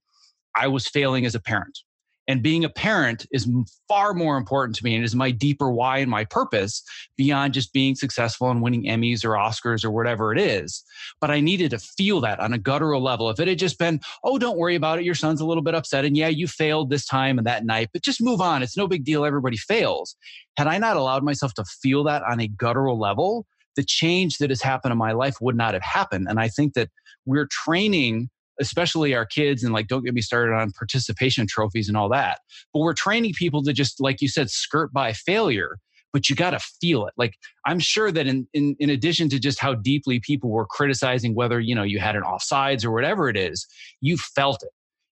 I 0.55 0.67
was 0.67 0.87
failing 0.87 1.25
as 1.25 1.33
a 1.33 1.39
parent. 1.39 1.79
And 2.27 2.41
being 2.41 2.63
a 2.63 2.69
parent 2.69 3.25
is 3.31 3.49
far 3.87 4.13
more 4.13 4.37
important 4.37 4.77
to 4.77 4.83
me 4.85 4.95
and 4.95 5.03
is 5.03 5.15
my 5.15 5.31
deeper 5.31 5.71
why 5.71 5.97
and 5.97 6.09
my 6.09 6.23
purpose 6.23 6.81
beyond 7.17 7.53
just 7.53 7.73
being 7.73 7.95
successful 7.95 8.49
and 8.49 8.61
winning 8.61 8.85
Emmys 8.85 9.25
or 9.25 9.31
Oscars 9.31 9.83
or 9.83 9.91
whatever 9.91 10.31
it 10.31 10.39
is. 10.39 10.83
But 11.19 11.31
I 11.31 11.41
needed 11.41 11.71
to 11.71 11.79
feel 11.79 12.21
that 12.21 12.39
on 12.39 12.53
a 12.53 12.57
guttural 12.57 13.01
level. 13.01 13.29
If 13.29 13.39
it 13.39 13.47
had 13.47 13.59
just 13.59 13.77
been, 13.77 13.99
oh, 14.23 14.37
don't 14.37 14.57
worry 14.57 14.75
about 14.75 14.99
it, 14.99 15.05
your 15.05 15.15
son's 15.15 15.41
a 15.41 15.45
little 15.45 15.63
bit 15.63 15.75
upset, 15.75 16.05
and 16.05 16.15
yeah, 16.15 16.29
you 16.29 16.47
failed 16.47 16.89
this 16.89 17.05
time 17.05 17.37
and 17.37 17.47
that 17.47 17.65
night, 17.65 17.89
but 17.91 18.03
just 18.03 18.21
move 18.21 18.39
on. 18.41 18.63
It's 18.63 18.77
no 18.77 18.87
big 18.87 19.03
deal. 19.03 19.25
Everybody 19.25 19.57
fails. 19.57 20.15
Had 20.57 20.67
I 20.67 20.77
not 20.77 20.97
allowed 20.97 21.23
myself 21.23 21.53
to 21.55 21.65
feel 21.65 22.03
that 22.05 22.23
on 22.23 22.39
a 22.39 22.47
guttural 22.47 22.99
level, 22.99 23.45
the 23.75 23.83
change 23.83 24.37
that 24.37 24.49
has 24.49 24.61
happened 24.61 24.91
in 24.91 24.97
my 24.97 25.11
life 25.11 25.35
would 25.41 25.57
not 25.57 25.73
have 25.73 25.83
happened. 25.83 26.27
And 26.29 26.39
I 26.39 26.47
think 26.47 26.73
that 26.73 26.89
we're 27.25 27.47
training 27.47 28.29
especially 28.59 29.13
our 29.13 29.25
kids 29.25 29.63
and 29.63 29.73
like 29.73 29.87
don't 29.87 30.03
get 30.03 30.13
me 30.13 30.21
started 30.21 30.53
on 30.53 30.71
participation 30.71 31.47
trophies 31.47 31.87
and 31.87 31.97
all 31.97 32.09
that 32.09 32.39
but 32.73 32.79
we're 32.79 32.93
training 32.93 33.33
people 33.33 33.63
to 33.63 33.73
just 33.73 33.99
like 34.01 34.21
you 34.21 34.27
said 34.27 34.49
skirt 34.49 34.91
by 34.93 35.13
failure 35.13 35.77
but 36.13 36.29
you 36.29 36.35
got 36.35 36.51
to 36.51 36.59
feel 36.59 37.07
it. 37.07 37.13
Like 37.17 37.35
i'm 37.65 37.79
sure 37.79 38.11
that 38.11 38.27
in, 38.27 38.47
in 38.53 38.75
in 38.79 38.89
addition 38.89 39.27
to 39.29 39.39
just 39.39 39.59
how 39.59 39.73
deeply 39.73 40.19
people 40.19 40.49
were 40.49 40.65
criticizing 40.65 41.35
whether 41.35 41.59
you 41.59 41.75
know 41.75 41.83
you 41.83 41.99
had 41.99 42.15
an 42.15 42.23
offsides 42.23 42.85
or 42.85 42.91
whatever 42.91 43.27
it 43.29 43.35
is 43.35 43.67
you 43.99 44.17
felt 44.17 44.63
it. 44.63 44.69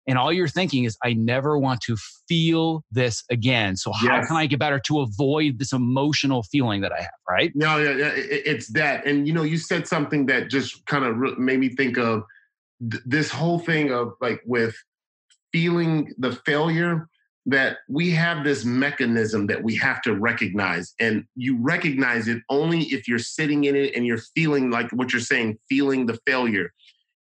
And 0.08 0.18
all 0.18 0.32
you're 0.34 0.48
thinking 0.48 0.84
is 0.84 0.98
i 1.04 1.14
never 1.14 1.58
want 1.58 1.82
to 1.82 1.96
feel 2.28 2.84
this 2.92 3.24
again 3.30 3.76
so 3.76 3.92
how 3.92 4.18
yes. 4.18 4.28
can 4.28 4.38
i 4.38 4.46
get 4.46 4.60
better 4.60 4.80
to 4.80 5.00
avoid 5.02 5.60
this 5.60 5.74
emotional 5.74 6.44
feeling 6.44 6.82
that 6.82 6.92
i 6.92 7.02
have 7.02 7.12
right? 7.30 7.52
No 7.56 7.78
yeah, 7.78 7.96
yeah 7.96 8.12
it's 8.16 8.68
that 8.74 9.06
and 9.06 9.28
you 9.28 9.34
know 9.34 9.44
you 9.44 9.58
said 9.58 9.88
something 9.88 10.26
that 10.28 10.50
just 10.50 10.86
kind 10.86 11.06
of 11.06 11.38
made 11.38 11.60
me 11.60 11.70
think 11.70 11.98
of 11.98 12.24
th- 12.90 13.04
this 13.06 13.30
whole 13.30 13.60
thing 13.60 13.92
of 13.92 14.14
like 14.22 14.42
with 14.46 14.76
feeling 15.52 16.14
the 16.18 16.34
failure 16.46 17.08
that 17.46 17.78
we 17.90 18.12
have 18.12 18.44
this 18.44 18.64
mechanism 18.64 19.48
that 19.48 19.64
we 19.64 19.76
have 19.76 20.02
to 20.04 20.16
recognize 20.16 20.94
and 21.00 21.24
you 21.36 21.58
recognize 21.60 22.28
it 22.28 22.42
only 22.50 22.82
if 22.84 23.08
you're 23.08 23.18
sitting 23.20 23.64
in 23.64 23.76
it 23.76 23.96
and 23.96 24.06
you're 24.06 24.22
feeling 24.36 24.70
like 24.70 24.90
what 24.92 25.12
you're 25.12 25.22
saying 25.22 25.58
feeling 25.68 26.06
the 26.06 26.20
failure. 26.28 26.72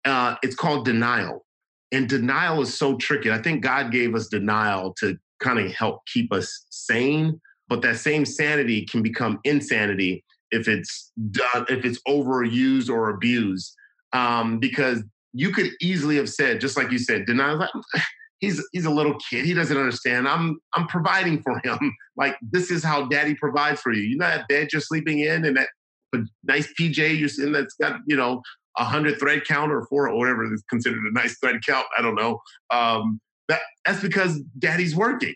Uh, 0.06 0.36
it's 0.41 0.56
called 0.56 0.86
denial 0.86 1.45
and 1.91 2.08
denial 2.08 2.62
is 2.62 2.78
so 2.78 2.95
tricky. 2.97 3.32
I 3.32 3.41
think 3.41 3.64
god 3.64 3.91
gave 3.91 4.16
us 4.16 4.28
denial 4.28 4.93
to 4.99 5.18
kind 5.39 5.60
of 5.60 5.72
help 5.74 6.06
keep 6.06 6.32
us 6.32 6.66
sane 6.70 7.39
but 7.68 7.82
that 7.82 7.97
same 7.97 8.26
sanity 8.26 8.86
can 8.86 9.01
become 9.01 9.39
insanity 9.43 10.24
if 10.51 10.68
it's 10.68 11.12
done 11.32 11.66
if 11.68 11.84
it's 11.84 11.99
overused 12.08 12.89
or 12.89 13.10
abused 13.10 13.76
um, 14.14 14.60
because 14.60 15.03
you 15.36 15.52
could 15.52 15.70
easily 15.82 16.16
have 16.16 16.30
said 16.30 16.60
just 16.60 16.78
like 16.78 16.92
you 16.92 16.98
said 16.98 17.26
denial 17.26 17.68
he's 18.40 18.66
he's 18.72 18.86
a 18.86 18.90
little 18.90 19.16
kid. 19.30 19.46
He 19.46 19.54
doesn't 19.54 19.78
understand. 19.78 20.28
I'm 20.28 20.60
i'm 20.74 20.88
providing 20.88 21.42
for 21.42 21.60
him. 21.64 21.94
Like 22.18 22.38
this 22.42 22.72
is 22.72 22.82
how 22.82 23.08
daddy 23.08 23.36
provides 23.36 23.82
for 23.82 23.92
you. 23.92 24.02
You 24.02 24.18
know 24.18 24.26
that 24.28 24.48
bed 24.48 24.70
you're 24.72 24.82
sleeping 24.82 25.20
in 25.20 25.44
and 25.44 25.58
that 25.58 25.68
nice 26.46 26.72
pj 26.80 27.20
you're 27.20 27.46
in 27.46 27.52
that's 27.52 27.76
got 27.76 28.00
you 28.08 28.16
know 28.16 28.42
a 28.78 28.86
hundred 28.86 29.20
thread 29.20 29.44
count 29.44 29.70
or 29.70 29.86
four 29.88 30.08
or 30.08 30.18
whatever 30.18 30.54
is 30.54 30.64
considered 30.70 31.04
a 31.04 31.12
nice 31.12 31.38
thread 31.40 31.58
count. 31.68 31.86
I 31.98 32.02
don't 32.02 32.16
know. 32.16 32.40
Um, 32.72 33.20
that 33.50 33.60
that's 33.86 34.02
because 34.02 34.42
daddy's 34.58 34.96
working. 34.96 35.34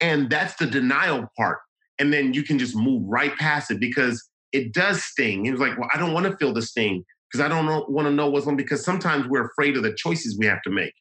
And 0.00 0.30
that's 0.30 0.54
the 0.54 0.66
denial 0.66 1.26
part. 1.36 1.58
And 1.98 2.12
then 2.12 2.32
you 2.32 2.44
can 2.44 2.56
just 2.56 2.76
move 2.76 3.02
right 3.04 3.36
past 3.36 3.72
it 3.72 3.80
because 3.80 4.24
it 4.52 4.72
does 4.72 5.02
sting. 5.02 5.44
He 5.44 5.50
was 5.50 5.60
like, 5.60 5.76
well, 5.76 5.88
I 5.92 5.98
don't 5.98 6.12
want 6.12 6.26
to 6.26 6.36
feel 6.36 6.52
the 6.52 6.62
sting 6.62 7.04
because 7.30 7.44
I 7.44 7.48
don't 7.48 7.90
want 7.90 8.06
to 8.06 8.12
know 8.12 8.28
what's 8.28 8.44
going 8.44 8.54
on 8.54 8.56
because 8.56 8.84
sometimes 8.84 9.26
we're 9.26 9.46
afraid 9.46 9.76
of 9.76 9.82
the 9.82 9.94
choices 9.94 10.36
we 10.38 10.46
have 10.46 10.62
to 10.62 10.70
make. 10.70 10.92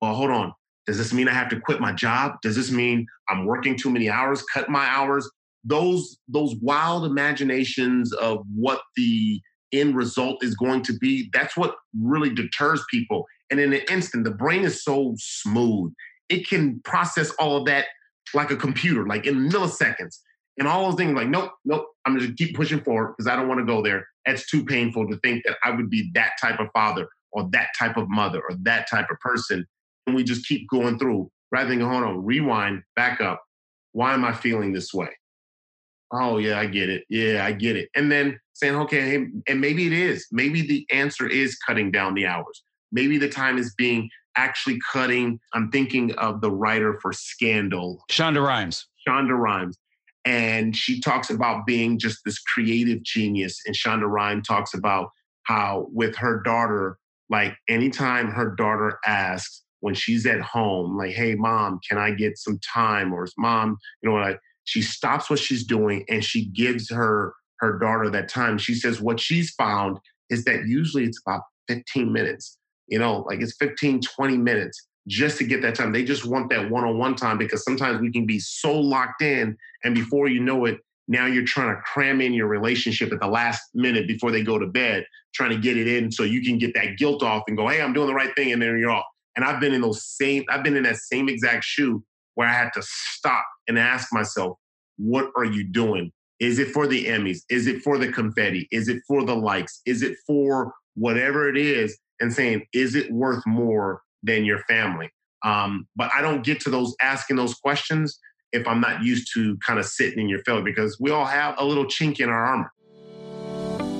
Well, 0.00 0.14
hold 0.14 0.30
on. 0.30 0.52
Does 0.86 0.98
this 0.98 1.12
mean 1.12 1.28
I 1.28 1.32
have 1.32 1.48
to 1.50 1.60
quit 1.60 1.80
my 1.80 1.92
job? 1.92 2.34
Does 2.42 2.56
this 2.56 2.70
mean 2.70 3.06
I'm 3.28 3.46
working 3.46 3.76
too 3.76 3.90
many 3.90 4.10
hours, 4.10 4.42
cut 4.52 4.68
my 4.68 4.86
hours? 4.86 5.28
Those 5.64 6.18
those 6.28 6.54
wild 6.60 7.06
imaginations 7.06 8.12
of 8.14 8.44
what 8.54 8.82
the 8.96 9.40
end 9.72 9.96
result 9.96 10.44
is 10.44 10.54
going 10.54 10.82
to 10.82 10.92
be, 10.98 11.30
that's 11.32 11.56
what 11.56 11.74
really 12.00 12.30
deters 12.32 12.84
people. 12.90 13.24
And 13.50 13.58
in 13.58 13.72
an 13.72 13.80
instant, 13.90 14.24
the 14.24 14.30
brain 14.30 14.62
is 14.62 14.84
so 14.84 15.14
smooth. 15.16 15.92
It 16.28 16.48
can 16.48 16.80
process 16.84 17.30
all 17.38 17.56
of 17.56 17.64
that 17.66 17.86
like 18.34 18.50
a 18.50 18.56
computer, 18.56 19.06
like 19.06 19.26
in 19.26 19.48
milliseconds 19.48 20.18
and 20.58 20.68
all 20.68 20.88
those 20.88 20.96
things 20.96 21.14
like 21.14 21.28
nope 21.28 21.52
nope 21.64 21.86
i'm 22.04 22.16
gonna 22.16 22.32
keep 22.32 22.54
pushing 22.54 22.80
forward 22.80 23.14
because 23.16 23.30
i 23.30 23.36
don't 23.36 23.48
want 23.48 23.60
to 23.60 23.66
go 23.66 23.82
there 23.82 24.06
it's 24.26 24.48
too 24.50 24.64
painful 24.64 25.06
to 25.08 25.16
think 25.18 25.44
that 25.44 25.56
i 25.64 25.70
would 25.70 25.90
be 25.90 26.10
that 26.14 26.32
type 26.40 26.60
of 26.60 26.68
father 26.72 27.08
or 27.34 27.48
that 27.50 27.68
type 27.78 27.98
of 27.98 28.08
mother 28.08 28.40
or 28.48 28.56
that 28.62 28.88
type 28.88 29.10
of 29.10 29.20
person. 29.20 29.66
And 30.06 30.16
we 30.16 30.24
just 30.24 30.46
keep 30.46 30.68
going 30.70 30.98
through 30.98 31.30
rather 31.52 31.68
than 31.68 31.80
hold 31.80 32.04
on 32.04 32.24
rewind 32.24 32.82
back 32.96 33.20
up. 33.20 33.42
Why 33.92 34.14
am 34.14 34.24
i 34.24 34.32
feeling 34.32 34.72
this 34.72 34.94
way? 34.94 35.10
Oh 36.12 36.38
yeah 36.38 36.58
i 36.58 36.66
get 36.66 36.88
it. 36.88 37.04
Yeah 37.10 37.44
i 37.44 37.52
get 37.52 37.76
it. 37.76 37.90
And 37.94 38.10
then 38.10 38.38
saying 38.54 38.76
okay 38.76 39.00
hey, 39.00 39.26
and 39.48 39.60
maybe 39.60 39.86
it 39.86 39.92
is. 39.92 40.26
Maybe 40.32 40.62
the 40.62 40.86
answer 40.90 41.28
is 41.28 41.58
cutting 41.58 41.90
down 41.90 42.14
the 42.14 42.26
hours. 42.26 42.62
Maybe 42.92 43.18
the 43.18 43.28
time 43.28 43.58
is 43.58 43.74
being 43.74 44.08
actually 44.36 44.78
cutting. 44.92 45.40
I'm 45.52 45.70
thinking 45.70 46.12
of 46.14 46.40
the 46.40 46.50
writer 46.50 46.98
for 47.00 47.12
scandal. 47.12 48.04
Shonda 48.10 48.44
rhimes. 48.44 48.86
Shonda 49.06 49.36
rhimes 49.36 49.78
and 50.24 50.74
she 50.74 51.00
talks 51.00 51.30
about 51.30 51.66
being 51.66 51.98
just 51.98 52.20
this 52.24 52.38
creative 52.38 53.02
genius. 53.02 53.60
And 53.66 53.74
Shonda 53.74 54.08
Rhimes 54.08 54.46
talks 54.46 54.74
about 54.74 55.10
how 55.44 55.88
with 55.92 56.16
her 56.16 56.40
daughter, 56.42 56.98
like 57.28 57.54
anytime 57.68 58.30
her 58.30 58.54
daughter 58.54 58.98
asks 59.06 59.62
when 59.80 59.94
she's 59.94 60.24
at 60.24 60.40
home, 60.40 60.96
like, 60.96 61.12
hey, 61.12 61.34
mom, 61.34 61.78
can 61.86 61.98
I 61.98 62.12
get 62.12 62.38
some 62.38 62.58
time? 62.74 63.12
Or 63.12 63.26
mom, 63.36 63.76
you 64.02 64.10
know, 64.10 64.16
like 64.16 64.40
she 64.64 64.80
stops 64.80 65.28
what 65.28 65.38
she's 65.38 65.64
doing 65.64 66.04
and 66.08 66.24
she 66.24 66.46
gives 66.46 66.90
her 66.90 67.34
her 67.60 67.78
daughter 67.78 68.08
that 68.10 68.28
time. 68.28 68.56
She 68.56 68.74
says 68.74 69.00
what 69.00 69.20
she's 69.20 69.50
found 69.50 69.98
is 70.30 70.44
that 70.44 70.66
usually 70.66 71.04
it's 71.04 71.20
about 71.26 71.42
15 71.68 72.12
minutes, 72.12 72.58
you 72.88 72.98
know, 72.98 73.24
like 73.28 73.40
it's 73.42 73.56
15, 73.58 74.00
20 74.00 74.38
minutes 74.38 74.86
just 75.06 75.38
to 75.38 75.44
get 75.44 75.62
that 75.62 75.74
time. 75.74 75.92
They 75.92 76.04
just 76.04 76.24
want 76.24 76.50
that 76.50 76.70
one 76.70 76.84
on 76.84 76.98
one 76.98 77.14
time 77.14 77.38
because 77.38 77.64
sometimes 77.64 78.00
we 78.00 78.10
can 78.10 78.26
be 78.26 78.38
so 78.38 78.78
locked 78.78 79.22
in. 79.22 79.56
And 79.84 79.94
before 79.94 80.28
you 80.28 80.40
know 80.40 80.64
it, 80.64 80.78
now 81.08 81.26
you're 81.26 81.44
trying 81.44 81.74
to 81.74 81.82
cram 81.82 82.20
in 82.20 82.32
your 82.32 82.46
relationship 82.46 83.12
at 83.12 83.20
the 83.20 83.26
last 83.26 83.62
minute 83.74 84.08
before 84.08 84.30
they 84.30 84.42
go 84.42 84.58
to 84.58 84.66
bed, 84.66 85.04
trying 85.34 85.50
to 85.50 85.58
get 85.58 85.76
it 85.76 85.86
in 85.86 86.10
so 86.10 86.22
you 86.22 86.42
can 86.42 86.56
get 86.56 86.72
that 86.74 86.96
guilt 86.96 87.22
off 87.22 87.42
and 87.46 87.56
go, 87.56 87.68
hey, 87.68 87.82
I'm 87.82 87.92
doing 87.92 88.06
the 88.06 88.14
right 88.14 88.34
thing. 88.34 88.52
And 88.52 88.62
then 88.62 88.78
you're 88.78 88.90
off. 88.90 89.04
And 89.36 89.44
I've 89.44 89.60
been 89.60 89.74
in 89.74 89.82
those 89.82 90.04
same, 90.04 90.44
I've 90.48 90.62
been 90.62 90.76
in 90.76 90.84
that 90.84 90.96
same 90.96 91.28
exact 91.28 91.64
shoe 91.64 92.02
where 92.34 92.48
I 92.48 92.52
had 92.52 92.70
to 92.74 92.82
stop 92.82 93.44
and 93.68 93.78
ask 93.78 94.12
myself, 94.12 94.56
what 94.96 95.30
are 95.36 95.44
you 95.44 95.64
doing? 95.64 96.12
Is 96.40 96.58
it 96.58 96.68
for 96.68 96.86
the 96.86 97.06
Emmys? 97.06 97.40
Is 97.48 97.66
it 97.66 97.82
for 97.82 97.98
the 97.98 98.10
confetti? 98.10 98.68
Is 98.70 98.88
it 98.88 99.02
for 99.06 99.24
the 99.24 99.34
likes? 99.34 99.80
Is 99.86 100.02
it 100.02 100.16
for 100.26 100.72
whatever 100.94 101.48
it 101.48 101.56
is? 101.56 101.98
And 102.20 102.32
saying, 102.32 102.64
is 102.72 102.94
it 102.94 103.10
worth 103.12 103.42
more 103.46 104.00
than 104.24 104.44
your 104.44 104.58
family. 104.60 105.10
Um, 105.44 105.86
but 105.94 106.10
I 106.14 106.22
don't 106.22 106.44
get 106.44 106.60
to 106.60 106.70
those 106.70 106.94
asking 107.02 107.36
those 107.36 107.54
questions 107.54 108.18
if 108.52 108.66
I'm 108.66 108.80
not 108.80 109.02
used 109.02 109.30
to 109.34 109.56
kind 109.58 109.78
of 109.78 109.84
sitting 109.84 110.20
in 110.20 110.28
your 110.28 110.42
failure 110.44 110.62
because 110.62 110.98
we 110.98 111.10
all 111.10 111.26
have 111.26 111.54
a 111.58 111.64
little 111.64 111.84
chink 111.84 112.20
in 112.20 112.28
our 112.28 112.46
armor. 112.46 112.72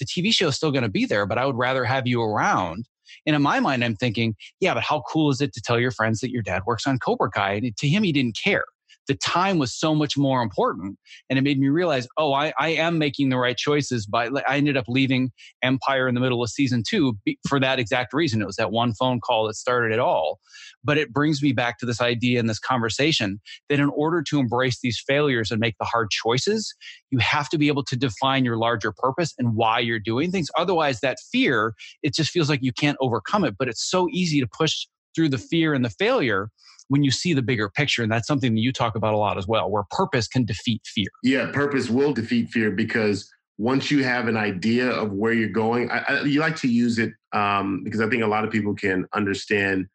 the 0.00 0.06
TV 0.06 0.32
show 0.32 0.48
is 0.48 0.56
still 0.56 0.72
going 0.72 0.82
to 0.82 0.88
be 0.88 1.06
there, 1.06 1.24
but 1.26 1.38
I 1.38 1.46
would 1.46 1.56
rather 1.56 1.84
have 1.84 2.08
you 2.08 2.20
around. 2.20 2.86
And 3.26 3.36
in 3.36 3.42
my 3.42 3.60
mind, 3.60 3.84
I'm 3.84 3.94
thinking, 3.94 4.34
yeah, 4.58 4.74
but 4.74 4.82
how 4.82 5.04
cool 5.08 5.30
is 5.30 5.40
it 5.40 5.52
to 5.52 5.60
tell 5.60 5.78
your 5.78 5.92
friends 5.92 6.18
that 6.20 6.30
your 6.30 6.42
dad 6.42 6.62
works 6.66 6.86
on 6.86 6.98
Cobra 6.98 7.30
Kai? 7.30 7.52
And 7.52 7.76
to 7.76 7.86
him, 7.86 8.02
he 8.02 8.10
didn't 8.10 8.36
care 8.42 8.64
the 9.06 9.14
time 9.14 9.58
was 9.58 9.74
so 9.74 9.94
much 9.94 10.16
more 10.16 10.42
important. 10.42 10.98
And 11.28 11.38
it 11.38 11.42
made 11.42 11.58
me 11.58 11.68
realize, 11.68 12.08
oh, 12.16 12.32
I, 12.32 12.52
I 12.58 12.70
am 12.70 12.98
making 12.98 13.28
the 13.28 13.36
right 13.36 13.56
choices. 13.56 14.06
But 14.06 14.32
I 14.48 14.56
ended 14.56 14.76
up 14.76 14.86
leaving 14.88 15.30
Empire 15.62 16.08
in 16.08 16.14
the 16.14 16.20
middle 16.20 16.42
of 16.42 16.50
season 16.50 16.82
two 16.88 17.16
for 17.48 17.60
that 17.60 17.78
exact 17.78 18.12
reason. 18.12 18.40
It 18.40 18.46
was 18.46 18.56
that 18.56 18.72
one 18.72 18.94
phone 18.94 19.20
call 19.20 19.46
that 19.46 19.54
started 19.54 19.92
it 19.92 19.98
all. 19.98 20.38
But 20.82 20.98
it 20.98 21.12
brings 21.12 21.42
me 21.42 21.52
back 21.52 21.78
to 21.78 21.86
this 21.86 22.00
idea 22.00 22.38
in 22.38 22.46
this 22.46 22.58
conversation 22.58 23.40
that 23.68 23.80
in 23.80 23.90
order 23.90 24.22
to 24.22 24.38
embrace 24.38 24.80
these 24.82 25.02
failures 25.06 25.50
and 25.50 25.60
make 25.60 25.76
the 25.78 25.86
hard 25.86 26.10
choices, 26.10 26.74
you 27.10 27.18
have 27.18 27.48
to 27.50 27.58
be 27.58 27.68
able 27.68 27.84
to 27.84 27.96
define 27.96 28.44
your 28.44 28.56
larger 28.56 28.92
purpose 28.92 29.34
and 29.38 29.54
why 29.54 29.78
you're 29.78 29.98
doing 29.98 30.30
things. 30.30 30.50
Otherwise, 30.56 31.00
that 31.00 31.18
fear, 31.32 31.74
it 32.02 32.14
just 32.14 32.30
feels 32.30 32.48
like 32.48 32.62
you 32.62 32.72
can't 32.72 32.98
overcome 33.00 33.44
it. 33.44 33.54
But 33.58 33.68
it's 33.68 33.88
so 33.88 34.08
easy 34.10 34.40
to 34.40 34.46
push 34.46 34.86
through 35.14 35.28
the 35.28 35.38
fear 35.38 35.74
and 35.74 35.84
the 35.84 35.90
failure 35.90 36.50
when 36.88 37.02
you 37.02 37.10
see 37.10 37.32
the 37.32 37.42
bigger 37.42 37.68
picture. 37.70 38.02
And 38.02 38.12
that's 38.12 38.26
something 38.26 38.54
that 38.54 38.60
you 38.60 38.72
talk 38.72 38.94
about 38.94 39.14
a 39.14 39.16
lot 39.16 39.38
as 39.38 39.46
well, 39.46 39.70
where 39.70 39.84
purpose 39.90 40.28
can 40.28 40.44
defeat 40.44 40.82
fear. 40.86 41.08
Yeah, 41.22 41.50
purpose 41.52 41.88
will 41.88 42.12
defeat 42.12 42.50
fear 42.50 42.70
because 42.70 43.30
once 43.58 43.90
you 43.90 44.02
have 44.04 44.28
an 44.28 44.36
idea 44.36 44.90
of 44.90 45.12
where 45.12 45.32
you're 45.32 45.48
going, 45.48 45.90
I, 45.90 46.04
I, 46.08 46.22
you 46.22 46.40
like 46.40 46.56
to 46.56 46.68
use 46.68 46.98
it 46.98 47.12
um, 47.32 47.82
because 47.84 48.00
I 48.00 48.08
think 48.08 48.22
a 48.22 48.26
lot 48.26 48.44
of 48.44 48.50
people 48.50 48.74
can 48.74 49.06
understand 49.14 49.86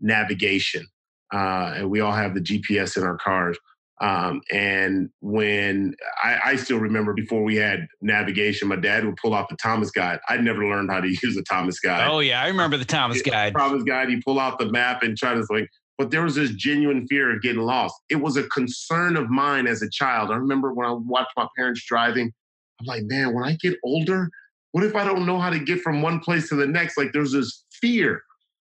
navigation. 0.00 0.86
Uh, 1.32 1.74
and 1.76 1.90
we 1.90 2.00
all 2.00 2.12
have 2.12 2.34
the 2.34 2.40
GPS 2.40 2.96
in 2.96 3.04
our 3.04 3.16
cars. 3.16 3.58
Um, 4.02 4.42
and 4.50 5.10
when 5.20 5.94
I, 6.22 6.38
I, 6.44 6.56
still 6.56 6.78
remember 6.78 7.14
before 7.14 7.44
we 7.44 7.54
had 7.54 7.86
navigation, 8.00 8.66
my 8.66 8.74
dad 8.74 9.04
would 9.04 9.16
pull 9.16 9.32
out 9.32 9.48
the 9.48 9.56
Thomas 9.56 9.92
guide. 9.92 10.18
I'd 10.28 10.42
never 10.42 10.66
learned 10.66 10.90
how 10.90 11.00
to 11.00 11.08
use 11.22 11.36
a 11.36 11.42
Thomas 11.44 11.78
guide. 11.78 12.08
Oh 12.10 12.18
yeah, 12.18 12.42
I 12.42 12.48
remember 12.48 12.76
the 12.76 12.84
Thomas 12.84 13.22
guide. 13.22 13.54
Thomas 13.56 13.84
guide. 13.84 14.08
He 14.08 14.20
pull 14.20 14.40
out 14.40 14.58
the 14.58 14.72
map 14.72 15.04
and 15.04 15.16
try 15.16 15.34
to 15.34 15.46
like, 15.50 15.68
but 15.98 16.10
there 16.10 16.22
was 16.22 16.34
this 16.34 16.50
genuine 16.50 17.06
fear 17.06 17.34
of 17.34 17.42
getting 17.42 17.62
lost. 17.62 17.94
It 18.08 18.16
was 18.16 18.36
a 18.36 18.44
concern 18.44 19.16
of 19.16 19.30
mine 19.30 19.66
as 19.66 19.82
a 19.82 19.90
child. 19.90 20.30
I 20.30 20.36
remember 20.36 20.72
when 20.72 20.86
I 20.86 20.92
watched 20.92 21.32
my 21.36 21.46
parents 21.56 21.84
driving, 21.86 22.32
I'm 22.80 22.86
like, 22.86 23.04
man, 23.04 23.34
when 23.34 23.44
I 23.44 23.56
get 23.60 23.76
older, 23.84 24.30
what 24.72 24.84
if 24.84 24.96
I 24.96 25.04
don't 25.04 25.26
know 25.26 25.38
how 25.38 25.50
to 25.50 25.58
get 25.58 25.80
from 25.80 26.02
one 26.02 26.20
place 26.20 26.48
to 26.48 26.56
the 26.56 26.66
next? 26.66 26.96
Like 26.96 27.12
there's 27.12 27.32
this 27.32 27.64
fear. 27.80 28.22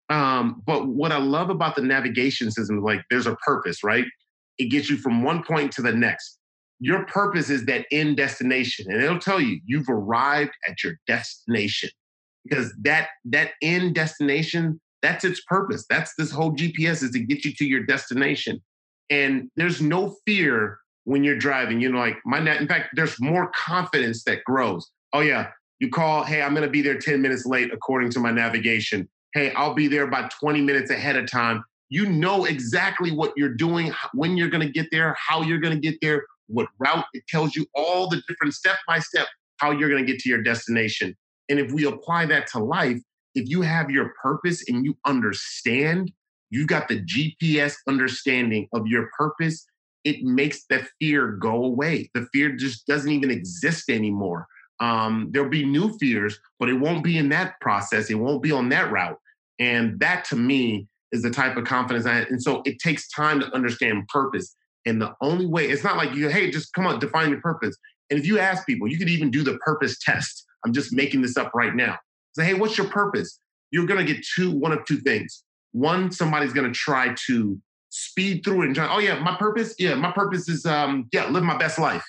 Um, 0.10 0.62
but 0.66 0.88
what 0.88 1.12
I 1.12 1.18
love 1.18 1.50
about 1.50 1.76
the 1.76 1.82
navigation 1.82 2.52
system 2.52 2.78
is 2.78 2.84
like 2.84 3.02
there's 3.10 3.28
a 3.28 3.36
purpose, 3.38 3.84
right? 3.84 4.06
It 4.58 4.66
gets 4.66 4.90
you 4.90 4.98
from 4.98 5.24
one 5.24 5.44
point 5.44 5.72
to 5.74 5.82
the 5.82 5.94
next. 5.94 6.38
Your 6.80 7.06
purpose 7.06 7.50
is 7.50 7.66
that 7.66 7.86
end 7.92 8.18
destination, 8.18 8.92
and 8.92 9.02
it'll 9.02 9.20
tell 9.20 9.40
you 9.40 9.60
you've 9.66 9.90
arrived 9.90 10.52
at 10.68 10.84
your 10.84 10.94
destination 11.08 11.90
because 12.44 12.74
that 12.82 13.10
that 13.24 13.52
end 13.62 13.96
destination 13.96 14.80
that's 15.06 15.24
its 15.24 15.42
purpose. 15.42 15.86
That's 15.90 16.16
this 16.18 16.32
whole 16.32 16.52
GPS 16.56 17.04
is 17.04 17.12
to 17.12 17.20
get 17.20 17.46
you 17.46 17.54
to 17.54 17.66
your 17.66 17.84
destination. 17.84 18.62
And 19.12 19.52
there's 19.56 19.82
no 19.82 20.16
fear 20.26 20.80
when 21.04 21.24
you're 21.24 21.38
driving. 21.38 21.80
You 21.80 21.92
know, 21.92 22.00
like 22.00 22.18
my 22.26 22.40
net, 22.40 22.60
in 22.60 22.68
fact, 22.68 22.90
there's 22.96 23.22
more 23.22 23.52
confidence 23.56 24.24
that 24.24 24.44
grows. 24.44 24.90
Oh, 25.14 25.20
yeah. 25.20 25.52
You 25.80 25.90
call, 25.90 26.24
hey, 26.24 26.42
I'm 26.42 26.56
going 26.56 26.66
to 26.66 26.72
be 26.72 26.82
there 26.82 26.98
10 26.98 27.22
minutes 27.22 27.46
late 27.46 27.72
according 27.72 28.10
to 28.12 28.20
my 28.20 28.32
navigation. 28.32 29.08
Hey, 29.34 29.52
I'll 29.54 29.76
be 29.76 29.88
there 29.88 30.04
about 30.04 30.32
20 30.32 30.62
minutes 30.62 30.90
ahead 30.90 31.18
of 31.18 31.30
time. 31.30 31.64
You 31.90 32.08
know 32.08 32.46
exactly 32.46 33.12
what 33.12 33.34
you're 33.38 33.54
doing, 33.54 33.94
when 34.14 34.38
you're 34.38 34.50
going 34.50 34.66
to 34.66 34.74
get 34.74 34.88
there, 34.92 35.16
how 35.20 35.44
you're 35.44 35.60
going 35.60 35.80
to 35.80 35.80
get 35.80 36.00
there, 36.02 36.26
what 36.48 36.68
route. 36.80 37.06
It 37.14 37.28
tells 37.28 37.56
you 37.56 37.68
all 37.76 38.10
the 38.10 38.22
different 38.28 38.56
step 38.56 38.78
by 38.88 39.00
step 39.00 39.28
how 39.58 39.72
you're 39.72 39.90
going 39.90 40.04
to 40.04 40.12
get 40.12 40.20
to 40.22 40.30
your 40.30 40.42
destination. 40.42 41.16
And 41.50 41.60
if 41.60 41.72
we 41.72 41.86
apply 41.86 42.26
that 42.28 42.48
to 42.48 42.60
life, 42.60 43.00
if 43.36 43.50
you 43.50 43.62
have 43.62 43.92
your 43.92 44.14
purpose 44.22 44.64
and 44.68 44.86
you 44.86 44.98
understand, 45.06 46.12
you 46.50 46.66
got 46.66 46.88
the 46.88 47.02
GPS 47.02 47.76
understanding 47.88 48.68
of 48.74 48.88
your 48.88 49.10
purpose, 49.18 49.66
it 50.04 50.24
makes 50.24 50.66
the 50.70 50.88
fear 51.00 51.32
go 51.34 51.64
away. 51.66 52.10
The 52.14 52.28
fear 52.32 52.56
just 52.56 52.88
doesn't 52.88 53.12
even 53.12 53.32
exist 53.32 53.90
anymore. 53.90 54.48
Um, 54.80 55.30
there'll 55.32 55.50
be 55.50 55.66
new 55.66 55.98
fears, 55.98 56.40
but 56.60 56.70
it 56.70 56.74
won't 56.74 57.04
be 57.04 57.18
in 57.18 57.30
that 57.30 57.60
process. 57.62 58.10
It 58.10 58.16
won't 58.16 58.44
be 58.44 58.52
on 58.52 58.70
that 58.70 58.92
route. 58.92 59.18
And 59.60 60.00
that 60.00 60.26
to 60.26 60.36
me 60.36 60.88
is 61.12 61.22
the 61.22 61.30
type 61.30 61.56
of 61.58 61.64
confidence 61.66 62.06
I 62.06 62.20
and 62.22 62.42
so 62.42 62.62
it 62.66 62.80
takes 62.80 63.08
time 63.10 63.40
to 63.40 63.54
understand 63.56 64.08
purpose. 64.10 64.56
And 64.86 65.02
the 65.02 65.14
only 65.22 65.48
way, 65.48 65.68
it's 65.68 65.84
not 65.84 65.98
like 65.98 66.14
you, 66.14 66.30
hey, 66.30 66.52
just 66.52 66.74
come 66.74 66.86
on, 66.86 67.00
define 67.00 67.30
your 67.30 67.42
purpose. 67.42 67.76
And 68.10 68.20
if 68.20 68.26
you 68.26 68.38
ask 68.38 68.68
people, 68.68 68.88
you 68.88 68.98
could 68.98 69.10
even 69.10 69.32
do 69.32 69.44
the 69.44 69.58
purpose 69.60 69.98
test. 70.00 70.46
I'm 70.64 70.74
just 70.74 70.94
making 70.94 71.22
this 71.22 71.38
up 71.38 71.52
right 71.56 71.74
now. 71.74 71.98
Say, 72.36 72.46
hey, 72.46 72.54
what's 72.54 72.78
your 72.78 72.88
purpose? 72.88 73.40
You're 73.72 73.86
going 73.86 74.06
to 74.06 74.14
get 74.14 74.26
two, 74.36 74.52
one 74.52 74.72
of 74.72 74.84
two 74.86 74.98
things. 74.98 75.44
One, 75.72 76.12
somebody's 76.12 76.54
going 76.54 76.72
to 76.72 76.78
try 76.78 77.16
to 77.28 77.60
speed 77.90 78.44
through 78.44 78.64
it 78.64 78.66
and 78.68 78.76
try, 78.76 78.94
oh, 78.94 79.00
yeah, 79.00 79.20
my 79.20 79.36
purpose? 79.36 79.74
Yeah, 79.80 79.96
my 79.96 80.12
purpose 80.12 80.50
is, 80.50 80.66
um, 80.66 81.08
yeah, 81.14 81.30
live 81.30 81.44
my 81.44 81.58
best 81.58 81.80
life. 81.80 82.04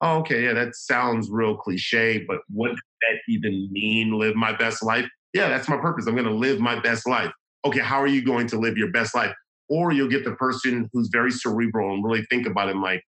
Oh, 0.00 0.18
okay, 0.18 0.44
yeah, 0.44 0.54
that 0.54 0.74
sounds 0.74 1.28
real 1.30 1.56
cliche, 1.56 2.24
but 2.26 2.38
what 2.48 2.68
does 2.68 2.80
that 3.02 3.18
even 3.28 3.68
mean, 3.70 4.18
live 4.18 4.34
my 4.34 4.56
best 4.56 4.82
life? 4.82 5.06
Yeah, 5.34 5.48
that's 5.48 5.68
my 5.68 5.76
purpose. 5.76 6.06
I'm 6.06 6.14
going 6.14 6.26
to 6.26 6.32
live 6.34 6.58
my 6.58 6.80
best 6.80 7.06
life. 7.06 7.30
Okay, 7.64 7.80
how 7.80 8.00
are 8.00 8.08
you 8.08 8.24
going 8.24 8.46
to 8.48 8.58
live 8.58 8.76
your 8.76 8.90
best 8.90 9.14
life? 9.14 9.34
Or 9.68 9.92
you'll 9.92 10.08
get 10.08 10.24
the 10.24 10.34
person 10.34 10.88
who's 10.92 11.10
very 11.12 11.30
cerebral 11.30 11.94
and 11.94 12.04
really 12.04 12.24
think 12.30 12.46
about 12.46 12.68
it 12.68 12.72
and 12.72 12.82
like, 12.82 13.04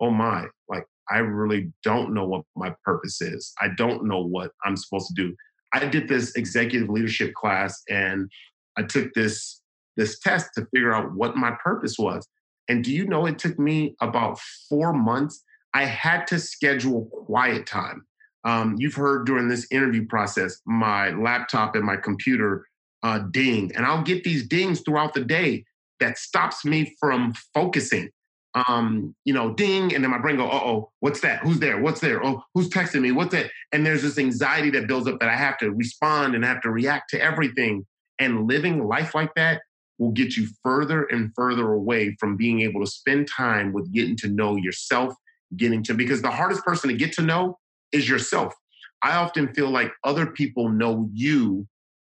oh 0.00 0.10
my, 0.10 0.46
like 0.68 0.84
I 1.10 1.18
really 1.18 1.72
don't 1.82 2.14
know 2.14 2.26
what 2.26 2.42
my 2.54 2.74
purpose 2.84 3.20
is. 3.20 3.52
I 3.60 3.68
don't 3.76 4.04
know 4.06 4.22
what 4.22 4.52
I'm 4.64 4.76
supposed 4.76 5.08
to 5.08 5.14
do. 5.14 5.34
I 5.76 5.86
did 5.86 6.08
this 6.08 6.34
executive 6.36 6.88
leadership 6.88 7.34
class 7.34 7.82
and 7.88 8.30
I 8.76 8.82
took 8.82 9.12
this 9.14 9.60
this 9.96 10.18
test 10.18 10.50
to 10.54 10.66
figure 10.74 10.92
out 10.92 11.14
what 11.14 11.36
my 11.36 11.52
purpose 11.62 11.98
was. 11.98 12.28
And 12.68 12.84
do 12.84 12.92
you 12.92 13.06
know 13.06 13.24
it 13.26 13.38
took 13.38 13.58
me 13.58 13.94
about 14.00 14.38
four 14.68 14.92
months? 14.92 15.42
I 15.72 15.84
had 15.84 16.26
to 16.28 16.38
schedule 16.38 17.06
quiet 17.06 17.66
time. 17.66 18.06
Um, 18.44 18.76
you've 18.78 18.94
heard 18.94 19.26
during 19.26 19.48
this 19.48 19.66
interview 19.70 20.06
process, 20.06 20.60
my 20.66 21.10
laptop 21.10 21.74
and 21.74 21.84
my 21.84 21.96
computer 21.96 22.66
uh, 23.02 23.20
ding, 23.30 23.72
and 23.74 23.86
I'll 23.86 24.02
get 24.02 24.22
these 24.22 24.46
dings 24.46 24.80
throughout 24.80 25.14
the 25.14 25.24
day 25.24 25.64
that 26.00 26.18
stops 26.18 26.64
me 26.64 26.94
from 27.00 27.32
focusing 27.54 28.10
um, 28.56 29.14
you 29.24 29.34
know, 29.34 29.52
ding, 29.52 29.94
and 29.94 30.02
then 30.02 30.10
my 30.10 30.18
brain 30.18 30.36
go, 30.36 30.48
uh 30.48 30.60
oh, 30.64 30.90
what's 31.00 31.20
that? 31.20 31.40
Who's 31.40 31.60
there? 31.60 31.80
What's 31.80 32.00
there? 32.00 32.24
Oh, 32.24 32.42
who's 32.54 32.70
texting 32.70 33.02
me? 33.02 33.12
What's 33.12 33.32
that? 33.32 33.50
And 33.72 33.84
there's 33.84 34.02
this 34.02 34.18
anxiety 34.18 34.70
that 34.70 34.88
builds 34.88 35.06
up 35.06 35.20
that 35.20 35.28
I 35.28 35.36
have 35.36 35.58
to 35.58 35.70
respond 35.70 36.34
and 36.34 36.44
have 36.44 36.62
to 36.62 36.70
react 36.70 37.10
to 37.10 37.22
everything. 37.22 37.86
And 38.18 38.48
living 38.48 38.86
life 38.86 39.14
like 39.14 39.34
that 39.34 39.60
will 39.98 40.10
get 40.10 40.36
you 40.36 40.48
further 40.62 41.04
and 41.04 41.32
further 41.36 41.72
away 41.72 42.16
from 42.18 42.36
being 42.36 42.62
able 42.62 42.82
to 42.82 42.90
spend 42.90 43.28
time 43.28 43.74
with 43.74 43.92
getting 43.92 44.16
to 44.16 44.28
know 44.28 44.56
yourself, 44.56 45.12
getting 45.56 45.82
to 45.84 45.94
because 45.94 46.22
the 46.22 46.30
hardest 46.30 46.64
person 46.64 46.88
to 46.88 46.96
get 46.96 47.12
to 47.14 47.22
know 47.22 47.58
is 47.92 48.08
yourself. 48.08 48.54
I 49.02 49.16
often 49.16 49.52
feel 49.52 49.68
like 49.68 49.92
other 50.02 50.26
people 50.26 50.70
know 50.70 51.10
you 51.12 51.66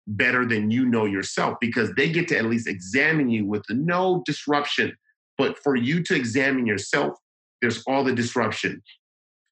better 0.07 0.45
than 0.45 0.71
you 0.71 0.85
know 0.85 1.03
yourself 1.03 1.57
because 1.59 1.93
they 1.95 2.09
get 2.09 2.29
to 2.29 2.37
at 2.37 2.45
least 2.45 2.69
examine 2.69 3.29
you 3.29 3.45
with 3.45 3.65
no 3.69 4.23
disruption 4.25 4.95
but 5.37 5.57
for 5.59 5.75
you 5.75 6.03
to 6.03 6.15
examine 6.15 6.65
yourself, 6.65 7.17
there's 7.61 7.83
all 7.87 8.03
the 8.03 8.13
disruption. 8.13 8.81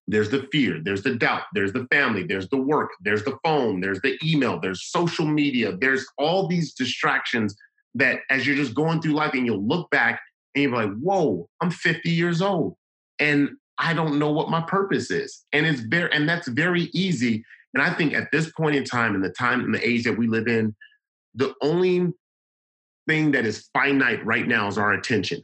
There's 0.08 0.30
the 0.30 0.48
fear, 0.52 0.80
there's 0.84 1.02
the 1.02 1.16
doubt, 1.16 1.44
there's 1.56 1.74
the 1.74 1.88
family, 1.92 2.24
there's 2.24 2.48
the 2.50 2.62
work, 2.62 2.92
there's 3.02 3.24
the 3.24 3.38
phone, 3.44 3.82
there's 3.82 4.00
the 4.02 4.20
email, 4.24 4.60
there's 4.60 4.86
social 4.92 5.26
media, 5.26 5.76
there's 5.82 6.06
all 6.20 6.48
these 6.48 6.74
distractions 6.74 7.56
that 7.96 8.20
as 8.30 8.46
you're 8.46 8.56
just 8.56 8.76
going 8.76 9.02
through 9.02 9.14
life 9.14 9.34
and 9.34 9.48
you'll 9.48 9.66
look 9.66 9.90
back 9.90 10.22
and 10.54 10.64
you're 10.64 10.72
like, 10.72 10.96
whoa, 11.00 11.50
I'm 11.60 11.72
50 11.72 12.12
years 12.12 12.40
old 12.40 12.76
and 13.18 13.50
I 13.80 13.96
don't 13.96 14.20
know 14.20 14.32
what 14.32 14.50
my 14.50 14.62
purpose 14.62 15.10
is. 15.10 15.44
And 15.52 15.66
it's 15.66 15.82
very, 15.82 16.12
and 16.12 16.30
that's 16.30 16.50
very 16.50 16.84
easy. 16.94 17.44
And 17.74 17.82
I 17.82 17.92
think 17.92 18.14
at 18.14 18.32
this 18.32 18.52
point 18.52 18.76
in 18.76 18.84
time, 18.84 19.16
in 19.16 19.22
the 19.22 19.32
time 19.32 19.62
and 19.62 19.74
the 19.74 19.86
age 19.86 20.04
that 20.04 20.18
we 20.18 20.28
live 20.28 20.48
in, 20.48 20.76
the 21.34 21.56
only 21.62 22.14
thing 23.08 23.32
that 23.32 23.46
is 23.46 23.70
finite 23.74 24.24
right 24.24 24.48
now 24.48 24.68
is 24.68 24.78
our 24.78 24.94
attention 24.94 25.42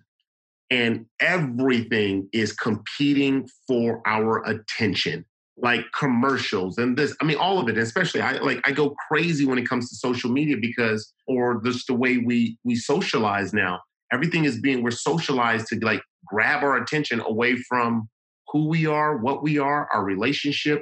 and 0.71 1.05
everything 1.19 2.27
is 2.31 2.53
competing 2.53 3.47
for 3.67 4.01
our 4.07 4.41
attention. 4.45 5.25
like 5.57 5.85
commercials 5.93 6.77
and 6.77 6.97
this 6.97 7.13
i 7.21 7.25
mean 7.25 7.37
all 7.37 7.59
of 7.59 7.67
it 7.67 7.77
especially 7.77 8.21
i 8.21 8.31
like 8.39 8.59
i 8.65 8.71
go 8.71 8.95
crazy 9.07 9.45
when 9.45 9.59
it 9.59 9.67
comes 9.67 9.89
to 9.89 9.95
social 9.97 10.31
media 10.31 10.55
because 10.59 11.13
or 11.27 11.61
just 11.65 11.85
the 11.87 11.93
way 11.93 12.17
we 12.17 12.57
we 12.63 12.73
socialize 12.73 13.53
now 13.53 13.73
everything 14.13 14.45
is 14.45 14.59
being 14.59 14.81
we're 14.81 14.91
socialized 14.91 15.67
to 15.67 15.75
like 15.81 16.01
grab 16.25 16.63
our 16.63 16.77
attention 16.77 17.19
away 17.19 17.57
from 17.69 18.07
who 18.47 18.61
we 18.69 18.87
are 18.87 19.17
what 19.17 19.43
we 19.43 19.59
are 19.59 19.89
our 19.93 20.03
relationship 20.05 20.79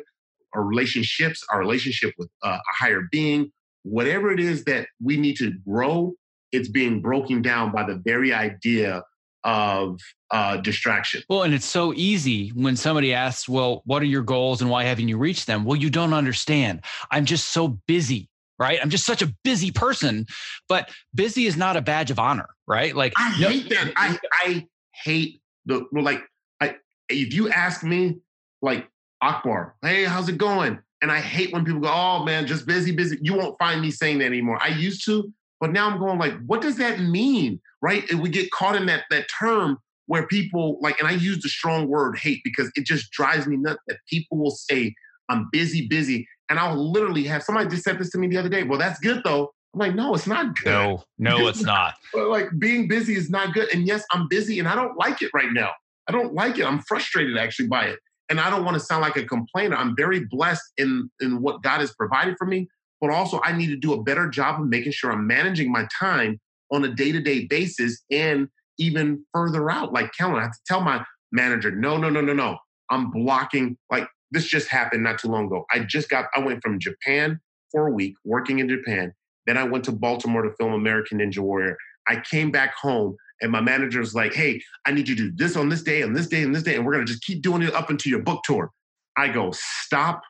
our 0.53 0.63
relationships 0.63 1.43
our 1.51 1.59
relationship 1.59 2.13
with 2.19 2.29
uh, 2.43 2.59
a 2.69 2.73
higher 2.79 3.01
being 3.11 3.51
whatever 3.83 4.31
it 4.31 4.39
is 4.39 4.63
that 4.65 4.87
we 5.03 5.17
need 5.17 5.35
to 5.35 5.51
grow 5.67 6.13
it's 6.51 6.69
being 6.69 7.01
broken 7.01 7.41
down 7.41 7.71
by 7.71 7.83
the 7.83 7.99
very 8.05 8.31
idea 8.31 9.03
of 9.43 9.99
uh, 10.31 10.57
distraction. 10.57 11.23
Well, 11.29 11.43
and 11.43 11.53
it's 11.53 11.65
so 11.65 11.93
easy 11.93 12.49
when 12.49 12.75
somebody 12.75 13.13
asks, 13.13 13.47
Well, 13.47 13.81
what 13.85 14.01
are 14.01 14.05
your 14.05 14.21
goals 14.21 14.61
and 14.61 14.69
why 14.69 14.83
haven't 14.83 15.07
you 15.07 15.17
reached 15.17 15.47
them? 15.47 15.63
Well, 15.65 15.77
you 15.77 15.89
don't 15.89 16.13
understand. 16.13 16.81
I'm 17.11 17.25
just 17.25 17.49
so 17.49 17.79
busy, 17.87 18.29
right? 18.57 18.79
I'm 18.81 18.89
just 18.89 19.05
such 19.05 19.21
a 19.21 19.33
busy 19.43 19.71
person. 19.71 20.25
But 20.67 20.89
busy 21.15 21.45
is 21.45 21.57
not 21.57 21.77
a 21.77 21.81
badge 21.81 22.11
of 22.11 22.19
honor, 22.19 22.49
right? 22.67 22.95
Like, 22.95 23.13
I 23.17 23.39
no, 23.39 23.49
hate 23.49 23.69
that. 23.69 23.93
I, 23.95 24.19
I 24.33 24.67
hate 24.93 25.41
the, 25.65 25.85
well, 25.91 26.03
like, 26.03 26.23
I, 26.59 26.75
if 27.09 27.33
you 27.33 27.49
ask 27.49 27.83
me, 27.83 28.17
like, 28.61 28.87
Akbar, 29.21 29.75
hey, 29.81 30.03
how's 30.05 30.29
it 30.29 30.37
going? 30.37 30.79
And 31.01 31.11
I 31.11 31.19
hate 31.19 31.53
when 31.53 31.63
people 31.63 31.79
go, 31.81 31.91
oh 31.91 32.25
man, 32.25 32.45
just 32.45 32.65
busy, 32.65 32.91
busy. 32.91 33.17
You 33.21 33.35
won't 33.35 33.57
find 33.57 33.81
me 33.81 33.89
saying 33.89 34.19
that 34.19 34.25
anymore. 34.25 34.59
I 34.61 34.69
used 34.69 35.05
to, 35.05 35.31
but 35.59 35.71
now 35.71 35.89
I'm 35.89 35.99
going 35.99 36.19
like, 36.19 36.33
what 36.45 36.61
does 36.61 36.77
that 36.77 36.99
mean? 36.99 37.61
Right? 37.81 38.09
And 38.09 38.21
we 38.21 38.29
get 38.29 38.51
caught 38.51 38.75
in 38.75 38.85
that 38.87 39.03
that 39.09 39.27
term 39.39 39.77
where 40.07 40.25
people 40.25 40.79
like, 40.81 40.99
and 40.99 41.07
I 41.07 41.11
use 41.11 41.41
the 41.41 41.49
strong 41.49 41.87
word 41.87 42.17
hate 42.17 42.41
because 42.43 42.71
it 42.75 42.85
just 42.85 43.11
drives 43.11 43.45
me 43.45 43.57
nuts 43.57 43.81
that 43.87 43.99
people 44.09 44.37
will 44.37 44.51
say, 44.51 44.95
I'm 45.29 45.47
busy, 45.51 45.87
busy. 45.87 46.27
And 46.49 46.57
I'll 46.57 46.91
literally 46.91 47.23
have 47.25 47.43
somebody 47.43 47.69
just 47.69 47.83
said 47.83 47.99
this 47.99 48.09
to 48.11 48.17
me 48.17 48.27
the 48.27 48.37
other 48.37 48.49
day. 48.49 48.63
Well, 48.63 48.79
that's 48.79 48.99
good 48.99 49.21
though. 49.23 49.51
I'm 49.73 49.79
like, 49.79 49.93
no, 49.93 50.15
it's 50.15 50.25
not 50.25 50.55
good. 50.55 50.71
No, 50.71 51.03
no, 51.19 51.47
it's 51.47 51.61
not. 51.61 51.93
But 52.13 52.29
like 52.29 52.47
being 52.57 52.87
busy 52.87 53.15
is 53.15 53.29
not 53.29 53.53
good. 53.53 53.71
And 53.71 53.85
yes, 53.85 54.03
I'm 54.11 54.27
busy 54.27 54.57
and 54.57 54.67
I 54.67 54.73
don't 54.73 54.97
like 54.97 55.21
it 55.21 55.29
right 55.31 55.51
now. 55.51 55.69
I 56.07 56.11
don't 56.11 56.33
like 56.33 56.57
it. 56.57 56.65
I'm 56.65 56.81
frustrated 56.81 57.37
actually 57.37 57.67
by 57.67 57.85
it. 57.85 57.99
And 58.29 58.39
I 58.39 58.49
don't 58.49 58.65
want 58.65 58.75
to 58.75 58.79
sound 58.79 59.01
like 59.01 59.15
a 59.15 59.25
complainer. 59.25 59.75
I'm 59.75 59.95
very 59.95 60.25
blessed 60.25 60.63
in 60.77 61.11
in 61.21 61.39
what 61.39 61.61
God 61.61 61.81
has 61.81 61.93
provided 61.93 62.35
for 62.39 62.47
me 62.47 62.67
but 63.01 63.09
also 63.09 63.39
I 63.43 63.53
need 63.53 63.67
to 63.67 63.75
do 63.75 63.93
a 63.93 64.03
better 64.03 64.27
job 64.29 64.61
of 64.61 64.67
making 64.67 64.91
sure 64.91 65.11
I'm 65.11 65.27
managing 65.27 65.71
my 65.71 65.87
time 65.97 66.39
on 66.71 66.83
a 66.83 66.89
day 66.89 67.11
to 67.11 67.21
day 67.21 67.45
basis 67.45 68.03
and 68.11 68.47
even 68.77 69.23
further 69.33 69.69
out. 69.69 69.93
Like 69.93 70.11
Kellen, 70.13 70.37
I 70.37 70.43
have 70.43 70.51
to 70.51 70.59
tell 70.65 70.81
my 70.81 71.03
manager, 71.31 71.71
no, 71.71 71.97
no, 71.97 72.09
no, 72.09 72.21
no, 72.21 72.33
no. 72.33 72.57
I'm 72.89 73.11
blocking. 73.11 73.77
Like 73.91 74.07
this 74.31 74.45
just 74.45 74.67
happened 74.67 75.03
not 75.03 75.19
too 75.19 75.27
long 75.27 75.45
ago. 75.45 75.65
I 75.73 75.79
just 75.79 76.09
got, 76.09 76.25
I 76.33 76.39
went 76.39 76.61
from 76.63 76.79
Japan 76.79 77.39
for 77.71 77.87
a 77.87 77.91
week 77.91 78.15
working 78.23 78.59
in 78.59 78.69
Japan. 78.69 79.13
Then 79.45 79.57
I 79.57 79.63
went 79.63 79.83
to 79.85 79.91
Baltimore 79.91 80.43
to 80.43 80.51
film 80.59 80.73
American 80.73 81.19
Ninja 81.19 81.39
Warrior. 81.39 81.77
I 82.07 82.21
came 82.29 82.51
back 82.51 82.75
home 82.75 83.15
and 83.41 83.51
my 83.51 83.61
manager 83.61 83.99
was 83.99 84.15
like, 84.15 84.33
hey, 84.33 84.61
I 84.85 84.91
need 84.91 85.07
you 85.07 85.15
to 85.15 85.29
do 85.29 85.31
this 85.35 85.55
on 85.55 85.69
this 85.69 85.81
day, 85.81 86.03
on 86.03 86.13
this 86.13 86.27
day, 86.27 86.43
and 86.43 86.53
this 86.53 86.63
day, 86.63 86.75
and 86.75 86.85
we're 86.85 86.93
gonna 86.93 87.05
just 87.05 87.23
keep 87.23 87.41
doing 87.41 87.61
it 87.61 87.73
up 87.73 87.89
until 87.89 88.09
your 88.09 88.21
book 88.21 88.41
tour. 88.43 88.71
I 89.17 89.29
go, 89.29 89.51
stop, 89.53 90.21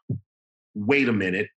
wait 0.76 1.10
a 1.10 1.14
minute 1.14 1.48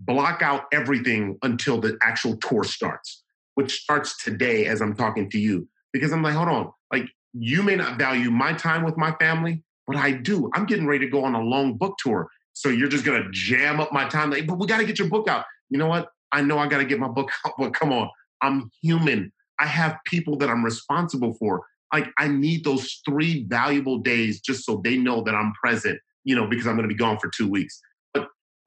block 0.00 0.42
out 0.42 0.64
everything 0.72 1.38
until 1.42 1.80
the 1.80 1.98
actual 2.02 2.36
tour 2.36 2.64
starts, 2.64 3.22
which 3.54 3.80
starts 3.80 4.22
today 4.22 4.66
as 4.66 4.80
I'm 4.80 4.94
talking 4.94 5.28
to 5.30 5.38
you. 5.38 5.68
Because 5.92 6.12
I'm 6.12 6.22
like, 6.22 6.34
hold 6.34 6.48
on, 6.48 6.72
like 6.92 7.08
you 7.32 7.62
may 7.62 7.76
not 7.76 7.98
value 7.98 8.30
my 8.30 8.52
time 8.52 8.84
with 8.84 8.96
my 8.96 9.12
family, 9.12 9.62
but 9.86 9.96
I 9.96 10.12
do. 10.12 10.50
I'm 10.54 10.66
getting 10.66 10.86
ready 10.86 11.06
to 11.06 11.10
go 11.10 11.24
on 11.24 11.34
a 11.34 11.40
long 11.40 11.76
book 11.76 11.96
tour. 11.98 12.28
So 12.52 12.68
you're 12.68 12.88
just 12.88 13.04
gonna 13.04 13.28
jam 13.30 13.80
up 13.80 13.92
my 13.92 14.08
time. 14.08 14.30
Like, 14.30 14.46
but 14.46 14.58
we 14.58 14.66
gotta 14.66 14.84
get 14.84 14.98
your 14.98 15.08
book 15.08 15.28
out. 15.28 15.44
You 15.70 15.78
know 15.78 15.86
what? 15.86 16.10
I 16.32 16.42
know 16.42 16.58
I 16.58 16.68
gotta 16.68 16.84
get 16.84 16.98
my 16.98 17.08
book 17.08 17.30
out, 17.46 17.54
but 17.58 17.74
come 17.74 17.92
on. 17.92 18.10
I'm 18.42 18.70
human. 18.82 19.32
I 19.58 19.66
have 19.66 19.98
people 20.04 20.36
that 20.38 20.48
I'm 20.48 20.64
responsible 20.64 21.34
for. 21.34 21.64
Like 21.92 22.08
I 22.18 22.28
need 22.28 22.64
those 22.64 23.00
three 23.08 23.44
valuable 23.48 23.98
days 23.98 24.40
just 24.40 24.64
so 24.64 24.80
they 24.84 24.96
know 24.96 25.22
that 25.22 25.34
I'm 25.34 25.52
present, 25.54 25.98
you 26.24 26.36
know, 26.36 26.46
because 26.46 26.66
I'm 26.66 26.76
gonna 26.76 26.88
be 26.88 26.94
gone 26.94 27.18
for 27.18 27.30
two 27.34 27.48
weeks 27.48 27.80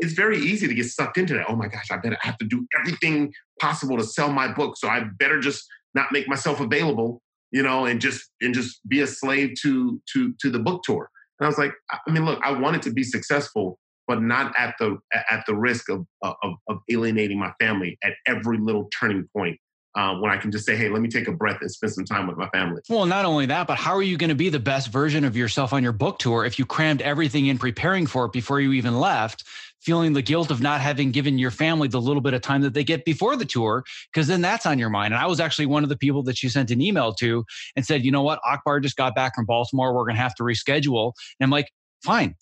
it's 0.01 0.13
very 0.13 0.37
easy 0.37 0.67
to 0.67 0.73
get 0.73 0.87
sucked 0.87 1.17
into 1.17 1.35
that. 1.35 1.45
Oh 1.47 1.55
my 1.55 1.67
gosh, 1.67 1.91
I 1.91 1.97
better 1.97 2.17
have 2.21 2.37
to 2.39 2.45
do 2.45 2.67
everything 2.79 3.31
possible 3.61 3.97
to 3.97 4.03
sell 4.03 4.31
my 4.31 4.51
book. 4.51 4.75
So 4.77 4.89
I 4.89 5.05
better 5.19 5.39
just 5.39 5.63
not 5.93 6.11
make 6.11 6.27
myself 6.27 6.59
available, 6.59 7.21
you 7.51 7.61
know, 7.61 7.85
and 7.85 8.01
just 8.01 8.29
and 8.41 8.53
just 8.53 8.79
be 8.87 9.01
a 9.01 9.07
slave 9.07 9.53
to 9.61 10.01
to 10.13 10.33
to 10.41 10.49
the 10.49 10.59
book 10.59 10.81
tour. 10.83 11.09
And 11.39 11.45
I 11.45 11.49
was 11.49 11.57
like, 11.57 11.73
I 11.91 12.11
mean, 12.11 12.25
look, 12.25 12.39
I 12.43 12.51
wanted 12.51 12.81
to 12.83 12.91
be 12.91 13.03
successful, 13.03 13.77
but 14.07 14.21
not 14.21 14.53
at 14.57 14.73
the 14.79 14.97
at 15.13 15.45
the 15.45 15.55
risk 15.55 15.89
of 15.89 16.05
of, 16.23 16.35
of 16.67 16.77
alienating 16.89 17.39
my 17.39 17.53
family 17.59 17.97
at 18.03 18.13
every 18.25 18.57
little 18.57 18.89
turning 18.99 19.27
point 19.35 19.57
uh, 19.95 20.15
when 20.15 20.31
I 20.31 20.37
can 20.37 20.51
just 20.51 20.65
say, 20.65 20.75
hey, 20.75 20.89
let 20.89 21.01
me 21.01 21.09
take 21.09 21.27
a 21.27 21.31
breath 21.31 21.57
and 21.61 21.69
spend 21.69 21.93
some 21.93 22.05
time 22.05 22.27
with 22.27 22.37
my 22.37 22.47
family. 22.49 22.81
Well, 22.89 23.05
not 23.05 23.25
only 23.25 23.45
that, 23.47 23.67
but 23.67 23.77
how 23.77 23.93
are 23.93 24.01
you 24.01 24.17
going 24.17 24.29
to 24.29 24.35
be 24.35 24.49
the 24.49 24.59
best 24.59 24.89
version 24.89 25.25
of 25.25 25.35
yourself 25.35 25.73
on 25.73 25.83
your 25.83 25.91
book 25.91 26.19
tour 26.19 26.45
if 26.45 26.57
you 26.57 26.65
crammed 26.65 27.01
everything 27.01 27.47
in 27.47 27.57
preparing 27.57 28.07
for 28.07 28.25
it 28.25 28.31
before 28.31 28.61
you 28.61 28.71
even 28.73 28.99
left, 28.99 29.43
feeling 29.81 30.13
the 30.13 30.21
guilt 30.21 30.51
of 30.51 30.61
not 30.61 30.79
having 30.79 31.11
given 31.11 31.37
your 31.37 31.51
family 31.51 31.87
the 31.87 31.99
little 31.99 32.21
bit 32.21 32.33
of 32.33 32.41
time 32.41 32.61
that 32.61 32.73
they 32.73 32.83
get 32.83 33.03
before 33.03 33.35
the 33.35 33.45
tour? 33.45 33.83
Because 34.13 34.27
then 34.27 34.41
that's 34.41 34.65
on 34.65 34.79
your 34.79 34.89
mind. 34.89 35.13
And 35.13 35.21
I 35.21 35.27
was 35.27 35.39
actually 35.39 35.65
one 35.65 35.83
of 35.83 35.89
the 35.89 35.97
people 35.97 36.23
that 36.23 36.41
you 36.41 36.49
sent 36.49 36.71
an 36.71 36.81
email 36.81 37.13
to 37.15 37.43
and 37.75 37.85
said, 37.85 38.05
you 38.05 38.11
know 38.11 38.23
what, 38.23 38.39
Akbar 38.45 38.79
just 38.79 38.95
got 38.95 39.13
back 39.13 39.35
from 39.35 39.45
Baltimore. 39.45 39.93
We're 39.93 40.05
going 40.05 40.15
to 40.15 40.21
have 40.21 40.35
to 40.35 40.43
reschedule. 40.43 41.13
And 41.39 41.45
I'm 41.45 41.51
like, 41.51 41.69
fine, 42.03 42.35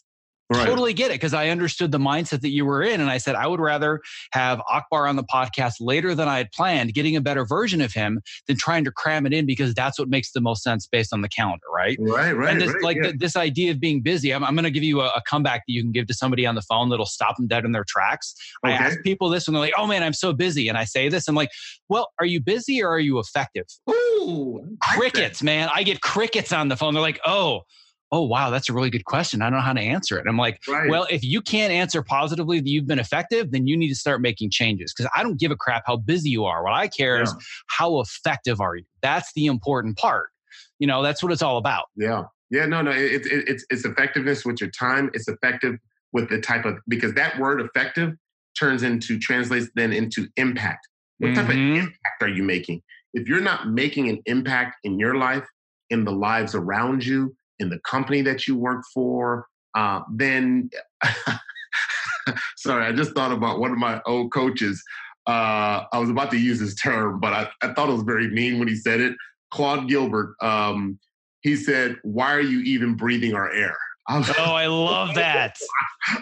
Right. 0.52 0.66
Totally 0.66 0.93
get 0.93 1.12
it 1.12 1.16
because 1.16 1.36
I 1.36 1.50
understood 1.50 1.91
the 1.91 2.00
mindset 2.00 2.41
that 2.41 2.50
you 2.50 2.66
were 2.66 2.82
in. 2.82 3.02
And 3.02 3.10
I 3.10 3.20
said, 3.20 3.36
I 3.36 3.45
would 3.45 3.60
rather 3.60 4.02
have 4.32 4.60
Akbar 4.68 5.06
on 5.06 5.16
the 5.16 5.24
podcast 5.24 5.76
later 5.80 6.16
than 6.16 6.28
I 6.28 6.39
had 6.39 6.52
planned, 6.52 6.95
getting 6.95 7.16
a 7.16 7.22
better 7.22 7.45
version 7.45 7.82
of 7.82 7.93
him 7.93 8.20
than 8.47 8.58
trying 8.58 8.84
to 8.86 8.91
cram 8.91 9.28
it 9.28 9.34
in 9.34 9.45
because 9.45 9.76
that's 9.76 10.00
what 10.00 10.10
makes 10.10 10.32
the 10.32 10.41
most 10.41 10.64
sense 10.64 10.88
based 10.88 11.14
on 11.14 11.22
the 11.22 11.30
calendar, 11.30 11.68
right? 11.72 11.97
Right, 12.02 12.32
right. 12.32 12.50
And 12.50 12.62
this, 12.62 12.74
right, 12.74 12.84
like 12.84 12.97
yeah. 13.04 13.12
this 13.16 13.36
idea 13.36 13.70
of 13.72 13.80
being 13.80 14.02
busy, 14.02 14.34
I'm, 14.34 14.43
I'm 14.43 14.56
going 14.56 14.64
to 14.64 14.72
give 14.72 14.82
you 14.82 15.02
a, 15.02 15.10
a, 15.10 15.22
comeback 15.30 15.62
that 15.68 15.74
you 15.74 15.84
can 15.84 15.91
give 15.91 16.08
to 16.08 16.16
somebody 16.16 16.47
on 16.47 16.56
the 16.56 16.64
phone 16.64 16.89
that'll 16.89 17.06
stop 17.06 17.38
them 17.38 17.45
dead 17.45 17.64
in 17.64 17.72
their 17.72 17.86
tracks. 17.88 18.34
Okay. 18.66 18.74
I 18.74 18.78
ask 18.78 19.00
people 19.04 19.30
this 19.30 19.47
and 19.47 19.54
they're 19.54 19.62
like, 19.62 19.74
oh 19.78 19.86
man, 19.86 20.02
I'm 20.02 20.14
so 20.14 20.34
busy. 20.34 20.68
And 20.68 20.80
I 20.80 20.86
say 20.86 21.10
this, 21.10 21.28
I'm 21.28 21.36
like, 21.36 21.52
well, 21.89 22.10
are 22.20 22.26
you 22.26 22.41
busy 22.41 22.82
or 22.82 22.89
are 22.89 23.00
you 23.00 23.20
effective? 23.20 23.66
Ooh, 23.88 24.78
crickets, 24.82 25.43
man. 25.43 25.70
I 25.72 25.84
get 25.84 26.02
crickets 26.02 26.52
on 26.52 26.70
the 26.70 26.76
phone. 26.76 26.95
They're 26.95 27.04
like, 27.04 27.20
oh, 27.24 27.62
oh 28.12 28.24
wow 28.24 28.49
that's 28.49 28.70
a 28.70 28.74
really 28.74 28.89
good 28.89 29.05
question. 29.05 29.41
I 29.41 29.45
don't 29.45 29.60
know 29.60 29.66
how 29.66 29.74
to 29.74 29.82
answer 29.82 30.18
it. 30.18 30.26
I'm 30.28 30.38
like 30.38 30.62
right. 30.68 30.89
well 30.89 31.07
if 31.10 31.24
you 31.24 31.41
can't 31.41 31.72
answer 31.72 32.01
positively 32.01 32.60
that 32.60 32.70
you've 32.70 32.88
been 32.88 32.99
effective 32.99 33.51
then 33.51 33.68
you 33.68 33.78
need 33.78 33.89
to 33.89 33.95
start 33.95 34.22
making 34.22 34.49
changes 34.49 34.93
because 34.93 35.12
i 35.16 35.24
don't 35.24 35.39
give 35.39 35.51
a 35.51 35.55
crap 35.55 35.84
how 35.86 35.97
busy 35.97 36.30
you 36.30 36.45
are. 36.45 36.64
What 36.64 36.74
i 36.74 36.88
care 36.88 37.18
yeah. 37.18 37.24
is 37.24 37.36
how 37.68 37.99
effective 37.99 38.62
are 38.62 38.76
you. 38.76 38.86
That's 39.01 39.32
the 39.34 39.45
important 39.45 39.97
part. 39.97 40.30
You 40.80 40.88
know 40.88 41.03
that's 41.03 41.22
what 41.24 41.32
it's 41.32 41.41
all 41.41 41.57
about. 41.57 41.86
Yeah. 41.95 42.24
Yeah 42.49 42.66
no 42.66 42.82
no 42.82 42.91
it, 42.91 43.26
it, 43.26 43.47
it's 43.47 43.66
it's 43.70 43.86
effectiveness 43.86 44.45
with 44.45 44.62
your 44.62 44.72
time. 44.72 45.10
It's 45.14 45.28
effective 45.28 45.76
with 46.12 46.30
the 46.30 46.41
type 46.41 46.66
of 46.66 46.78
because 46.88 47.14
that 47.14 47.38
word 47.39 47.62
effective 47.62 48.14
turns 48.57 48.84
into 48.84 49.20
translates 49.20 49.70
then 49.76 49.93
into 49.93 50.28
impact. 50.36 50.88
What 51.20 51.30
mm-hmm. 51.30 51.36
type 51.36 51.49
of 51.49 51.55
mm-hmm. 51.55 51.80
impact 51.80 52.22
are 52.22 52.30
you 52.30 52.43
making? 52.43 52.82
If 53.14 53.28
you're 53.28 53.41
not 53.41 53.70
making 53.70 54.10
an 54.10 54.20
impact 54.26 54.78
in 54.84 54.99
your 54.99 55.16
life 55.16 55.45
in 55.89 56.05
the 56.05 56.12
lives 56.12 56.55
around 56.55 57.05
you 57.05 57.36
in 57.60 57.70
the 57.70 57.80
company 57.80 58.22
that 58.22 58.47
you 58.47 58.55
work 58.55 58.84
for, 58.93 59.45
uh, 59.76 60.01
then 60.12 60.70
sorry, 62.55 62.86
I 62.86 62.91
just 62.91 63.14
thought 63.14 63.32
about 63.32 63.60
one 63.60 63.72
of 63.72 63.78
my 63.78 64.01
old 64.05 64.32
coaches. 64.32 64.84
Uh, 65.28 65.86
I 65.91 65.99
was 65.99 66.10
about 66.10 66.32
to 66.32 66.38
use 66.38 66.60
this 66.60 66.76
term, 66.76 67.20
but 67.20 67.34
I, 67.34 67.49
I, 67.62 67.74
thought 67.74 67.89
it 67.89 67.93
was 67.93 68.03
very 68.03 68.30
mean 68.30 68.57
when 68.57 68.68
he 68.68 68.76
said 68.76 68.99
it. 68.99 69.16
Claude 69.51 69.88
Gilbert, 69.88 70.36
um, 70.41 70.97
he 71.41 71.55
said, 71.55 71.97
Why 72.03 72.34
are 72.34 72.41
you 72.41 72.62
even 72.62 72.95
breathing 72.95 73.36
our 73.36 73.51
air? 73.51 73.78
I 74.07 74.18
was, 74.18 74.32
oh, 74.38 74.53
I 74.53 74.66
love 74.68 75.14
that. 75.16 75.57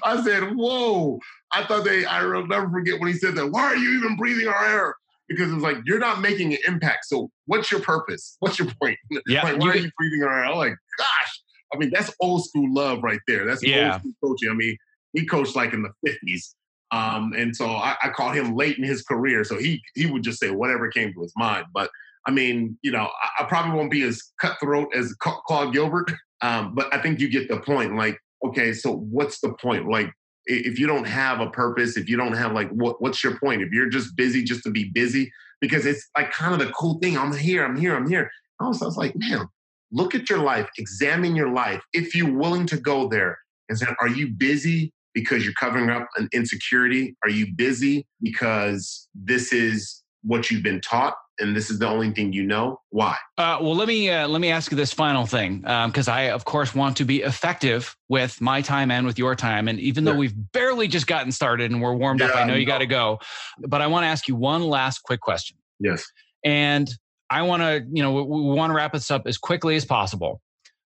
I 0.04 0.22
said, 0.24 0.56
Whoa. 0.56 1.20
I 1.54 1.64
thought 1.64 1.86
they, 1.86 2.06
I 2.06 2.26
will 2.26 2.48
never 2.48 2.70
forget 2.70 3.00
when 3.00 3.08
he 3.08 3.18
said 3.18 3.36
that. 3.36 3.48
Why 3.48 3.64
are 3.64 3.76
you 3.78 3.98
even 3.98 4.18
breathing 4.18 4.48
our 4.48 4.66
air? 4.66 4.96
Because 5.28 5.52
it's 5.52 5.64
like 5.64 5.78
you're 5.86 6.00
not 6.00 6.22
making 6.22 6.54
an 6.54 6.60
impact. 6.68 7.06
So 7.06 7.30
what's 7.46 7.72
your 7.72 7.82
purpose? 7.82 8.38
What's 8.40 8.60
your 8.60 8.70
point? 8.82 8.98
Yeah, 9.28 9.44
like, 9.44 9.60
why 9.60 9.70
are 9.70 9.78
you 9.78 9.92
breathing 9.98 10.24
around? 10.24 10.52
I'm 10.52 10.58
Like, 10.58 10.76
gosh, 10.98 11.42
I 11.74 11.78
mean, 11.78 11.92
that's 11.94 12.14
old 12.20 12.46
school 12.46 12.74
love 12.74 13.04
right 13.04 13.20
there. 13.28 13.46
That's 13.46 13.64
yeah. 13.64 13.94
old 13.94 14.02
school 14.02 14.14
coaching. 14.24 14.50
I 14.50 14.54
mean, 14.54 14.78
he 15.14 15.26
coached 15.26 15.56
like 15.56 15.74
in 15.74 15.84
the 15.84 15.92
fifties. 16.06 16.56
Um, 16.92 17.34
and 17.36 17.54
so 17.56 17.66
I, 17.66 17.96
I 18.02 18.10
caught 18.10 18.36
him 18.36 18.56
late 18.56 18.78
in 18.78 18.84
his 18.84 19.02
career. 19.04 19.44
So 19.44 19.58
he 19.58 19.82
he 19.96 20.06
would 20.06 20.24
just 20.24 20.40
say 20.40 20.52
whatever 20.52 20.90
came 20.90 21.14
to 21.14 21.22
his 21.22 21.34
mind. 21.36 21.66
But 21.74 21.90
I 22.26 22.32
mean, 22.32 22.78
you 22.82 22.92
know, 22.92 23.10
I, 23.24 23.44
I 23.44 23.46
probably 23.46 23.78
won't 23.78 23.92
be 23.92 24.04
as 24.04 24.22
cutthroat 24.40 24.90
as 24.96 25.14
Claude 25.16 25.74
Gilbert. 25.74 26.12
Um, 26.42 26.76
but 26.76 26.94
I 26.94 27.02
think 27.02 27.20
you 27.20 27.30
get 27.30 27.50
the 27.50 27.60
point. 27.60 27.96
Like, 27.96 28.18
okay, 28.46 28.74
so 28.74 28.96
what's 28.96 29.40
the 29.40 29.54
point? 29.54 29.90
Like, 29.90 30.12
if 30.48 30.80
you 30.80 30.88
don't 30.88 31.08
have 31.08 31.40
a 31.40 31.50
purpose, 31.50 31.98
if 31.98 32.10
you 32.10 32.18
don't 32.18 32.34
have 32.34 32.54
like 32.54 32.70
what 32.70 33.02
what's 33.02 33.24
your 33.24 33.38
point? 33.40 33.62
If 33.62 33.72
you're 33.72 33.90
just 33.90 34.16
busy 34.16 34.44
just 34.44 34.64
to 34.64 34.72
be 34.72 34.90
busy, 34.90 35.32
because 35.62 35.86
it's 35.86 36.08
like 36.18 36.32
kind 36.32 36.54
of 36.54 36.66
the 36.66 36.74
cool 36.74 37.00
thing. 37.00 37.18
I'm 37.18 37.36
here, 37.36 37.64
I'm 37.64 37.76
here, 37.76 37.96
I'm 37.96 38.10
here. 38.10 38.32
I 38.60 38.68
was, 38.68 38.82
I 38.82 38.86
was 38.86 38.98
like, 38.98 39.16
man, 39.16 39.48
look 39.92 40.16
at 40.16 40.30
your 40.30 40.40
life, 40.40 40.68
examine 40.78 41.36
your 41.36 41.52
life. 41.52 41.82
If 41.94 42.16
you're 42.16 42.34
willing 42.34 42.66
to 42.68 42.78
go 42.78 43.08
there, 43.08 43.38
and 43.70 43.78
say, 43.78 43.88
Are 44.02 44.08
you 44.08 44.30
busy 44.30 44.92
because 45.14 45.44
you're 45.44 45.54
covering 45.54 45.90
up 45.90 46.08
an 46.18 46.30
insecurity? 46.34 47.16
Are 47.24 47.30
you 47.30 47.54
busy 47.56 48.06
because 48.22 49.08
this 49.16 49.52
is 49.52 50.04
what 50.24 50.50
you've 50.52 50.64
been 50.64 50.82
taught? 50.82 51.16
And 51.40 51.56
this 51.56 51.70
is 51.70 51.80
the 51.80 51.88
only 51.88 52.12
thing 52.12 52.34
you 52.34 52.44
know? 52.44 52.82
Why? 52.90 53.16
Uh, 53.38 53.60
well 53.62 53.76
let 53.76 53.88
me 53.88 54.10
uh, 54.10 54.28
let 54.28 54.42
me 54.42 54.50
ask 54.50 54.72
you 54.72 54.78
this 54.78 54.94
final 54.94 55.26
thing 55.26 55.60
because 55.60 56.08
um, 56.08 56.14
i 56.14 56.22
of 56.30 56.46
course 56.46 56.74
want 56.74 56.98
to 56.98 57.06
be 57.06 57.22
effective 57.22 57.96
with 58.10 58.40
my 58.42 58.62
time 58.62 58.92
and 58.92 59.06
with 59.06 59.18
your 59.18 59.36
time 59.36 59.68
and 59.68 59.80
even 59.80 60.04
though 60.04 60.16
we've 60.16 60.34
barely 60.52 60.88
just 60.88 61.08
gotten 61.08 61.32
started 61.32 61.72
and 61.72 61.82
we're 61.82 61.94
warmed 61.94 62.20
yeah, 62.20 62.28
up 62.28 62.36
i 62.36 62.44
know 62.44 62.56
you 62.56 62.66
got 62.66 62.80
to 62.80 62.86
go 62.86 63.20
but 63.68 63.82
i 63.82 63.88
want 63.88 64.04
to 64.04 64.08
ask 64.08 64.28
you 64.28 64.36
one 64.36 64.64
last 64.64 65.00
quick 65.04 65.22
question. 65.22 65.58
Yes. 65.80 66.06
And 66.44 66.90
i 67.30 67.42
want 67.42 67.62
to 67.62 67.86
you 67.92 68.02
know 68.02 68.14
we, 68.14 68.24
we 68.24 68.56
want 68.56 68.72
to 68.72 68.76
wrap 68.76 68.94
this 68.94 69.12
up 69.12 69.28
as 69.28 69.38
quickly 69.38 69.76
as 69.76 69.86
possible 69.86 70.42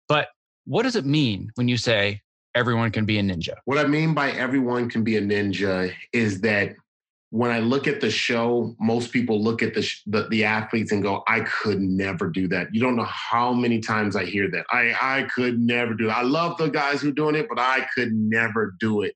but 0.07 0.27
what 0.65 0.83
does 0.83 0.95
it 0.95 1.05
mean 1.05 1.49
when 1.55 1.67
you 1.67 1.77
say 1.77 2.21
everyone 2.53 2.91
can 2.91 3.05
be 3.05 3.17
a 3.17 3.21
ninja? 3.21 3.55
What 3.65 3.77
i 3.77 3.85
mean 3.85 4.13
by 4.13 4.31
everyone 4.31 4.89
can 4.89 5.03
be 5.03 5.17
a 5.17 5.21
ninja 5.21 5.93
is 6.13 6.41
that 6.41 6.75
when 7.31 7.49
I 7.49 7.59
look 7.59 7.87
at 7.87 8.01
the 8.01 8.11
show, 8.11 8.75
most 8.77 9.13
people 9.13 9.41
look 9.41 9.63
at 9.63 9.73
the, 9.73 9.89
the, 10.05 10.27
the 10.27 10.43
athletes 10.43 10.91
and 10.91 11.01
go, 11.01 11.23
"I 11.27 11.39
could 11.41 11.79
never 11.81 12.29
do 12.29 12.47
that." 12.49 12.67
You 12.73 12.81
don't 12.81 12.97
know 12.97 13.07
how 13.09 13.53
many 13.53 13.79
times 13.79 14.15
I 14.17 14.25
hear 14.25 14.51
that. 14.51 14.65
I 14.69 14.93
I 15.01 15.23
could 15.23 15.57
never 15.57 15.93
do 15.93 16.07
that. 16.07 16.17
I 16.17 16.23
love 16.23 16.57
the 16.57 16.67
guys 16.67 17.01
who 17.01 17.09
are 17.09 17.13
doing 17.13 17.35
it, 17.35 17.47
but 17.47 17.57
I 17.57 17.87
could 17.95 18.11
never 18.11 18.75
do 18.79 19.01
it. 19.01 19.15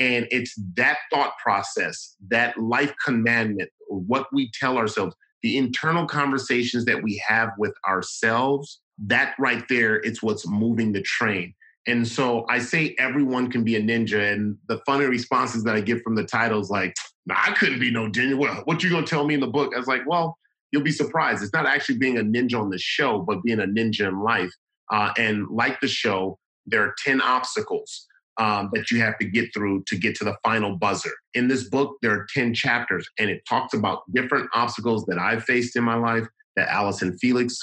And 0.00 0.26
it's 0.30 0.58
that 0.76 0.98
thought 1.12 1.34
process, 1.40 2.16
that 2.28 2.58
life 2.58 2.92
commandment, 3.04 3.70
what 3.88 4.26
we 4.32 4.50
tell 4.58 4.76
ourselves, 4.76 5.14
the 5.42 5.56
internal 5.56 6.06
conversations 6.06 6.84
that 6.86 7.02
we 7.02 7.22
have 7.26 7.50
with 7.58 7.74
ourselves. 7.88 8.80
That 8.98 9.34
right 9.38 9.64
there, 9.68 9.96
it's 9.96 10.22
what's 10.22 10.46
moving 10.46 10.92
the 10.92 11.02
train. 11.02 11.54
And 11.86 12.06
so 12.06 12.44
I 12.48 12.58
say 12.58 12.94
everyone 12.98 13.50
can 13.50 13.64
be 13.64 13.76
a 13.76 13.80
ninja. 13.80 14.32
And 14.32 14.56
the 14.68 14.80
funny 14.86 15.06
responses 15.06 15.64
that 15.64 15.74
I 15.74 15.80
get 15.80 16.02
from 16.02 16.14
the 16.14 16.24
titles, 16.24 16.70
like, 16.70 16.94
nah, 17.26 17.36
I 17.38 17.52
couldn't 17.52 17.80
be 17.80 17.90
no 17.90 18.08
ninja. 18.08 18.36
What, 18.36 18.66
what 18.66 18.82
you 18.82 18.90
gonna 18.90 19.06
tell 19.06 19.26
me 19.26 19.34
in 19.34 19.40
the 19.40 19.46
book? 19.46 19.72
I 19.74 19.78
was 19.78 19.88
like, 19.88 20.02
well, 20.06 20.38
you'll 20.70 20.82
be 20.82 20.90
surprised. 20.90 21.42
It's 21.42 21.52
not 21.52 21.66
actually 21.66 21.98
being 21.98 22.18
a 22.18 22.22
ninja 22.22 22.60
on 22.60 22.70
the 22.70 22.78
show, 22.78 23.20
but 23.20 23.42
being 23.42 23.60
a 23.60 23.66
ninja 23.66 24.08
in 24.08 24.20
life. 24.20 24.52
Uh, 24.90 25.12
and 25.16 25.46
like 25.48 25.80
the 25.80 25.88
show, 25.88 26.38
there 26.66 26.82
are 26.82 26.94
10 27.04 27.20
obstacles 27.20 28.06
um, 28.38 28.70
that 28.72 28.90
you 28.90 29.00
have 29.00 29.18
to 29.18 29.26
get 29.26 29.52
through 29.54 29.84
to 29.86 29.96
get 29.96 30.14
to 30.16 30.24
the 30.24 30.36
final 30.44 30.76
buzzer. 30.76 31.12
In 31.34 31.48
this 31.48 31.68
book, 31.68 31.96
there 32.02 32.12
are 32.12 32.26
10 32.34 32.54
chapters, 32.54 33.06
and 33.18 33.30
it 33.30 33.42
talks 33.48 33.74
about 33.74 34.02
different 34.12 34.48
obstacles 34.54 35.04
that 35.06 35.18
I've 35.18 35.44
faced 35.44 35.76
in 35.76 35.84
my 35.84 35.96
life, 35.96 36.26
that 36.56 36.68
Allison 36.68 37.16
Felix, 37.18 37.58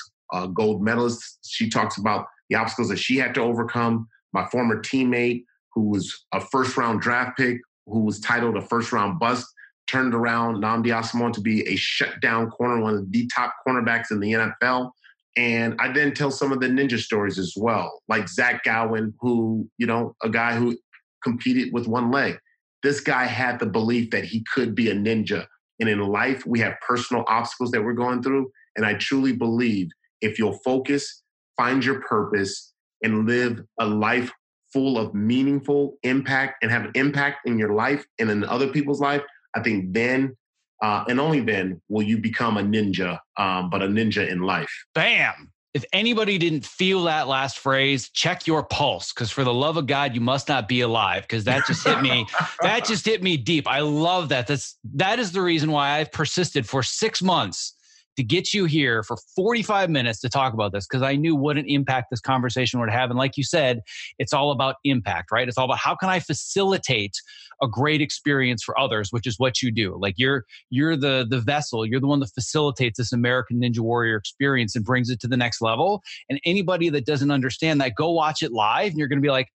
gold 0.54 0.82
medalist, 0.82 1.40
she 1.44 1.70
talks 1.70 1.98
about 1.98 2.28
the 2.50 2.56
obstacles 2.56 2.90
that 2.90 3.00
she 3.00 3.18
had 3.18 3.34
to 3.36 3.42
overcome. 3.42 4.08
My 4.34 4.48
former 4.48 4.82
teammate, 4.82 5.44
who 5.74 5.90
was 5.90 6.26
a 6.34 6.40
first 6.40 6.78
round 6.78 7.02
draft 7.02 7.38
pick, 7.38 7.58
who 7.92 8.02
was 8.02 8.20
titled 8.20 8.58
a 8.58 8.62
first 8.62 8.92
round 8.92 9.20
bust, 9.20 9.48
turned 9.88 10.14
around 10.14 10.64
Nnamdi 10.64 10.88
Asomugha 10.88 11.34
to 11.34 11.42
be 11.42 11.68
a 11.68 11.76
shutdown 11.76 12.50
corner, 12.50 12.82
one 12.82 12.96
of 12.96 13.12
the 13.12 13.28
top 13.34 13.56
cornerbacks 13.68 14.12
in 14.12 14.20
the 14.20 14.34
NFL. 14.34 14.92
And 15.36 15.76
I 15.80 15.92
then 15.92 16.14
tell 16.14 16.32
some 16.32 16.52
of 16.52 16.60
the 16.60 16.68
ninja 16.68 17.00
stories 17.00 17.40
as 17.40 17.54
well, 17.56 18.02
like 18.08 18.28
Zach 18.28 18.64
Gowen, 18.64 19.14
who, 19.20 19.70
you 19.78 19.88
know, 19.88 20.16
a 20.24 20.30
guy 20.30 20.56
who 20.56 20.78
competed 21.24 21.74
with 21.74 21.88
one 21.88 22.12
leg. 22.12 22.38
This 22.84 23.00
guy 23.00 23.26
had 23.26 23.60
the 23.60 23.66
belief 23.66 24.10
that 24.12 24.26
he 24.26 24.44
could 24.54 24.76
be 24.76 24.90
a 24.90 24.96
ninja. 24.96 25.46
And 25.80 25.90
in 25.90 26.00
life, 26.00 26.46
we 26.46 26.60
have 26.60 26.74
personal 26.86 27.24
obstacles 27.28 27.72
that 27.72 27.84
we're 27.84 27.94
going 27.94 28.22
through. 28.22 28.52
And 28.76 28.86
I 28.86 28.96
truly 28.96 29.34
believe 29.34 29.90
if 30.22 30.38
you'll 30.38 30.60
focus, 30.64 31.24
find 31.58 31.84
your 31.84 32.02
purpose, 32.02 32.74
and 33.02 33.26
live 33.26 33.64
a 33.80 33.86
life 33.86 34.32
full 34.72 34.98
of 34.98 35.14
meaningful 35.14 35.98
impact 36.04 36.62
and 36.62 36.72
have 36.72 36.86
an 36.86 36.92
impact 36.96 37.48
in 37.48 37.58
your 37.58 37.74
life 37.74 38.06
and 38.20 38.30
in 38.30 38.44
other 38.44 38.68
people's 38.68 39.00
life, 39.00 39.22
I 39.56 39.62
think 39.62 39.94
then 39.94 40.36
uh, 40.82 41.04
and 41.08 41.20
only 41.20 41.42
then 41.42 41.82
will 41.90 42.04
you 42.04 42.18
become 42.18 42.58
a 42.58 42.62
ninja, 42.62 43.20
um, 43.38 43.70
but 43.70 43.82
a 43.82 43.88
ninja 43.88 44.28
in 44.30 44.42
life. 44.42 44.72
Bam. 44.94 45.52
If 45.74 45.86
anybody 45.94 46.40
didn't 46.40 46.66
feel 46.66 47.04
that 47.04 47.28
last 47.28 47.60
phrase, 47.60 48.10
check 48.10 48.48
your 48.48 48.64
pulse 48.64 49.14
because 49.14 49.30
for 49.30 49.44
the 49.44 49.54
love 49.54 49.78
of 49.78 49.86
God, 49.86 50.16
you 50.16 50.22
must 50.22 50.48
not 50.48 50.68
be 50.68 50.82
alive 50.82 51.24
because 51.24 51.44
that 51.44 51.68
just 51.68 51.86
hit 51.86 52.02
me. 52.02 52.26
that 52.62 52.86
just 52.86 53.06
hit 53.06 53.22
me 53.22 53.38
deep. 53.38 53.68
I 53.68 53.82
love 53.82 54.30
that. 54.30 54.48
That's 54.48 54.78
that 54.96 55.20
is 55.20 55.32
the 55.32 55.42
reason 55.42 55.72
why 55.72 56.00
I've 56.00 56.12
persisted 56.12 56.68
for 56.68 56.82
six 56.82 57.22
months 57.22 57.76
to 58.20 58.24
get 58.24 58.54
you 58.54 58.66
here 58.66 59.02
for 59.02 59.16
45 59.34 59.90
minutes 59.90 60.20
to 60.20 60.30
talk 60.30 60.54
about 60.54 60.74
this 60.74 60.86
because 60.86 61.02
I 61.02 61.16
knew 61.16 61.38
what 61.38 61.58
an 61.58 61.64
impact 61.68 62.08
this 62.12 62.20
conversation 62.20 62.82
would 62.82 62.90
have. 62.90 63.10
And 63.10 63.18
like 63.18 63.38
you 63.38 63.46
said, 63.46 63.80
it's 64.18 64.34
all 64.34 64.52
about 64.52 64.76
impact, 64.84 65.32
right? 65.32 65.48
It's 65.48 65.58
all 65.58 65.64
about 65.64 65.78
how 65.78 65.96
can 65.96 66.10
I 66.10 66.20
facilitate 66.20 67.14
a 67.62 67.68
great 67.68 68.02
experience 68.02 68.62
for 68.62 68.78
others, 68.78 69.14
which 69.14 69.26
is 69.26 69.40
what 69.40 69.62
you 69.62 69.72
do. 69.72 69.98
Like 69.98 70.16
you're 70.18 70.44
you're 70.70 70.98
the 70.98 71.26
the 71.30 71.40
vessel, 71.40 71.86
you're 71.86 72.02
the 72.02 72.08
one 72.08 72.20
that 72.20 72.32
facilitates 72.36 72.98
this 72.98 73.14
American 73.14 73.62
Ninja 73.62 73.80
Warrior 73.80 74.18
experience 74.18 74.76
and 74.76 74.84
brings 74.84 75.10
it 75.10 75.22
to 75.22 75.28
the 75.30 75.38
next 75.38 75.62
level. 75.62 76.02
And 76.30 76.42
anybody 76.44 76.90
that 76.90 77.06
doesn't 77.06 77.32
understand 77.32 77.80
that, 77.80 77.96
go 77.96 78.12
watch 78.12 78.44
it 78.44 78.52
live 78.52 78.90
and 78.90 79.00
you're 79.00 79.08
to 79.08 79.22
be 79.22 79.32
like, 79.32 79.48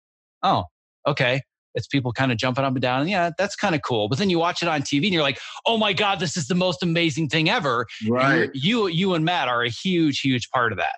"Oh, 0.41 0.63
okay, 1.05 1.41
it's 1.75 1.87
people 1.87 2.11
kind 2.11 2.31
of 2.31 2.37
jumping 2.37 2.63
up 2.63 2.73
and 2.73 2.81
down. 2.81 3.01
And 3.01 3.09
yeah, 3.09 3.31
that's 3.37 3.55
kind 3.55 3.75
of 3.75 3.81
cool. 3.81 4.07
But 4.07 4.17
then 4.17 4.29
you 4.29 4.39
watch 4.39 4.61
it 4.61 4.67
on 4.67 4.81
TV 4.81 5.05
and 5.05 5.13
you're 5.13 5.23
like, 5.23 5.39
oh 5.65 5.77
my 5.77 5.93
God, 5.93 6.19
this 6.19 6.37
is 6.37 6.47
the 6.47 6.55
most 6.55 6.83
amazing 6.83 7.29
thing 7.29 7.49
ever. 7.49 7.87
Right. 8.07 8.49
You, 8.53 8.87
you 8.87 9.13
and 9.13 9.25
Matt 9.25 9.47
are 9.47 9.63
a 9.63 9.69
huge, 9.69 10.21
huge 10.21 10.49
part 10.49 10.71
of 10.71 10.77
that. 10.77 10.95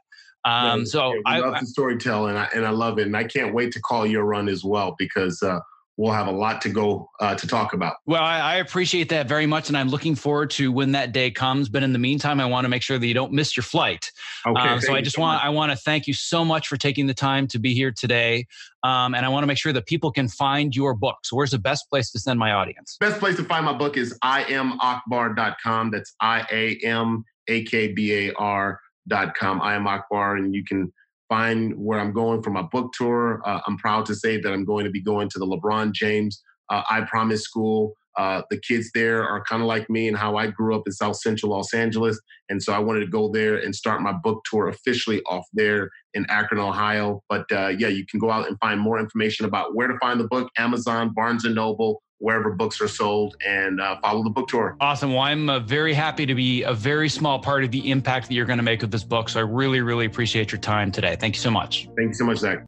Um, 0.49 0.86
so 0.86 1.13
yeah, 1.13 1.21
I 1.26 1.39
love 1.39 1.59
the 1.59 1.65
storytelling 1.65 2.32
and 2.32 2.39
I, 2.39 2.47
and 2.53 2.65
I 2.65 2.69
love 2.69 2.99
it. 2.99 3.07
And 3.07 3.17
I 3.17 3.23
can't 3.23 3.53
wait 3.53 3.71
to 3.73 3.82
call 3.82 4.05
your 4.05 4.26
run 4.26 4.47
as 4.47 4.63
well 4.63 4.95
because 4.97 5.41
uh, 5.41 5.59
we'll 5.97 6.11
have 6.11 6.27
a 6.27 6.31
lot 6.31 6.61
to 6.61 6.69
go 6.69 7.09
uh, 7.19 7.35
to 7.35 7.47
talk 7.47 7.73
about. 7.73 7.97
Well, 8.05 8.23
I, 8.23 8.39
I, 8.39 8.55
appreciate 8.57 9.09
that 9.09 9.27
very 9.27 9.45
much, 9.45 9.69
and 9.69 9.77
I'm 9.77 9.89
looking 9.89 10.15
forward 10.15 10.49
to 10.51 10.71
when 10.71 10.91
that 10.91 11.11
day 11.11 11.31
comes. 11.31 11.69
But 11.69 11.83
in 11.83 11.93
the 11.93 11.99
meantime, 11.99 12.39
I 12.39 12.45
want 12.45 12.65
to 12.65 12.69
make 12.69 12.81
sure 12.81 12.97
that 12.97 13.07
you 13.07 13.13
don't 13.13 13.31
miss 13.31 13.55
your 13.55 13.63
flight. 13.63 14.11
Okay. 14.45 14.59
Um, 14.59 14.81
so 14.81 14.93
I 14.93 15.01
just 15.01 15.15
so 15.15 15.21
want 15.21 15.37
much. 15.37 15.45
I 15.45 15.49
want 15.49 15.71
to 15.71 15.77
thank 15.77 16.07
you 16.07 16.13
so 16.13 16.43
much 16.43 16.67
for 16.67 16.77
taking 16.77 17.07
the 17.07 17.13
time 17.13 17.47
to 17.47 17.59
be 17.59 17.73
here 17.73 17.91
today, 17.91 18.45
um, 18.83 19.15
and 19.15 19.25
I 19.25 19.29
want 19.29 19.43
to 19.43 19.47
make 19.47 19.57
sure 19.57 19.73
that 19.73 19.85
people 19.85 20.11
can 20.11 20.27
find 20.27 20.75
your 20.75 20.93
book. 20.93 21.17
So 21.23 21.35
where's 21.35 21.51
the 21.51 21.59
best 21.59 21.89
place 21.89 22.11
to 22.11 22.19
send 22.19 22.39
my 22.39 22.51
audience? 22.51 22.97
Best 22.99 23.19
place 23.19 23.35
to 23.37 23.43
find 23.43 23.65
my 23.65 23.73
book 23.73 23.97
is 23.97 24.17
iamakbar.com. 24.23 25.91
That's 25.91 26.13
I 26.19 26.45
A 26.51 26.77
M 26.85 27.23
A 27.47 27.63
K 27.63 27.93
B 27.93 28.13
A 28.13 28.33
R 28.33 28.79
dot 29.07 29.35
com. 29.35 29.61
I 29.61 29.75
am 29.75 29.87
Akbar, 29.87 30.35
and 30.35 30.53
you 30.53 30.63
can 30.63 30.91
find 31.30 31.73
where 31.78 31.99
I'm 31.99 32.13
going 32.13 32.41
for 32.43 32.51
my 32.51 32.61
book 32.61 32.91
tour. 32.93 33.41
Uh, 33.45 33.61
I'm 33.67 33.78
proud 33.78 34.05
to 34.07 34.15
say 34.15 34.39
that 34.39 34.51
I'm 34.51 34.65
going 34.65 34.86
to 34.86 34.91
be 34.91 35.01
going 35.01 35.30
to 35.30 35.39
the 35.39 35.45
LeBron 35.45 35.93
James 35.93 36.41
uh, 36.69 36.84
I 36.89 37.01
Promise 37.01 37.43
School. 37.43 37.93
Uh, 38.17 38.41
the 38.49 38.57
kids 38.57 38.89
there 38.93 39.28
are 39.28 39.43
kind 39.43 39.61
of 39.61 39.67
like 39.67 39.89
me 39.89 40.07
and 40.07 40.15
how 40.15 40.38
I 40.38 40.47
grew 40.47 40.73
up 40.73 40.84
in 40.86 40.93
South 40.93 41.17
Central 41.17 41.51
Los 41.51 41.73
Angeles. 41.73 42.17
And 42.47 42.63
so 42.63 42.71
I 42.71 42.80
wanted 42.80 43.01
to 43.01 43.07
go 43.07 43.30
there 43.30 43.57
and 43.57 43.76
start 43.76 44.01
my 44.01 44.13
book 44.13 44.41
tour 44.49 44.69
officially 44.69 45.21
off 45.23 45.43
there 45.51 45.89
in 46.13 46.26
Akron, 46.30 46.61
Ohio. 46.61 47.21
But 47.28 47.45
uh, 47.51 47.73
yeah, 47.78 47.89
you 47.89 48.05
can 48.05 48.21
go 48.21 48.32
out 48.32 48.47
and 48.47 48.57
find 48.59 48.80
more 48.80 48.99
information 48.99 49.45
about 49.45 49.76
where 49.76 49.89
to 49.89 49.97
find 49.99 50.17
the 50.19 50.28
book 50.28 50.49
Amazon, 50.57 51.11
Barnes 51.13 51.43
and 51.43 51.55
Noble, 51.55 52.01
wherever 52.20 52.51
books 52.51 52.82
are 52.82 52.88
sold 52.88 53.36
and 53.45 53.82
uh, 53.82 53.97
follow 54.01 54.24
the 54.24 54.30
book 54.30 54.47
tour. 54.47 54.78
Awesome. 54.80 55.13
Well, 55.13 55.22
I'm 55.22 55.49
uh, 55.49 55.59
very 55.59 55.93
happy 55.93 56.26
to 56.26 56.36
be 56.36 56.63
a 56.63 56.74
very 56.74 57.09
small 57.09 57.39
part 57.39 57.63
of 57.63 57.72
the 57.72 57.89
impact 57.91 58.28
that 58.28 58.34
you're 58.34 58.45
going 58.45 58.57
to 58.57 58.63
make 58.63 58.82
with 58.82 58.91
this 58.91 59.03
book. 59.03 59.30
So 59.30 59.39
I 59.39 59.43
really, 59.43 59.82
really 59.82 60.05
appreciate 60.05 60.51
your 60.51 60.61
time 60.61 60.91
today. 60.91 61.16
Thank 61.20 61.36
you 61.36 61.41
so 61.41 61.51
much. 61.51 61.89
Thank 61.97 62.09
you 62.09 62.13
so 62.13 62.26
much, 62.26 62.38
Zach. 62.38 62.66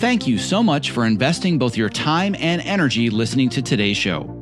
Thank 0.00 0.26
you 0.26 0.38
so 0.38 0.62
much 0.62 0.90
for 0.90 1.04
investing 1.04 1.58
both 1.58 1.76
your 1.76 1.88
time 1.88 2.34
and 2.38 2.60
energy 2.62 3.10
listening 3.10 3.50
to 3.50 3.62
today's 3.62 3.96
show. 3.96 4.41